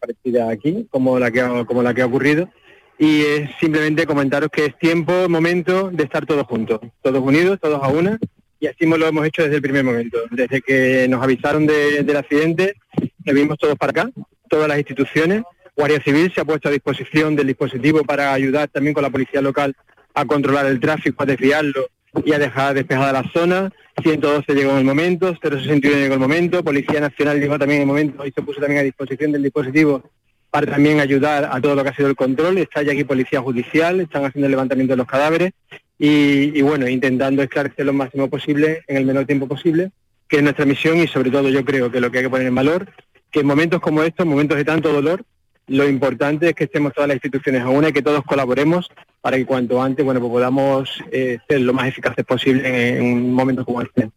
parecida 0.00 0.50
aquí, 0.50 0.86
como 0.90 1.18
la 1.18 1.30
que 1.30 1.40
ha, 1.40 1.64
como 1.64 1.82
la 1.82 1.94
que 1.94 2.02
ha 2.02 2.06
ocurrido. 2.06 2.48
Y 2.98 3.22
es 3.22 3.50
simplemente 3.58 4.06
comentaros 4.06 4.50
que 4.50 4.66
es 4.66 4.78
tiempo, 4.78 5.28
momento 5.28 5.90
de 5.90 6.04
estar 6.04 6.24
todos 6.26 6.46
juntos, 6.46 6.80
todos 7.02 7.20
unidos, 7.20 7.58
todos 7.60 7.82
a 7.82 7.88
una. 7.88 8.18
Y 8.60 8.66
así 8.68 8.86
lo 8.86 9.06
hemos 9.06 9.26
hecho 9.26 9.42
desde 9.42 9.56
el 9.56 9.62
primer 9.62 9.82
momento. 9.82 10.18
Desde 10.30 10.60
que 10.60 11.06
nos 11.08 11.22
avisaron 11.22 11.66
de- 11.66 12.04
del 12.04 12.16
accidente, 12.16 12.74
nos 13.24 13.34
vimos 13.34 13.58
todos 13.58 13.76
para 13.76 13.90
acá, 13.90 14.10
todas 14.48 14.68
las 14.68 14.78
instituciones. 14.78 15.42
Guardia 15.76 16.00
Civil 16.02 16.30
se 16.32 16.40
ha 16.40 16.44
puesto 16.44 16.68
a 16.68 16.72
disposición 16.72 17.34
del 17.34 17.48
dispositivo 17.48 18.04
para 18.04 18.32
ayudar 18.32 18.68
también 18.68 18.94
con 18.94 19.02
la 19.02 19.10
policía 19.10 19.40
local 19.40 19.74
a 20.14 20.24
controlar 20.26 20.66
el 20.66 20.78
tráfico, 20.78 21.22
a 21.22 21.26
desviarlo 21.26 21.88
y 22.24 22.32
a 22.34 22.38
dejar 22.38 22.74
despejada 22.74 23.12
la 23.12 23.24
zona. 23.32 23.72
112 24.02 24.54
llegó 24.54 24.72
en 24.72 24.78
el 24.78 24.84
momento, 24.84 25.34
061 25.40 25.96
llegó 25.96 26.06
en 26.06 26.12
el 26.12 26.18
momento, 26.18 26.62
Policía 26.62 27.00
Nacional 27.00 27.40
llegó 27.40 27.58
también 27.58 27.78
en 27.82 27.88
el 27.88 27.88
momento 27.88 28.24
y 28.26 28.30
se 28.30 28.42
puso 28.42 28.60
también 28.60 28.80
a 28.80 28.84
disposición 28.84 29.32
del 29.32 29.42
dispositivo 29.42 30.02
para 30.52 30.66
también 30.66 31.00
ayudar 31.00 31.48
a 31.50 31.58
todo 31.62 31.74
lo 31.74 31.82
que 31.82 31.88
ha 31.88 31.96
sido 31.96 32.08
el 32.08 32.14
control. 32.14 32.58
Está 32.58 32.82
ya 32.82 32.92
aquí 32.92 33.04
Policía 33.04 33.40
Judicial, 33.40 34.00
están 34.00 34.26
haciendo 34.26 34.46
el 34.46 34.50
levantamiento 34.50 34.92
de 34.92 34.98
los 34.98 35.06
cadáveres 35.06 35.52
y, 35.98 36.60
bueno, 36.60 36.86
intentando 36.86 37.42
esclarecer 37.42 37.86
lo 37.86 37.94
máximo 37.94 38.28
posible 38.28 38.84
en 38.86 38.98
el 38.98 39.06
menor 39.06 39.24
tiempo 39.24 39.48
posible, 39.48 39.92
que 40.28 40.36
es 40.36 40.42
nuestra 40.42 40.66
misión 40.66 40.98
y 40.98 41.08
sobre 41.08 41.30
todo 41.30 41.48
yo 41.48 41.64
creo 41.64 41.90
que 41.90 42.00
lo 42.00 42.10
que 42.10 42.18
hay 42.18 42.24
que 42.24 42.30
poner 42.30 42.48
en 42.48 42.54
valor, 42.54 42.86
que 43.30 43.40
en 43.40 43.46
momentos 43.46 43.80
como 43.80 44.02
estos, 44.02 44.26
momentos 44.26 44.58
de 44.58 44.66
tanto 44.66 44.92
dolor, 44.92 45.24
lo 45.68 45.88
importante 45.88 46.50
es 46.50 46.54
que 46.54 46.64
estemos 46.64 46.92
todas 46.92 47.08
las 47.08 47.14
instituciones 47.14 47.62
a 47.62 47.70
una 47.70 47.88
y 47.88 47.92
que 47.94 48.02
todos 48.02 48.22
colaboremos 48.22 48.90
para 49.22 49.38
que 49.38 49.46
cuanto 49.46 49.80
antes 49.80 50.04
bueno 50.04 50.20
pues 50.20 50.32
podamos 50.32 51.02
eh, 51.12 51.38
ser 51.48 51.60
lo 51.60 51.72
más 51.72 51.86
eficaces 51.86 52.26
posible 52.26 52.68
en, 52.68 52.96
en 52.96 53.04
un 53.04 53.32
momento 53.32 53.64
como 53.64 53.80
este. 53.80 54.10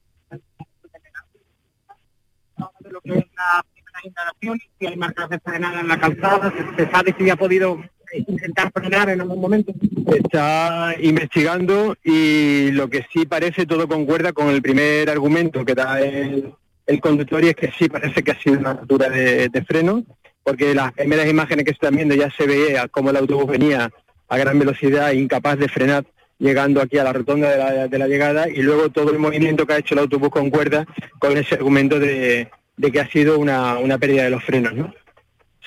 Si 4.79 4.85
hay 4.85 4.95
marcas 4.97 5.29
de 5.29 5.39
frenada 5.39 5.79
en 5.81 5.87
la 5.87 5.99
calzada, 5.99 6.53
se, 6.77 6.89
sabe 6.89 7.15
si 7.17 7.29
ha 7.29 7.35
podido 7.35 7.79
eh, 8.11 8.23
intentar 8.27 8.71
frenar 8.73 9.09
en 9.09 9.21
algún 9.21 9.41
momento. 9.41 9.73
Está 10.13 10.95
investigando 10.99 11.95
y 12.03 12.71
lo 12.71 12.89
que 12.89 13.05
sí 13.11 13.25
parece 13.25 13.65
todo 13.65 13.87
concuerda 13.87 14.33
con 14.33 14.49
el 14.49 14.61
primer 14.61 15.09
argumento 15.09 15.65
que 15.65 15.75
da 15.75 16.01
el, 16.01 16.53
conductor 17.01 17.43
y 17.43 17.49
es 17.49 17.55
que 17.55 17.71
sí 17.77 17.89
parece 17.89 18.23
que 18.23 18.31
ha 18.31 18.39
sido 18.39 18.59
una 18.59 18.73
rotura 18.73 19.09
de, 19.09 19.65
freno, 19.67 20.03
porque 20.43 20.75
las 20.75 20.93
primeras 20.93 21.27
imágenes 21.27 21.65
que 21.65 21.71
se 21.71 21.75
están 21.75 21.95
viendo 21.95 22.15
ya 22.15 22.29
se 22.31 22.45
veía 22.45 22.87
cómo 22.87 23.09
el 23.09 23.17
autobús 23.17 23.47
venía 23.47 23.91
a 24.27 24.37
gran 24.37 24.59
velocidad, 24.59 25.11
incapaz 25.11 25.57
de 25.57 25.67
frenar, 25.67 26.05
llegando 26.37 26.81
aquí 26.81 26.97
a 26.97 27.03
la 27.03 27.13
rotonda 27.13 27.49
de 27.49 27.57
la, 27.57 27.87
de 27.87 27.97
la 27.97 28.07
llegada 28.07 28.49
y 28.49 28.61
luego 28.61 28.89
todo 28.89 29.11
el 29.11 29.19
movimiento 29.19 29.65
que 29.65 29.73
ha 29.73 29.77
hecho 29.77 29.95
el 29.95 30.01
autobús 30.01 30.29
concuerda 30.29 30.85
con 31.19 31.37
ese 31.37 31.55
argumento 31.55 31.99
de, 31.99 32.49
de 32.77 32.91
que 32.91 32.99
ha 32.99 33.07
sido 33.09 33.39
una, 33.39 33.77
una 33.79 33.97
pérdida 33.97 34.23
de 34.23 34.29
los 34.29 34.43
frenos. 34.43 34.73
¿no? 34.73 34.93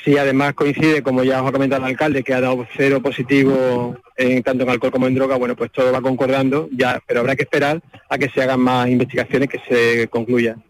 Sí, 0.04 0.16
además 0.16 0.54
coincide, 0.54 1.02
como 1.02 1.24
ya 1.24 1.42
os 1.42 1.48
ha 1.48 1.52
comentado 1.52 1.82
el 1.84 1.90
alcalde, 1.90 2.22
que 2.22 2.32
ha 2.34 2.40
dado 2.40 2.66
cero 2.76 3.00
positivo 3.02 3.96
en, 4.16 4.42
tanto 4.42 4.62
en 4.64 4.70
alcohol 4.70 4.92
como 4.92 5.06
en 5.06 5.14
droga, 5.14 5.36
bueno, 5.36 5.56
pues 5.56 5.72
todo 5.72 5.92
va 5.92 6.00
concordando, 6.00 6.68
ya, 6.72 7.00
pero 7.06 7.20
habrá 7.20 7.34
que 7.36 7.42
esperar 7.42 7.80
a 8.08 8.18
que 8.18 8.28
se 8.30 8.42
hagan 8.42 8.60
más 8.60 8.88
investigaciones, 8.88 9.48
que 9.48 9.58
se 9.68 10.08
concluyan. 10.08 10.62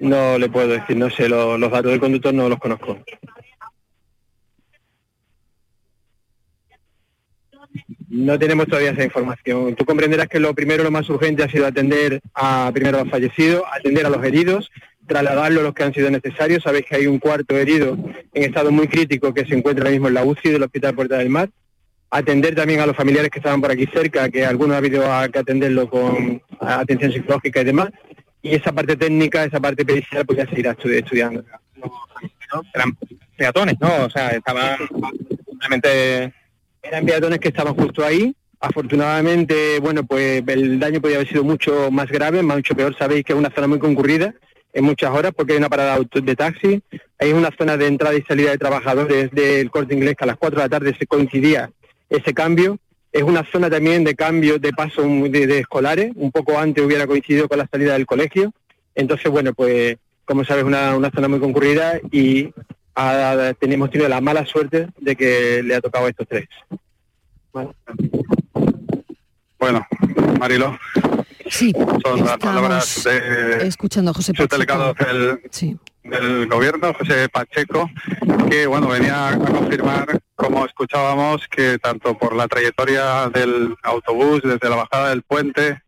No 0.00 0.38
le 0.38 0.48
puedo 0.48 0.68
decir, 0.68 0.96
no 0.96 1.10
sé, 1.10 1.28
lo- 1.28 1.58
los 1.58 1.70
datos 1.72 1.90
del 1.90 2.00
conductor 2.00 2.32
no 2.32 2.48
los 2.48 2.58
conozco. 2.58 2.98
No 8.10 8.38
tenemos 8.38 8.66
todavía 8.66 8.90
esa 8.92 9.04
información. 9.04 9.74
Tú 9.74 9.84
comprenderás 9.84 10.28
que 10.28 10.40
lo 10.40 10.54
primero, 10.54 10.82
lo 10.82 10.90
más 10.90 11.08
urgente 11.10 11.42
ha 11.42 11.48
sido 11.50 11.66
atender 11.66 12.20
a 12.34 12.70
primero 12.72 12.98
a 12.98 13.02
los 13.02 13.10
fallecidos, 13.10 13.62
atender 13.70 14.06
a 14.06 14.10
los 14.10 14.24
heridos, 14.24 14.70
trasladarlos 15.06 15.62
los 15.62 15.74
que 15.74 15.82
han 15.84 15.92
sido 15.92 16.10
necesarios. 16.10 16.62
Sabéis 16.62 16.86
que 16.86 16.96
hay 16.96 17.06
un 17.06 17.18
cuarto 17.18 17.56
herido 17.56 17.98
en 18.32 18.42
estado 18.44 18.70
muy 18.70 18.88
crítico 18.88 19.34
que 19.34 19.44
se 19.44 19.54
encuentra 19.54 19.82
ahora 19.82 19.90
mismo 19.92 20.08
en 20.08 20.14
la 20.14 20.24
UCI 20.24 20.50
del 20.50 20.62
Hospital 20.62 20.94
Puerta 20.94 21.18
del 21.18 21.28
Mar. 21.28 21.50
Atender 22.10 22.54
también 22.54 22.80
a 22.80 22.86
los 22.86 22.96
familiares 22.96 23.30
que 23.30 23.38
estaban 23.40 23.60
por 23.60 23.70
aquí 23.70 23.86
cerca, 23.92 24.30
que 24.30 24.46
algunos 24.46 24.74
ha 24.74 24.78
habido 24.78 25.12
a- 25.12 25.28
que 25.28 25.38
atenderlo 25.40 25.90
con 25.90 26.40
atención 26.60 27.12
psicológica 27.12 27.60
y 27.60 27.64
demás. 27.64 27.90
Y 28.40 28.54
esa 28.54 28.72
parte 28.72 28.96
técnica, 28.96 29.44
esa 29.44 29.60
parte 29.60 29.84
pericial, 29.84 30.24
pues 30.24 30.38
ya 30.38 30.46
se 30.48 30.58
irá 30.58 30.74
estu- 30.74 30.90
estudiando. 30.94 31.44
Eran 32.74 32.96
peatones, 33.36 33.74
¿no? 33.80 34.04
O 34.06 34.10
sea, 34.10 34.30
estaban 34.30 34.78
simplemente... 35.50 36.32
Eran 36.82 37.06
peatones 37.06 37.40
que 37.40 37.48
estaban 37.48 37.74
justo 37.74 38.04
ahí. 38.04 38.34
Afortunadamente, 38.60 39.78
bueno, 39.80 40.04
pues 40.04 40.42
el 40.46 40.80
daño 40.80 41.00
podía 41.00 41.16
haber 41.16 41.28
sido 41.28 41.44
mucho 41.44 41.90
más 41.90 42.08
grave, 42.08 42.42
mucho 42.42 42.74
peor. 42.74 42.96
Sabéis 42.96 43.24
que 43.24 43.32
es 43.32 43.38
una 43.38 43.50
zona 43.50 43.68
muy 43.68 43.78
concurrida 43.78 44.34
en 44.72 44.84
muchas 44.84 45.10
horas 45.10 45.32
porque 45.34 45.52
hay 45.52 45.58
una 45.58 45.68
parada 45.68 45.98
de 46.12 46.36
taxi. 46.36 46.82
Hay 47.18 47.32
una 47.32 47.50
zona 47.56 47.76
de 47.76 47.86
entrada 47.86 48.16
y 48.16 48.22
salida 48.22 48.50
de 48.50 48.58
trabajadores 48.58 49.30
del 49.30 49.70
corte 49.70 49.94
inglés 49.94 50.16
que 50.16 50.24
a 50.24 50.28
las 50.28 50.36
4 50.36 50.56
de 50.58 50.64
la 50.64 50.68
tarde 50.68 50.96
se 50.98 51.06
coincidía 51.06 51.70
ese 52.10 52.34
cambio. 52.34 52.78
Es 53.12 53.22
una 53.22 53.44
zona 53.44 53.70
también 53.70 54.04
de 54.04 54.14
cambio 54.14 54.58
de 54.58 54.72
paso 54.72 55.02
de, 55.02 55.46
de 55.46 55.58
escolares, 55.60 56.12
un 56.14 56.30
poco 56.30 56.58
antes 56.58 56.84
hubiera 56.84 57.06
coincidido 57.06 57.48
con 57.48 57.58
la 57.58 57.68
salida 57.70 57.94
del 57.94 58.06
colegio. 58.06 58.52
Entonces, 58.94 59.30
bueno, 59.30 59.54
pues 59.54 59.96
como 60.28 60.44
sabes, 60.44 60.64
una, 60.64 60.94
una 60.94 61.10
zona 61.10 61.26
muy 61.26 61.40
concurrida 61.40 62.00
y 62.12 62.52
ha, 62.98 63.54
tenemos 63.54 63.90
tenido 63.90 64.08
la 64.08 64.20
mala 64.20 64.44
suerte 64.44 64.88
de 64.98 65.16
que 65.16 65.62
le 65.62 65.74
ha 65.74 65.80
tocado 65.80 66.06
a 66.06 66.10
estos 66.10 66.26
tres. 66.26 66.48
Bueno, 67.52 67.74
Bueno, 69.58 69.86
Marilo, 70.38 70.78
Sí, 71.50 71.72
son 72.04 72.24
las 72.24 72.36
palabras 72.36 73.04
de 73.04 73.66
escuchando 73.66 74.10
a 74.10 74.14
José 74.14 74.32
Pacheco. 74.34 74.54
delegado 74.54 74.94
del, 74.94 75.40
del 76.04 76.46
gobierno, 76.46 76.92
José 76.92 77.28
Pacheco, 77.30 77.88
que 78.50 78.66
bueno 78.66 78.88
venía 78.88 79.28
a 79.30 79.38
confirmar, 79.38 80.20
como 80.34 80.66
escuchábamos, 80.66 81.48
que 81.48 81.78
tanto 81.78 82.18
por 82.18 82.36
la 82.36 82.48
trayectoria 82.48 83.30
del 83.30 83.74
autobús 83.82 84.42
desde 84.42 84.68
la 84.68 84.76
bajada 84.76 85.08
del 85.10 85.22
puente 85.22 85.82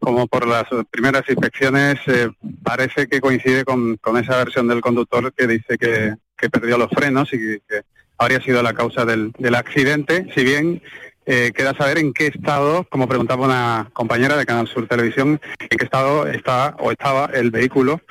como 0.00 0.26
por 0.26 0.46
las 0.46 0.64
primeras 0.90 1.22
inspecciones, 1.28 1.98
eh, 2.06 2.28
parece 2.62 3.06
que 3.06 3.20
coincide 3.20 3.64
con, 3.64 3.96
con 3.96 4.18
esa 4.18 4.36
versión 4.36 4.68
del 4.68 4.82
conductor 4.82 5.32
que 5.32 5.46
dice 5.46 5.78
que, 5.78 6.14
que 6.36 6.50
perdió 6.50 6.78
los 6.78 6.90
frenos 6.90 7.32
y 7.32 7.38
que, 7.38 7.82
habría 8.16 8.40
sido 8.40 8.62
la 8.62 8.72
causa 8.72 9.04
del, 9.04 9.32
del 9.38 9.56
accidente, 9.56 10.26
si 10.34 10.44
bien 10.44 10.80
eh, 11.26 11.52
queda 11.54 11.74
saber 11.74 11.96
en 11.98 12.12
qué 12.12 12.26
estado, 12.26 12.84
como 12.90 13.08
preguntaba 13.08 13.46
una 13.46 13.90
compañera 13.94 14.36
de 14.36 14.44
Canal 14.44 14.68
Sur 14.68 14.86
Televisión, 14.86 15.40
en 15.58 15.78
qué 15.78 15.84
estado 15.84 16.26
está 16.26 16.76
o 16.78 16.90
estaba 16.90 17.30
el 17.32 17.50
vehículo 17.50 18.02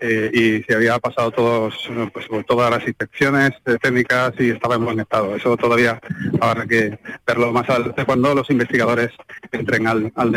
eh, 0.00 0.30
y 0.32 0.62
si 0.62 0.72
había 0.72 0.96
pasado 1.00 1.32
todos, 1.32 1.90
pues, 2.12 2.28
todas 2.46 2.70
las 2.70 2.86
inspecciones 2.86 3.50
técnicas 3.82 4.34
y 4.38 4.50
estaba 4.50 4.76
en 4.76 4.84
buen 4.84 5.00
estado. 5.00 5.34
Eso 5.34 5.56
todavía 5.56 6.00
habrá 6.40 6.64
que 6.64 6.96
verlo 7.26 7.52
más 7.52 7.68
adelante 7.68 8.04
cuando 8.04 8.36
los 8.36 8.48
investigadores 8.50 9.10
entren 9.50 9.88
al, 9.88 10.12
al. 10.14 10.30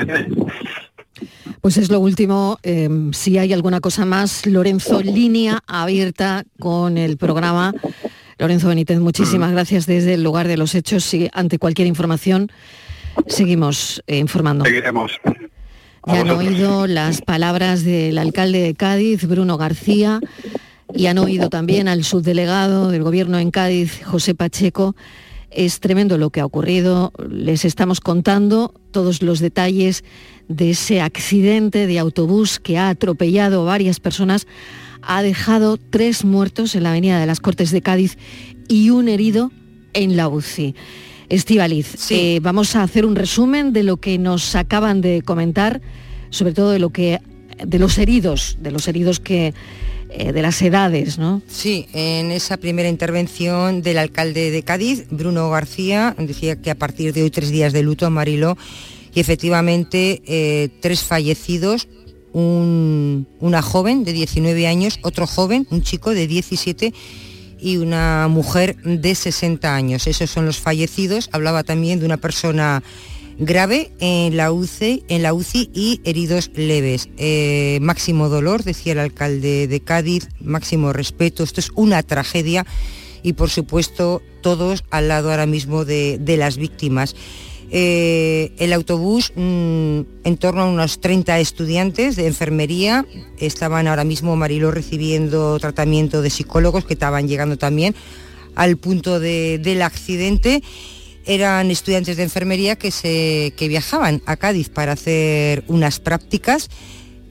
Pues 1.64 1.78
es 1.78 1.90
lo 1.90 2.02
último. 2.02 2.60
eh, 2.62 2.90
si 3.14 3.38
hay 3.38 3.54
alguna 3.54 3.80
cosa 3.80 4.04
más, 4.04 4.46
Lorenzo, 4.46 5.02
línea 5.02 5.64
abierta 5.66 6.44
con 6.60 6.98
el 6.98 7.16
programa. 7.16 7.74
Lorenzo 8.38 8.68
Benítez, 8.68 9.00
muchísimas 9.00 9.54
gracias 9.54 9.86
desde 9.86 10.16
el 10.16 10.24
lugar 10.24 10.50
de 10.50 10.58
los 10.58 10.76
hechos. 10.76 11.14
Y 11.14 11.30
ante 11.32 11.60
cualquier 11.60 11.88
información, 11.88 12.52
seguimos 13.28 14.04
eh, 14.08 14.18
informando. 14.18 14.66
Seguiremos. 14.66 15.14
Ya 16.06 16.20
han 16.20 16.32
oído 16.32 16.86
las 16.86 17.22
palabras 17.22 17.86
del 17.86 18.18
alcalde 18.18 18.60
de 18.60 18.74
Cádiz, 18.74 19.26
Bruno 19.26 19.58
García, 19.58 20.20
y 20.94 21.06
han 21.06 21.18
oído 21.18 21.50
también 21.50 21.88
al 21.88 22.04
subdelegado 22.04 22.92
del 22.92 23.04
gobierno 23.04 23.40
en 23.40 23.52
Cádiz, 23.52 24.04
José 24.04 24.36
Pacheco. 24.36 24.98
Es 25.50 25.80
tremendo 25.80 26.18
lo 26.18 26.30
que 26.30 26.42
ha 26.42 26.46
ocurrido. 26.46 27.14
Les 27.30 27.64
estamos 27.64 28.02
contando 28.02 28.74
todos 28.92 29.22
los 29.22 29.40
detalles 29.40 30.04
de 30.48 30.72
ese 30.72 31.02
accidente 31.02 31.88
de 31.88 32.00
autobús 32.00 32.60
que 32.60 32.78
ha 32.78 32.90
atropellado 32.90 33.62
a 33.62 33.66
varias 33.66 34.00
personas, 34.00 34.48
ha 35.02 35.22
dejado 35.22 35.78
tres 35.78 36.24
muertos 36.24 36.76
en 36.76 36.84
la 36.84 36.92
avenida 36.92 37.20
de 37.20 37.26
las 37.26 37.40
Cortes 37.40 37.72
de 37.72 37.82
Cádiz 37.82 38.18
y 38.68 38.90
un 38.90 39.10
herido 39.10 39.52
en 39.94 40.16
la 40.16 40.28
UCI. 40.28 40.76
Estivaliz, 41.30 42.12
eh, 42.12 42.40
vamos 42.42 42.76
a 42.76 42.84
hacer 42.84 43.06
un 43.06 43.16
resumen 43.16 43.74
de 43.74 43.84
lo 43.84 43.98
que 43.98 44.18
nos 44.18 44.56
acaban 44.56 45.02
de 45.02 45.22
comentar, 45.22 45.82
sobre 46.30 46.54
todo 46.54 46.72
de 46.72 46.80
lo 46.80 46.90
que 46.92 47.20
de 47.66 47.80
los 47.80 47.98
heridos, 47.98 48.58
de 48.60 48.72
los 48.72 48.88
heridos 48.88 49.20
que 49.20 49.54
eh, 50.16 50.32
de 50.32 50.42
las 50.44 50.62
edades, 50.62 51.18
¿no? 51.18 51.42
Sí, 51.48 51.88
en 51.92 52.30
esa 52.30 52.58
primera 52.58 52.88
intervención 52.88 53.82
del 53.82 53.98
alcalde 53.98 54.52
de 54.52 54.62
Cádiz, 54.62 55.06
Bruno 55.10 55.50
García, 55.50 56.16
decía 56.20 56.56
que 56.56 56.70
a 56.70 56.76
partir 56.76 57.14
de 57.14 57.24
hoy 57.24 57.32
tres 57.32 57.50
días 57.50 57.74
de 57.74 57.82
luto 57.82 58.06
en 58.06 58.14
Mariló 58.14 58.56
y 59.14 59.20
efectivamente 59.20 60.22
eh, 60.26 60.70
tres 60.82 61.04
fallecidos, 61.04 61.88
un- 62.34 63.28
una 63.40 63.62
joven 63.62 64.04
de 64.04 64.14
19 64.14 64.68
años, 64.68 65.00
otro 65.04 65.28
joven, 65.28 65.68
un 65.70 65.82
chico 65.84 66.12
de 66.14 66.28
17 66.28 66.94
y 67.60 67.78
una 67.78 68.28
mujer 68.28 68.76
de 68.84 69.16
60 69.16 69.74
años. 69.76 70.08
Esos 70.08 70.30
son 70.30 70.46
los 70.46 70.58
fallecidos. 70.60 71.30
Hablaba 71.32 71.64
también 71.64 72.00
de 72.00 72.06
una 72.06 72.18
persona 72.18 72.84
grave 73.38 73.92
en 74.00 74.36
la 74.36 74.52
UCI, 74.52 75.04
en 75.08 75.24
la 75.24 75.34
UCI 75.34 75.70
y 75.74 76.02
heridos 76.04 76.52
leves. 76.56 77.10
Eh, 77.18 77.80
máximo 77.82 78.30
dolor, 78.30 78.64
decía 78.64 78.94
el 78.94 79.00
alcalde 79.00 79.68
de 79.68 79.80
Cádiz, 79.80 80.28
máximo 80.42 80.92
respeto. 80.92 81.44
Esto 81.44 81.60
es 81.62 81.72
una 81.76 82.04
tragedia 82.04 82.66
y 83.24 83.34
por 83.34 83.50
supuesto 83.50 84.22
todos 84.42 84.84
al 84.92 85.08
lado 85.08 85.32
ahora 85.32 85.46
mismo 85.46 85.86
de 85.86 86.36
las 86.38 86.58
víctimas. 86.58 87.16
Eh, 87.72 88.52
el 88.60 88.74
autobús, 88.74 89.32
mm, 89.36 90.00
en 90.24 90.38
torno 90.38 90.62
a 90.62 90.66
unos 90.66 91.00
30 91.02 91.40
estudiantes 91.40 92.16
de 92.16 92.28
enfermería, 92.28 93.06
estaban 93.40 93.88
ahora 93.88 94.04
mismo 94.04 94.36
Mariló 94.36 94.72
recibiendo 94.72 95.58
tratamiento 95.60 96.22
de 96.22 96.30
psicólogos 96.30 96.86
que 96.86 96.94
estaban 96.94 97.28
llegando 97.28 97.58
también 97.58 97.96
al 98.56 98.78
punto 98.78 99.20
de- 99.20 99.60
del 99.60 99.82
accidente. 99.82 100.62
Eran 101.26 101.72
estudiantes 101.72 102.18
de 102.18 102.24
enfermería 102.24 102.76
que, 102.76 102.92
se, 102.92 103.54
que 103.58 103.68
viajaban 103.68 104.22
a 104.26 104.36
Cádiz 104.38 104.70
para 104.70 104.92
hacer 104.92 105.64
unas 105.68 106.00
prácticas 106.00 106.70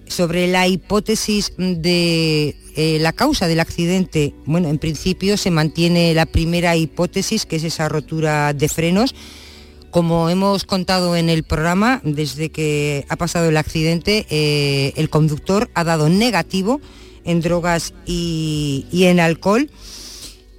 sobre 0.08 0.46
la 0.46 0.66
hipótesis 0.66 1.52
de 1.58 2.56
eh, 2.74 2.98
la 3.00 3.12
causa 3.12 3.48
del 3.48 3.60
accidente. 3.60 4.34
Bueno, 4.46 4.70
en 4.70 4.78
principio 4.78 5.36
se 5.36 5.50
mantiene 5.50 6.14
la 6.14 6.26
primera 6.26 6.74
hipótesis, 6.74 7.44
que 7.46 7.56
es 7.56 7.64
esa 7.64 7.88
rotura 7.88 8.52
de 8.54 8.68
frenos. 8.68 9.14
Como 9.92 10.28
hemos 10.30 10.64
contado 10.64 11.14
en 11.16 11.28
el 11.28 11.44
programa, 11.44 12.00
desde 12.02 12.48
que 12.50 13.04
ha 13.08 13.16
pasado 13.16 13.48
el 13.48 13.56
accidente, 13.56 14.26
eh, 14.30 14.92
el 14.96 15.08
conductor 15.10 15.70
ha 15.74 15.84
dado 15.84 16.08
negativo 16.08 16.80
en 17.24 17.40
drogas 17.42 17.92
y, 18.06 18.86
y 18.90 19.04
en 19.04 19.20
alcohol. 19.20 19.70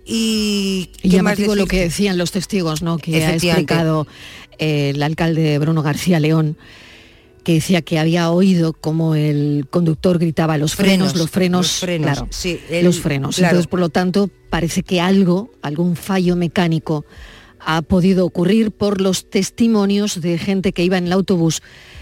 Y, 0.05 0.91
Y 1.01 1.09
¿qué 1.09 1.21
más 1.21 1.38
llamativo 1.38 1.55
lo 1.55 1.65
que 1.65 1.79
decían 1.81 2.17
los 2.17 2.31
testigos, 2.31 2.81
¿no? 2.81 2.97
Que 2.97 3.23
ha 3.25 3.34
explicado 3.34 4.05
eh, 4.59 4.91
el 4.93 5.01
alcalde 5.01 5.57
Bruno 5.59 5.81
García 5.81 6.19
León, 6.19 6.57
que 7.43 7.53
decía 7.55 7.81
que 7.81 7.97
había 7.99 8.29
oído 8.29 8.73
como 8.73 9.15
el 9.15 9.65
conductor 9.69 10.19
gritaba 10.19 10.57
los 10.57 10.75
frenos, 10.75 11.11
Frenos, 11.13 11.15
los 11.17 11.29
frenos, 11.31 11.65
los 11.65 11.79
frenos, 11.79 12.05
claro, 12.11 12.27
sí, 12.31 12.59
el- 12.69 12.86
los 12.86 12.99
frenos. 12.99 13.36
claro. 13.38 13.51
Entonces, 13.55 13.67
por 13.69 13.79
lo 13.79 13.89
tanto, 13.89 14.29
parece 14.49 14.84
que 14.84 15.01
algo, 15.01 15.51
algún 15.61 15.95
fallo 15.95 16.36
mecánico 16.36 17.03
ha 17.66 17.82
podido 17.82 18.26
ocurrir 18.26 18.72
por 18.72 19.01
los 19.01 19.30
testimonios 19.30 20.22
de 20.22 20.38
gente 20.38 20.74
que 20.74 20.84
iba 20.84 20.97
en 20.97 21.07
el 21.07 21.14
autobús 21.14 21.61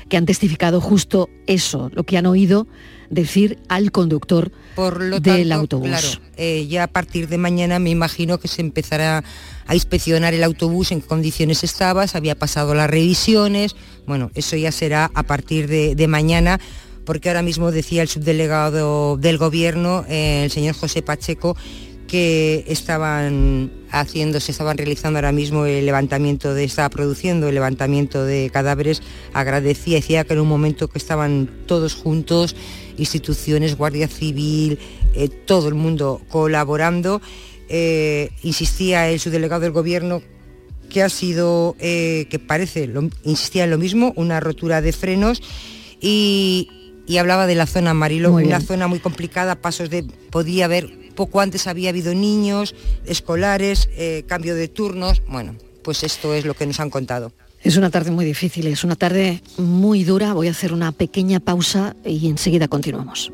que 0.10 0.18
han 0.18 0.26
testificado 0.26 0.82
justo 0.82 1.30
eso, 1.48 1.90
lo 1.94 2.04
que 2.04 2.18
han 2.18 2.26
oído 2.26 2.68
decir 3.10 3.60
al 3.70 3.92
conductor 3.92 4.52
Por 4.76 5.02
lo 5.02 5.20
del 5.20 5.50
tanto, 5.50 5.78
autobús. 5.78 5.88
Claro, 5.88 6.08
eh, 6.36 6.68
ya 6.68 6.84
a 6.84 6.88
partir 6.88 7.28
de 7.28 7.38
mañana 7.38 7.80
me 7.80 7.92
imagino 7.92 8.38
que 8.38 8.48
se 8.48 8.62
empezará 8.62 9.24
a 9.68 9.74
inspeccionar 9.74 10.34
el 10.34 10.44
autobús 10.44 10.92
en 10.92 11.02
qué 11.02 11.08
condiciones 11.08 11.64
estaba, 11.64 12.08
se 12.08 12.18
había 12.18 12.36
pasado 12.36 12.74
las 12.74 12.90
revisiones. 12.90 13.76
Bueno, 14.06 14.32
eso 14.34 14.58
ya 14.58 14.72
será 14.74 15.12
a 15.14 15.24
partir 15.24 15.68
de, 15.68 15.96
de 15.96 16.08
mañana, 16.08 16.60
porque 17.06 17.30
ahora 17.30 17.42
mismo 17.42 17.72
decía 17.72 18.02
el 18.02 18.08
subdelegado 18.10 19.18
del 19.18 19.38
gobierno, 19.38 20.06
eh, 20.10 20.44
el 20.44 20.52
señor 20.52 20.76
José 20.76 21.02
Pacheco, 21.02 21.56
que 22.12 22.66
estaban 22.68 23.72
haciendo, 23.90 24.42
se 24.42 24.52
estaban 24.52 24.78
realizando 24.78 25.18
ahora 25.18 25.32
mismo 25.32 25.66
el 25.66 25.86
levantamiento 25.86 26.54
de, 26.54 26.66
estaba 26.66 26.90
produciendo 26.90 27.48
el 27.48 27.56
levantamiento 27.56 28.26
de 28.26 28.50
cadáveres, 28.52 29.02
agradecía, 29.32 29.96
decía 29.96 30.26
que 30.26 30.34
en 30.34 30.42
un 30.42 30.50
momento 30.50 30.90
que 30.90 30.98
estaban 30.98 31.50
todos 31.68 31.96
juntos, 31.96 32.54
instituciones, 32.98 33.78
Guardia 33.78 34.10
Civil, 34.10 34.78
eh, 35.16 35.30
todo 35.30 35.70
el 35.70 35.76
mundo 35.76 36.20
colaborando, 36.28 37.22
eh, 37.70 38.30
insistía 38.44 39.08
el 39.10 39.18
subdelegado 39.22 39.62
del 39.62 39.72
gobierno 39.72 40.22
que 40.90 41.04
ha 41.04 41.08
sido, 41.10 41.78
eh, 41.80 42.28
que 42.30 42.40
parece, 42.40 42.88
lo- 42.88 43.10
insistía 43.24 43.64
en 43.64 43.72
lo 43.72 43.78
mismo, 43.78 44.12
una 44.18 44.42
rotura 44.42 44.82
de 44.82 44.92
frenos 44.92 45.42
y, 46.02 46.68
y 47.08 47.18
hablaba 47.20 47.48
de 47.48 47.56
la 47.56 47.68
zona 47.68 47.94
Marilo, 47.94 48.34
una 48.48 48.60
zona 48.60 48.88
muy 48.90 49.00
complicada, 49.00 49.56
pasos 49.62 49.90
de, 49.90 50.04
podía 50.30 50.66
haber, 50.66 50.90
poco 51.22 51.40
antes 51.40 51.68
había 51.68 51.90
habido 51.90 52.16
niños, 52.16 52.74
escolares, 53.06 53.90
eh, 53.96 54.24
cambio 54.26 54.56
de 54.56 54.68
turnos, 54.68 55.22
bueno, 55.28 55.56
pues 55.84 56.02
esto 56.02 56.34
es 56.34 56.46
lo 56.46 56.56
que 56.56 56.66
nos 56.66 56.80
han 56.80 56.90
contado. 56.90 57.32
Es 57.62 57.78
una 57.78 57.92
tarde 57.92 58.10
muy 58.10 58.26
difícil, 58.26 58.66
es 58.66 58.84
una 58.84 58.96
tarde 58.96 59.44
muy 59.60 60.04
dura. 60.04 60.34
Voy 60.34 60.48
a 60.48 60.52
hacer 60.52 60.74
una 60.74 60.92
pequeña 60.92 61.40
pausa 61.40 61.96
y 62.04 62.28
enseguida 62.28 62.68
continuamos. 62.68 63.32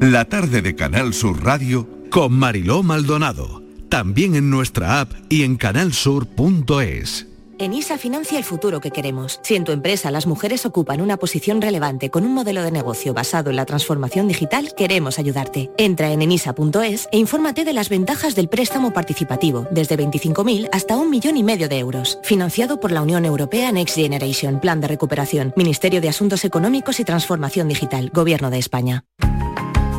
La 0.00 0.24
tarde 0.24 0.62
de 0.62 0.74
Canal 0.74 1.12
Sur 1.12 1.44
Radio 1.44 1.86
con 2.08 2.32
Mariló 2.32 2.82
Maldonado. 2.82 3.62
También 3.90 4.34
en 4.34 4.48
nuestra 4.48 5.00
app 5.00 5.12
y 5.28 5.42
en 5.42 5.56
canalsur.es. 5.56 7.27
ENISA 7.58 7.98
financia 7.98 8.38
el 8.38 8.44
futuro 8.44 8.80
que 8.80 8.90
queremos. 8.90 9.40
Si 9.42 9.56
en 9.56 9.64
tu 9.64 9.72
empresa 9.72 10.10
las 10.10 10.26
mujeres 10.26 10.64
ocupan 10.66 11.00
una 11.00 11.16
posición 11.16 11.60
relevante 11.60 12.10
con 12.10 12.24
un 12.24 12.32
modelo 12.32 12.62
de 12.62 12.70
negocio 12.70 13.14
basado 13.14 13.50
en 13.50 13.56
la 13.56 13.66
transformación 13.66 14.28
digital, 14.28 14.74
queremos 14.76 15.18
ayudarte. 15.18 15.70
Entra 15.76 16.12
en 16.12 16.22
enisa.es 16.22 17.08
e 17.12 17.18
infórmate 17.18 17.64
de 17.64 17.72
las 17.72 17.88
ventajas 17.88 18.34
del 18.34 18.48
préstamo 18.48 18.92
participativo, 18.92 19.66
desde 19.70 19.98
25.000 19.98 20.68
hasta 20.72 20.96
un 20.96 21.10
millón 21.10 21.36
y 21.36 21.42
medio 21.42 21.68
de 21.68 21.78
euros. 21.78 22.18
Financiado 22.22 22.80
por 22.80 22.92
la 22.92 23.02
Unión 23.02 23.24
Europea 23.24 23.72
Next 23.72 23.96
Generation, 23.96 24.60
Plan 24.60 24.80
de 24.80 24.88
Recuperación, 24.88 25.52
Ministerio 25.56 26.00
de 26.00 26.08
Asuntos 26.08 26.44
Económicos 26.44 27.00
y 27.00 27.04
Transformación 27.04 27.68
Digital, 27.68 28.10
Gobierno 28.12 28.50
de 28.50 28.58
España. 28.58 29.04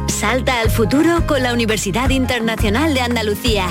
Salta 0.08 0.60
al 0.60 0.70
futuro 0.70 1.26
con 1.28 1.44
la 1.44 1.54
Universidad 1.54 2.10
Internacional 2.10 2.94
de 2.94 3.02
Andalucía. 3.02 3.68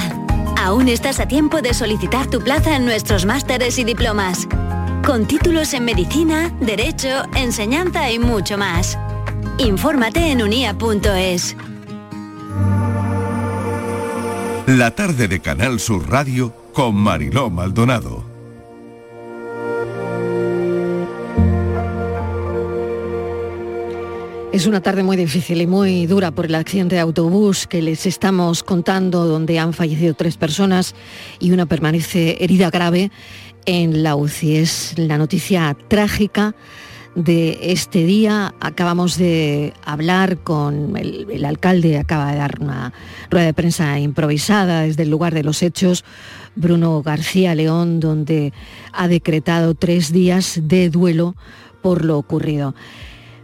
Aún 0.60 0.88
estás 0.88 1.20
a 1.20 1.28
tiempo 1.28 1.62
de 1.62 1.72
solicitar 1.72 2.28
tu 2.28 2.40
plaza 2.40 2.74
en 2.74 2.84
nuestros 2.84 3.24
másteres 3.24 3.78
y 3.78 3.84
diplomas. 3.84 4.48
Con 5.06 5.24
títulos 5.24 5.72
en 5.72 5.84
medicina, 5.84 6.52
derecho, 6.60 7.22
enseñanza 7.36 8.10
y 8.10 8.18
mucho 8.18 8.58
más. 8.58 8.98
Infórmate 9.58 10.32
en 10.32 10.42
unia.es. 10.42 11.56
La 14.66 14.90
tarde 14.96 15.28
de 15.28 15.40
Canal 15.40 15.78
Sur 15.78 16.10
Radio 16.10 16.52
con 16.72 16.96
Mariló 16.96 17.50
Maldonado. 17.50 18.27
Es 24.50 24.66
una 24.66 24.80
tarde 24.80 25.02
muy 25.02 25.18
difícil 25.18 25.60
y 25.60 25.66
muy 25.66 26.06
dura 26.06 26.30
por 26.30 26.46
el 26.46 26.54
accidente 26.54 26.94
de 26.94 27.02
autobús 27.02 27.66
que 27.66 27.82
les 27.82 28.06
estamos 28.06 28.62
contando, 28.62 29.26
donde 29.26 29.58
han 29.58 29.74
fallecido 29.74 30.14
tres 30.14 30.38
personas 30.38 30.94
y 31.38 31.50
una 31.50 31.66
permanece 31.66 32.38
herida 32.40 32.70
grave 32.70 33.10
en 33.66 34.02
la 34.02 34.16
UCI. 34.16 34.56
Es 34.56 34.94
la 34.96 35.18
noticia 35.18 35.76
trágica 35.88 36.54
de 37.14 37.58
este 37.60 38.04
día. 38.04 38.54
Acabamos 38.58 39.18
de 39.18 39.74
hablar 39.84 40.38
con 40.38 40.96
el, 40.96 41.44
alcalde, 41.44 41.98
acaba 41.98 42.32
de 42.32 42.38
dar 42.38 42.56
una 42.60 42.94
rueda 43.30 43.46
de 43.46 43.54
prensa 43.54 43.98
improvisada 43.98 44.82
desde 44.82 45.02
el 45.02 45.10
lugar 45.10 45.34
de 45.34 45.44
los 45.44 45.62
hechos, 45.62 46.06
Bruno 46.56 47.02
García 47.02 47.54
León, 47.54 48.00
donde 48.00 48.54
ha 48.94 49.08
decretado 49.08 49.74
tres 49.74 50.10
días 50.10 50.58
de 50.62 50.88
duelo 50.88 51.36
por 51.82 52.04
lo 52.04 52.16
ocurrido. 52.16 52.74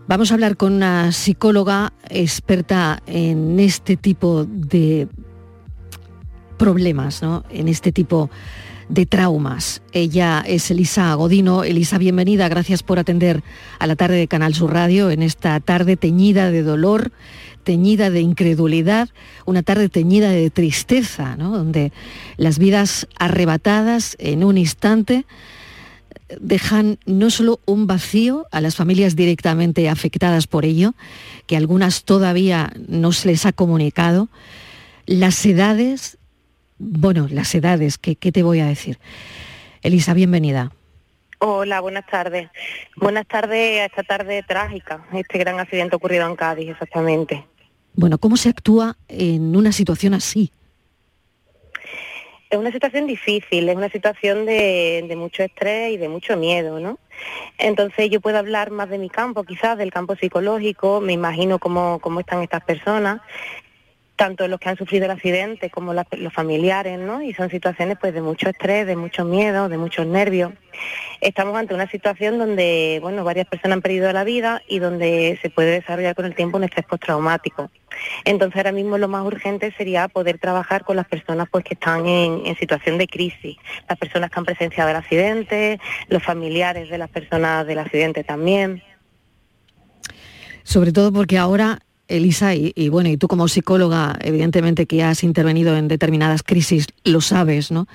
Vamos 0.07 0.31
a 0.31 0.35
hablar 0.35 0.59
con 0.59 0.75
una 0.75 1.13
psicóloga 1.13 1.95
experta 2.11 3.03
en 3.07 3.59
este 3.59 3.97
tipo 3.97 4.45
de 4.45 5.09
problemas, 6.59 7.23
¿no? 7.23 7.43
en 7.49 7.69
este 7.69 7.91
tipo 7.91 8.29
de 8.91 9.07
traumas. 9.07 9.81
Ella 9.93 10.45
es 10.47 10.71
Elisa 10.71 11.15
Godino. 11.15 11.65
Elisa, 11.65 11.97
bienvenida, 11.97 12.51
gracias 12.51 12.83
por 12.83 12.99
atender 12.99 13.43
a 13.79 13.87
la 13.87 13.97
tarde 13.97 14.17
de 14.17 14.29
Canal 14.29 14.53
Sur 14.55 14.75
Radio 14.75 15.11
en 15.11 15.23
esta 15.23 15.59
tarde 15.61 15.97
teñida 15.97 16.51
de 16.51 16.63
dolor, 16.63 17.11
teñida 17.63 18.11
de 18.11 18.21
incredulidad, 18.21 19.09
una 19.47 19.63
tarde 19.63 19.89
teñida 19.89 20.29
de 20.29 20.51
tristeza, 20.51 21.35
¿no? 21.37 21.57
donde 21.57 21.93
las 22.37 22.59
vidas 22.59 23.09
arrebatadas 23.19 24.17
en 24.19 24.45
un 24.45 24.59
instante 24.59 25.25
dejan 26.41 26.99
no 27.07 27.31
solo 27.31 27.61
un 27.67 27.87
vacío 27.87 28.47
a 28.51 28.61
las 28.61 28.77
familias 28.77 29.17
directamente 29.17 29.89
afectadas 29.89 30.47
por 30.47 30.65
ello, 30.65 30.95
que 31.47 31.57
algunas 31.57 32.05
todavía 32.05 32.73
no 32.89 33.13
se 33.13 33.29
les 33.29 33.47
ha 33.47 33.53
comunicado, 33.53 34.29
las 35.07 35.45
edades, 35.45 36.19
bueno, 36.79 37.29
las 37.31 37.55
edades, 37.55 37.99
¿qué, 37.99 38.17
qué 38.17 38.33
te 38.33 38.43
voy 38.43 38.61
a 38.61 38.67
decir? 38.67 38.99
Elisa, 39.83 40.15
bienvenida. 40.15 40.73
Hola, 41.41 41.81
buenas 41.81 42.07
tardes. 42.07 42.49
Buenas 42.97 43.27
tardes 43.27 43.81
a 43.81 43.85
esta 43.85 44.03
tarde 44.03 44.43
trágica, 44.43 45.05
este 45.13 45.39
gran 45.39 45.61
accidente 45.61 45.97
ocurrido 45.97 46.27
en 46.27 46.37
Cádiz, 46.37 46.71
exactamente. 46.71 47.45
Bueno, 47.95 48.19
¿cómo 48.19 48.37
se 48.37 48.49
actúa 48.49 48.97
en 49.09 49.55
una 49.55 49.73
situación 49.73 50.15
así? 50.15 50.51
Es 52.55 52.61
una 52.61 52.73
situación 52.73 53.07
difícil, 53.07 53.69
es 53.69 53.77
una 53.77 53.89
situación 53.89 54.47
de, 54.47 55.05
de, 55.09 55.17
mucho 55.17 55.43
estrés 55.43 55.93
y 55.93 55.97
de 55.97 56.09
mucho 56.09 56.37
miedo, 56.37 56.81
¿no? 56.81 56.99
Entonces 57.59 58.11
yo 58.11 58.21
puedo 58.21 58.39
hablar 58.39 58.71
más 58.71 58.89
de 58.91 58.99
mi 58.99 59.11
campo, 59.11 59.45
quizás 59.45 59.77
del 59.79 59.93
campo 59.93 60.17
psicológico, 60.17 61.01
me 61.01 61.13
imagino 61.13 61.59
cómo, 61.59 61.99
cómo 62.01 62.21
están 62.21 62.43
estas 62.43 62.65
personas, 62.65 63.21
tanto 64.25 64.49
los 64.49 64.59
que 64.59 64.71
han 64.71 64.79
sufrido 64.79 65.05
el 65.05 65.11
accidente 65.11 65.69
como 65.69 65.93
la, 65.93 66.07
los 66.13 66.33
familiares, 66.33 66.99
¿no? 66.99 67.21
Y 67.21 67.35
son 67.35 67.51
situaciones 67.51 67.99
pues 68.01 68.15
de 68.15 68.23
mucho 68.23 68.49
estrés, 68.49 68.87
de 68.87 68.97
mucho 68.97 69.23
miedo, 69.23 69.69
de 69.69 69.77
muchos 69.77 70.07
nervios. 70.07 70.51
Estamos 71.21 71.55
ante 71.59 71.75
una 71.75 71.91
situación 71.91 72.39
donde, 72.39 73.01
bueno, 73.03 73.23
varias 73.23 73.47
personas 73.47 73.77
han 73.77 73.83
perdido 73.83 74.11
la 74.15 74.25
vida 74.25 74.63
y 74.67 74.79
donde 74.79 75.39
se 75.43 75.51
puede 75.51 75.73
desarrollar 75.73 76.15
con 76.15 76.25
el 76.25 76.35
tiempo 76.35 76.57
un 76.57 76.65
estrés 76.65 76.87
postraumático. 76.87 77.71
Entonces 78.25 78.57
ahora 78.57 78.73
mismo 78.73 78.97
lo 78.97 79.09
más 79.09 79.27
urgente 79.27 79.75
sería 79.77 80.09
poder 80.09 80.39
trabajar 80.39 80.85
con 80.85 80.97
las 80.97 81.07
personas 81.07 81.47
pues 81.51 81.63
que 81.63 81.75
están 81.75 82.07
en, 82.07 82.47
en 82.47 82.57
situación 82.57 82.97
de 82.97 83.07
crisis, 83.07 83.59
las 83.87 83.99
personas 83.99 84.31
que 84.31 84.39
han 84.39 84.47
presenciado 84.47 84.89
el 84.89 84.97
accidente, 84.97 85.79
los 86.09 86.23
familiares 86.23 86.89
de 86.89 86.97
las 86.97 87.11
personas 87.11 87.67
del 87.67 87.79
accidente 87.79 88.25
también. 88.25 88.83
Sobre 90.63 90.93
todo 90.93 91.13
porque 91.13 91.37
ahora 91.37 91.81
Elisa, 92.09 92.55
y, 92.55 92.89
bueno, 92.89 93.09
y 93.09 93.17
tú 93.17 93.29
como 93.29 93.49
psicóloga, 93.49 94.19
evidentemente 94.21 94.87
que 94.87 95.03
has 95.03 95.25
intervenido 95.25 95.77
en 95.77 95.89
determinadas 95.89 96.43
crisis, 96.43 96.87
lo 97.05 97.21
sabes, 97.21 97.71
¿no? 97.71 97.87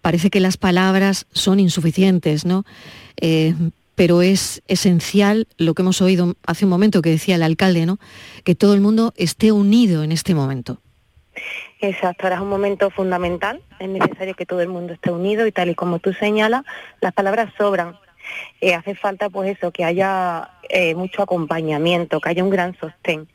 Parece 0.00 0.30
que 0.30 0.40
las 0.40 0.56
palabras 0.56 1.26
son 1.32 1.60
insuficientes, 1.60 2.44
¿no? 2.44 2.64
Eh, 3.20 3.54
pero 3.94 4.22
es 4.22 4.62
esencial 4.66 5.46
lo 5.58 5.74
que 5.74 5.82
hemos 5.82 6.00
oído 6.00 6.34
hace 6.46 6.64
un 6.64 6.70
momento 6.70 7.02
que 7.02 7.10
decía 7.10 7.34
el 7.34 7.42
alcalde, 7.42 7.84
¿no? 7.84 7.98
Que 8.44 8.54
todo 8.54 8.72
el 8.72 8.80
mundo 8.80 9.12
esté 9.16 9.52
unido 9.52 10.02
en 10.02 10.12
este 10.12 10.34
momento. 10.34 10.80
Exacto, 11.80 12.24
ahora 12.24 12.36
es 12.36 12.42
un 12.42 12.48
momento 12.48 12.90
fundamental, 12.90 13.62
es 13.78 13.88
necesario 13.88 14.34
que 14.34 14.46
todo 14.46 14.60
el 14.60 14.68
mundo 14.68 14.92
esté 14.92 15.10
unido 15.10 15.46
y 15.46 15.52
tal 15.52 15.70
y 15.70 15.74
como 15.74 15.98
tú 15.98 16.12
señalas, 16.12 16.64
las 17.00 17.12
palabras 17.12 17.52
sobran, 17.56 17.96
eh, 18.60 18.74
hace 18.74 18.94
falta 18.94 19.30
pues 19.30 19.56
eso, 19.56 19.70
que 19.70 19.84
haya 19.84 20.50
eh, 20.68 20.94
mucho 20.94 21.22
acompañamiento, 21.22 22.20
que 22.20 22.28
haya 22.28 22.44
un 22.44 22.50
gran 22.50 22.76
sostén 22.78 23.28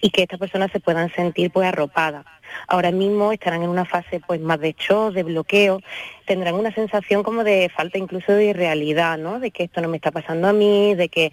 y 0.00 0.10
que 0.10 0.22
estas 0.22 0.38
personas 0.38 0.70
se 0.72 0.80
puedan 0.80 1.12
sentir 1.12 1.50
pues 1.50 1.68
arropadas. 1.68 2.24
Ahora 2.66 2.90
mismo 2.90 3.32
estarán 3.32 3.62
en 3.62 3.70
una 3.70 3.84
fase 3.84 4.20
pues 4.26 4.40
más 4.40 4.58
de 4.60 4.74
shock, 4.76 5.14
de 5.14 5.22
bloqueo, 5.22 5.80
tendrán 6.26 6.54
una 6.54 6.72
sensación 6.74 7.22
como 7.22 7.44
de 7.44 7.70
falta 7.74 7.98
incluso 7.98 8.32
de 8.32 8.46
irrealidad, 8.46 9.18
¿no? 9.18 9.38
De 9.38 9.50
que 9.50 9.64
esto 9.64 9.80
no 9.80 9.88
me 9.88 9.96
está 9.96 10.10
pasando 10.10 10.48
a 10.48 10.52
mí, 10.52 10.94
de 10.94 11.08
que 11.08 11.32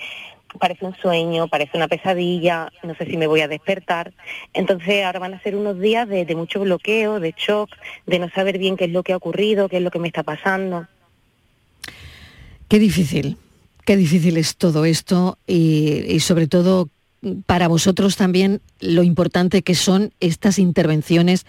parece 0.60 0.86
un 0.86 0.96
sueño, 0.96 1.48
parece 1.48 1.78
una 1.78 1.88
pesadilla, 1.88 2.72
no 2.84 2.96
sé 2.96 3.06
si 3.06 3.18
me 3.18 3.28
voy 3.28 3.42
a 3.42 3.48
despertar. 3.48 4.14
Entonces 4.54 5.04
ahora 5.06 5.20
van 5.20 5.34
a 5.34 5.42
ser 5.42 5.56
unos 5.56 5.80
días 5.80 6.08
de, 6.08 6.26
de 6.26 6.36
mucho 6.36 6.60
bloqueo, 6.60 7.20
de 7.20 7.34
shock, 7.38 7.70
de 8.06 8.20
no 8.20 8.30
saber 8.30 8.58
bien 8.58 8.78
qué 8.78 8.86
es 8.86 8.92
lo 8.92 9.04
que 9.04 9.14
ha 9.14 9.18
ocurrido, 9.18 9.70
qué 9.70 9.78
es 9.78 9.84
lo 9.84 9.92
que 9.92 10.00
me 10.00 10.08
está 10.08 10.24
pasando. 10.24 10.88
Qué 12.68 12.80
difícil, 12.80 13.38
qué 13.86 13.96
difícil 13.96 14.36
es 14.36 14.58
todo 14.58 14.84
esto 14.84 15.38
y, 15.48 16.20
sobre 16.20 16.48
todo 16.48 16.90
para 17.46 17.68
vosotros 17.68 18.18
también 18.18 18.62
lo 18.80 19.04
importante 19.04 19.62
que 19.62 19.74
son 19.74 20.12
estas 20.20 20.60
intervenciones 20.60 21.46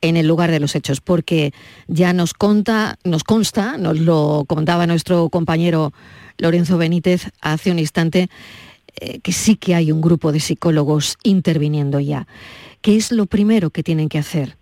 en 0.00 0.16
el 0.16 0.26
lugar 0.26 0.50
de 0.50 0.60
los 0.60 0.74
hechos, 0.74 1.00
porque 1.00 1.52
ya 1.86 2.12
nos 2.12 2.34
conta, 2.34 2.98
nos 3.04 3.24
consta, 3.24 3.78
nos 3.78 3.98
lo 3.98 4.44
contaba 4.46 4.86
nuestro 4.86 5.30
compañero 5.30 5.92
Lorenzo 6.36 6.78
Benítez 6.78 7.30
hace 7.40 7.70
un 7.70 7.78
instante, 7.78 8.28
eh, 8.96 9.20
que 9.20 9.32
sí 9.32 9.56
que 9.56 9.74
hay 9.74 9.92
un 9.92 10.00
grupo 10.00 10.32
de 10.32 10.40
psicólogos 10.40 11.16
interviniendo 11.22 12.00
ya. 12.00 12.26
¿Qué 12.82 12.96
es 12.96 13.12
lo 13.12 13.26
primero 13.26 13.70
que 13.70 13.82
tienen 13.82 14.08
que 14.08 14.18
hacer? 14.18 14.56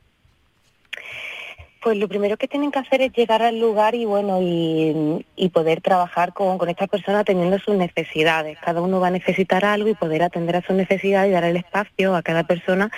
Pues 1.85 1.99
lo 1.99 2.09
primero 2.09 2.39
que 2.39 2.49
tienen 2.49 2.70
que 2.70 2.78
hacer 2.78 3.03
es 3.03 3.12
llegar 3.12 3.43
al 3.43 3.61
lugar 3.61 3.95
y 3.95 4.07
bueno 4.07 4.39
y, 4.41 5.51
poder 5.53 5.82
trabajar 5.82 6.32
con, 6.32 6.57
con 6.57 6.70
esta 6.70 6.87
persona 6.87 7.20
atendiendo 7.20 7.59
sus 7.59 7.74
necesidades. 7.76 8.57
Cada 8.59 8.80
uno 8.80 9.01
va 9.01 9.09
a 9.09 9.11
necesitar 9.11 9.66
algo 9.66 9.91
y 9.91 9.95
poder 9.95 10.22
atender 10.22 10.57
a 10.57 10.62
sus 10.62 10.74
necesidades 10.74 11.28
y 11.28 11.32
dar 11.35 11.45
el 11.45 11.59
espacio 11.59 12.16
a 12.16 12.22
cada 12.22 12.45
persona 12.45 12.91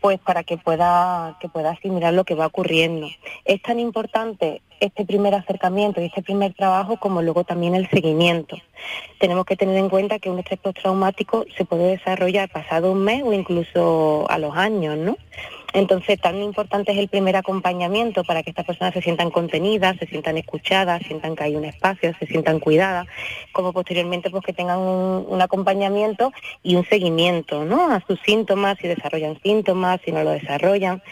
pues 0.00 0.18
para 0.18 0.42
que 0.42 0.56
pueda 0.58 1.36
que 1.40 1.48
pueda 1.48 1.70
asimilar 1.70 2.12
lo 2.12 2.24
que 2.24 2.34
va 2.34 2.46
ocurriendo. 2.46 3.08
Es 3.44 3.62
tan 3.62 3.78
importante 3.78 4.62
este 4.80 5.04
primer 5.04 5.34
acercamiento 5.34 6.00
y 6.00 6.06
este 6.06 6.22
primer 6.22 6.54
trabajo 6.54 6.96
como 6.96 7.22
luego 7.22 7.44
también 7.44 7.76
el 7.76 7.88
seguimiento. 7.88 8.56
Tenemos 9.20 9.44
que 9.44 9.56
tener 9.56 9.76
en 9.76 9.88
cuenta 9.88 10.18
que 10.18 10.30
un 10.30 10.40
estrés 10.40 10.58
postraumático 10.58 11.44
se 11.56 11.64
puede 11.64 11.96
desarrollar 11.96 12.48
pasado 12.48 12.90
un 12.90 13.04
mes 13.04 13.22
o 13.22 13.32
incluso 13.32 14.26
a 14.28 14.38
los 14.38 14.56
años, 14.56 14.96
¿no? 14.96 15.16
Entonces, 15.74 16.18
tan 16.18 16.42
importante 16.42 16.92
es 16.92 16.98
el 16.98 17.08
primer 17.08 17.36
acompañamiento 17.36 18.24
para 18.24 18.42
que 18.42 18.50
estas 18.50 18.64
personas 18.64 18.94
se 18.94 19.02
sientan 19.02 19.30
contenidas, 19.30 19.98
se 19.98 20.06
sientan 20.06 20.38
escuchadas, 20.38 21.02
sientan 21.06 21.36
que 21.36 21.44
hay 21.44 21.56
un 21.56 21.66
espacio, 21.66 22.14
se 22.18 22.26
sientan 22.26 22.58
cuidadas, 22.58 23.06
como 23.52 23.74
posteriormente 23.74 24.30
pues 24.30 24.42
que 24.44 24.54
tengan 24.54 24.78
un, 24.78 25.42
acompañamiento 25.42 26.32
y 26.62 26.74
un 26.76 26.84
seguimiento 26.86 27.64
¿no? 27.64 27.92
a 27.92 28.02
sus 28.06 28.18
síntomas, 28.22 28.78
si 28.80 28.88
desarrollan 28.88 29.38
síntomas, 29.42 30.00
si 30.04 30.10
no 30.10 30.24
lo 30.24 30.30
desarrollan. 30.30 31.02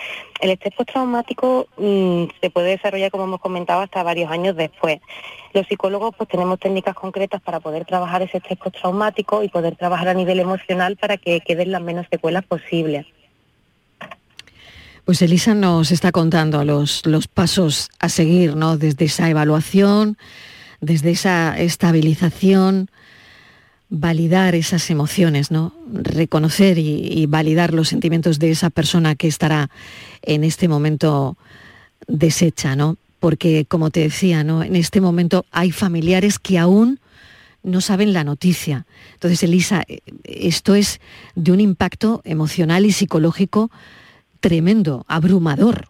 El 0.41 0.51
estrés 0.51 0.75
postraumático 0.75 1.67
mm, 1.77 2.25
se 2.41 2.51
puede 2.51 2.71
desarrollar, 2.71 3.11
como 3.11 3.25
hemos 3.25 3.41
comentado, 3.41 3.83
hasta 3.83 4.03
varios 4.03 4.31
años 4.31 4.57
después. 4.57 5.01
Los 5.53 5.67
psicólogos 5.67 6.15
pues 6.17 6.29
tenemos 6.29 6.59
técnicas 6.59 6.95
concretas 6.95 7.41
para 7.43 7.61
poder 7.61 7.85
trabajar 7.85 8.23
ese 8.23 8.39
estrés 8.39 8.59
postraumático 8.59 9.43
y 9.43 9.49
poder 9.49 9.77
trabajar 9.77 10.09
a 10.09 10.15
nivel 10.15 10.41
emocional 10.41 10.97
para 10.97 11.19
que 11.19 11.41
queden 11.41 11.73
las 11.73 11.83
menos 11.83 12.07
secuelas 12.11 12.45
posibles. 12.45 13.07
Pues 15.07 15.23
Elisa 15.23 15.55
nos 15.55 15.93
está 15.93 16.11
contando 16.11 16.65
los, 16.65 17.29
pasos 17.33 17.91
a 18.01 18.09
seguir, 18.09 18.57
¿no? 18.57 18.77
Desde 18.77 19.05
esa 19.05 19.31
evaluación, 19.31 20.19
desde 20.81 21.13
esa 21.13 21.57
estabilización, 21.57 22.91
validar 23.89 24.57
esas 24.57 24.91
emociones, 24.91 25.53
¿no? 25.53 25.73
Reconocer 25.93 26.79
y, 26.79 27.25
validar 27.27 27.73
los 27.73 27.87
sentimientos 27.87 28.41
de 28.41 28.51
esa 28.51 28.69
persona 28.69 29.15
que 29.15 29.29
estará 29.29 29.71
en 30.23 30.43
este 30.43 30.67
momento 30.67 31.37
deshecha, 32.09 32.75
¿no? 32.75 32.97
Porque, 33.21 33.65
como 33.65 33.91
te 33.91 34.01
decía, 34.01 34.43
¿no? 34.43 34.65
En 34.65 34.75
este 34.75 35.01
momento 35.01 35.47
hay 35.53 35.71
familiares 35.71 36.41
que 36.41 36.59
aún 36.59 36.99
no 37.63 37.81
saben 37.81 38.13
la 38.13 38.25
noticia. 38.25 38.87
Entonces, 39.15 39.41
Elisa, 39.45 39.85
esto 40.25 40.75
es 40.75 41.01
de 41.37 41.53
un 41.53 41.61
impacto 41.61 42.23
emocional 42.25 42.85
y 42.87 42.91
psicológico 42.91 43.71
tremendo, 44.41 45.05
abrumador. 45.09 45.89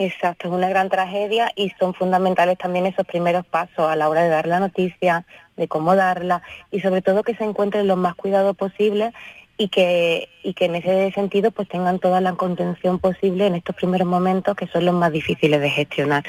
Exacto, 0.00 0.48
es 0.48 0.54
una 0.54 0.70
gran 0.70 0.88
tragedia 0.88 1.52
y 1.54 1.70
son 1.78 1.92
fundamentales 1.92 2.56
también 2.56 2.86
esos 2.86 3.06
primeros 3.06 3.44
pasos 3.44 3.80
a 3.80 3.96
la 3.96 4.08
hora 4.08 4.22
de 4.22 4.30
dar 4.30 4.46
la 4.46 4.58
noticia, 4.58 5.26
de 5.58 5.68
cómo 5.68 5.94
darla 5.94 6.42
y 6.70 6.80
sobre 6.80 7.02
todo 7.02 7.22
que 7.22 7.34
se 7.34 7.44
encuentren 7.44 7.86
lo 7.86 7.96
más 7.96 8.14
cuidado 8.14 8.54
posible 8.54 9.12
y 9.58 9.68
que, 9.68 10.30
y 10.42 10.54
que 10.54 10.64
en 10.64 10.76
ese 10.76 11.12
sentido 11.12 11.50
pues 11.50 11.68
tengan 11.68 11.98
toda 11.98 12.22
la 12.22 12.32
contención 12.32 12.98
posible 12.98 13.46
en 13.46 13.56
estos 13.56 13.76
primeros 13.76 14.08
momentos 14.08 14.56
que 14.56 14.68
son 14.68 14.86
los 14.86 14.94
más 14.94 15.12
difíciles 15.12 15.60
de 15.60 15.68
gestionar. 15.68 16.24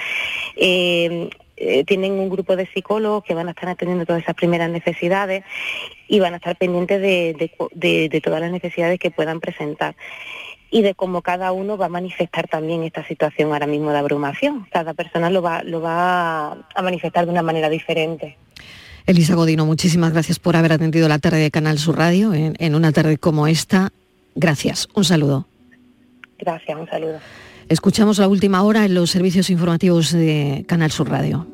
Eh, 0.57 1.29
eh, 1.55 1.85
tienen 1.85 2.13
un 2.13 2.27
grupo 2.27 2.57
de 2.57 2.67
psicólogos 2.73 3.23
que 3.23 3.35
van 3.35 3.47
a 3.47 3.51
estar 3.51 3.69
atendiendo 3.69 4.05
todas 4.05 4.23
esas 4.23 4.35
primeras 4.35 4.69
necesidades 4.69 5.45
y 6.09 6.19
van 6.19 6.33
a 6.33 6.37
estar 6.37 6.57
pendientes 6.57 7.01
de 7.01 8.21
todas 8.21 8.41
las 8.41 8.51
necesidades 8.51 8.99
que 8.99 9.11
puedan 9.11 9.39
presentar 9.39 9.95
y 10.71 10.81
de 10.81 10.95
cómo 10.95 11.21
cada 11.21 11.51
uno 11.51 11.77
va 11.77 11.87
a 11.87 11.89
manifestar 11.89 12.47
también 12.47 12.83
esta 12.83 13.05
situación 13.05 13.51
ahora 13.51 13.67
mismo 13.67 13.91
de 13.91 13.99
abrumación. 13.99 14.65
Cada 14.71 14.93
persona 14.93 15.29
lo 15.29 15.41
va, 15.41 15.61
lo 15.63 15.81
va 15.81 16.53
a 16.53 16.81
manifestar 16.81 17.25
de 17.25 17.31
una 17.31 17.43
manera 17.43 17.69
diferente. 17.69 18.37
Elisa 19.05 19.35
Godino, 19.35 19.65
muchísimas 19.65 20.13
gracias 20.13 20.39
por 20.39 20.55
haber 20.55 20.71
atendido 20.71 21.09
la 21.09 21.19
tarde 21.19 21.39
de 21.39 21.51
Canal 21.51 21.77
Sur 21.77 21.97
Radio 21.97 22.33
en, 22.33 22.55
en 22.59 22.75
una 22.75 22.91
tarde 22.93 23.17
como 23.17 23.47
esta. 23.47 23.91
Gracias, 24.35 24.87
un 24.95 25.03
saludo. 25.03 25.45
Gracias, 26.39 26.77
un 26.77 26.87
saludo. 26.87 27.19
Escuchamos 27.67 28.17
la 28.17 28.27
última 28.27 28.63
hora 28.63 28.85
en 28.85 28.93
los 28.93 29.11
servicios 29.11 29.49
informativos 29.49 30.11
de 30.11 30.63
Canal 30.67 30.91
Sur 30.91 31.09
Radio. 31.09 31.47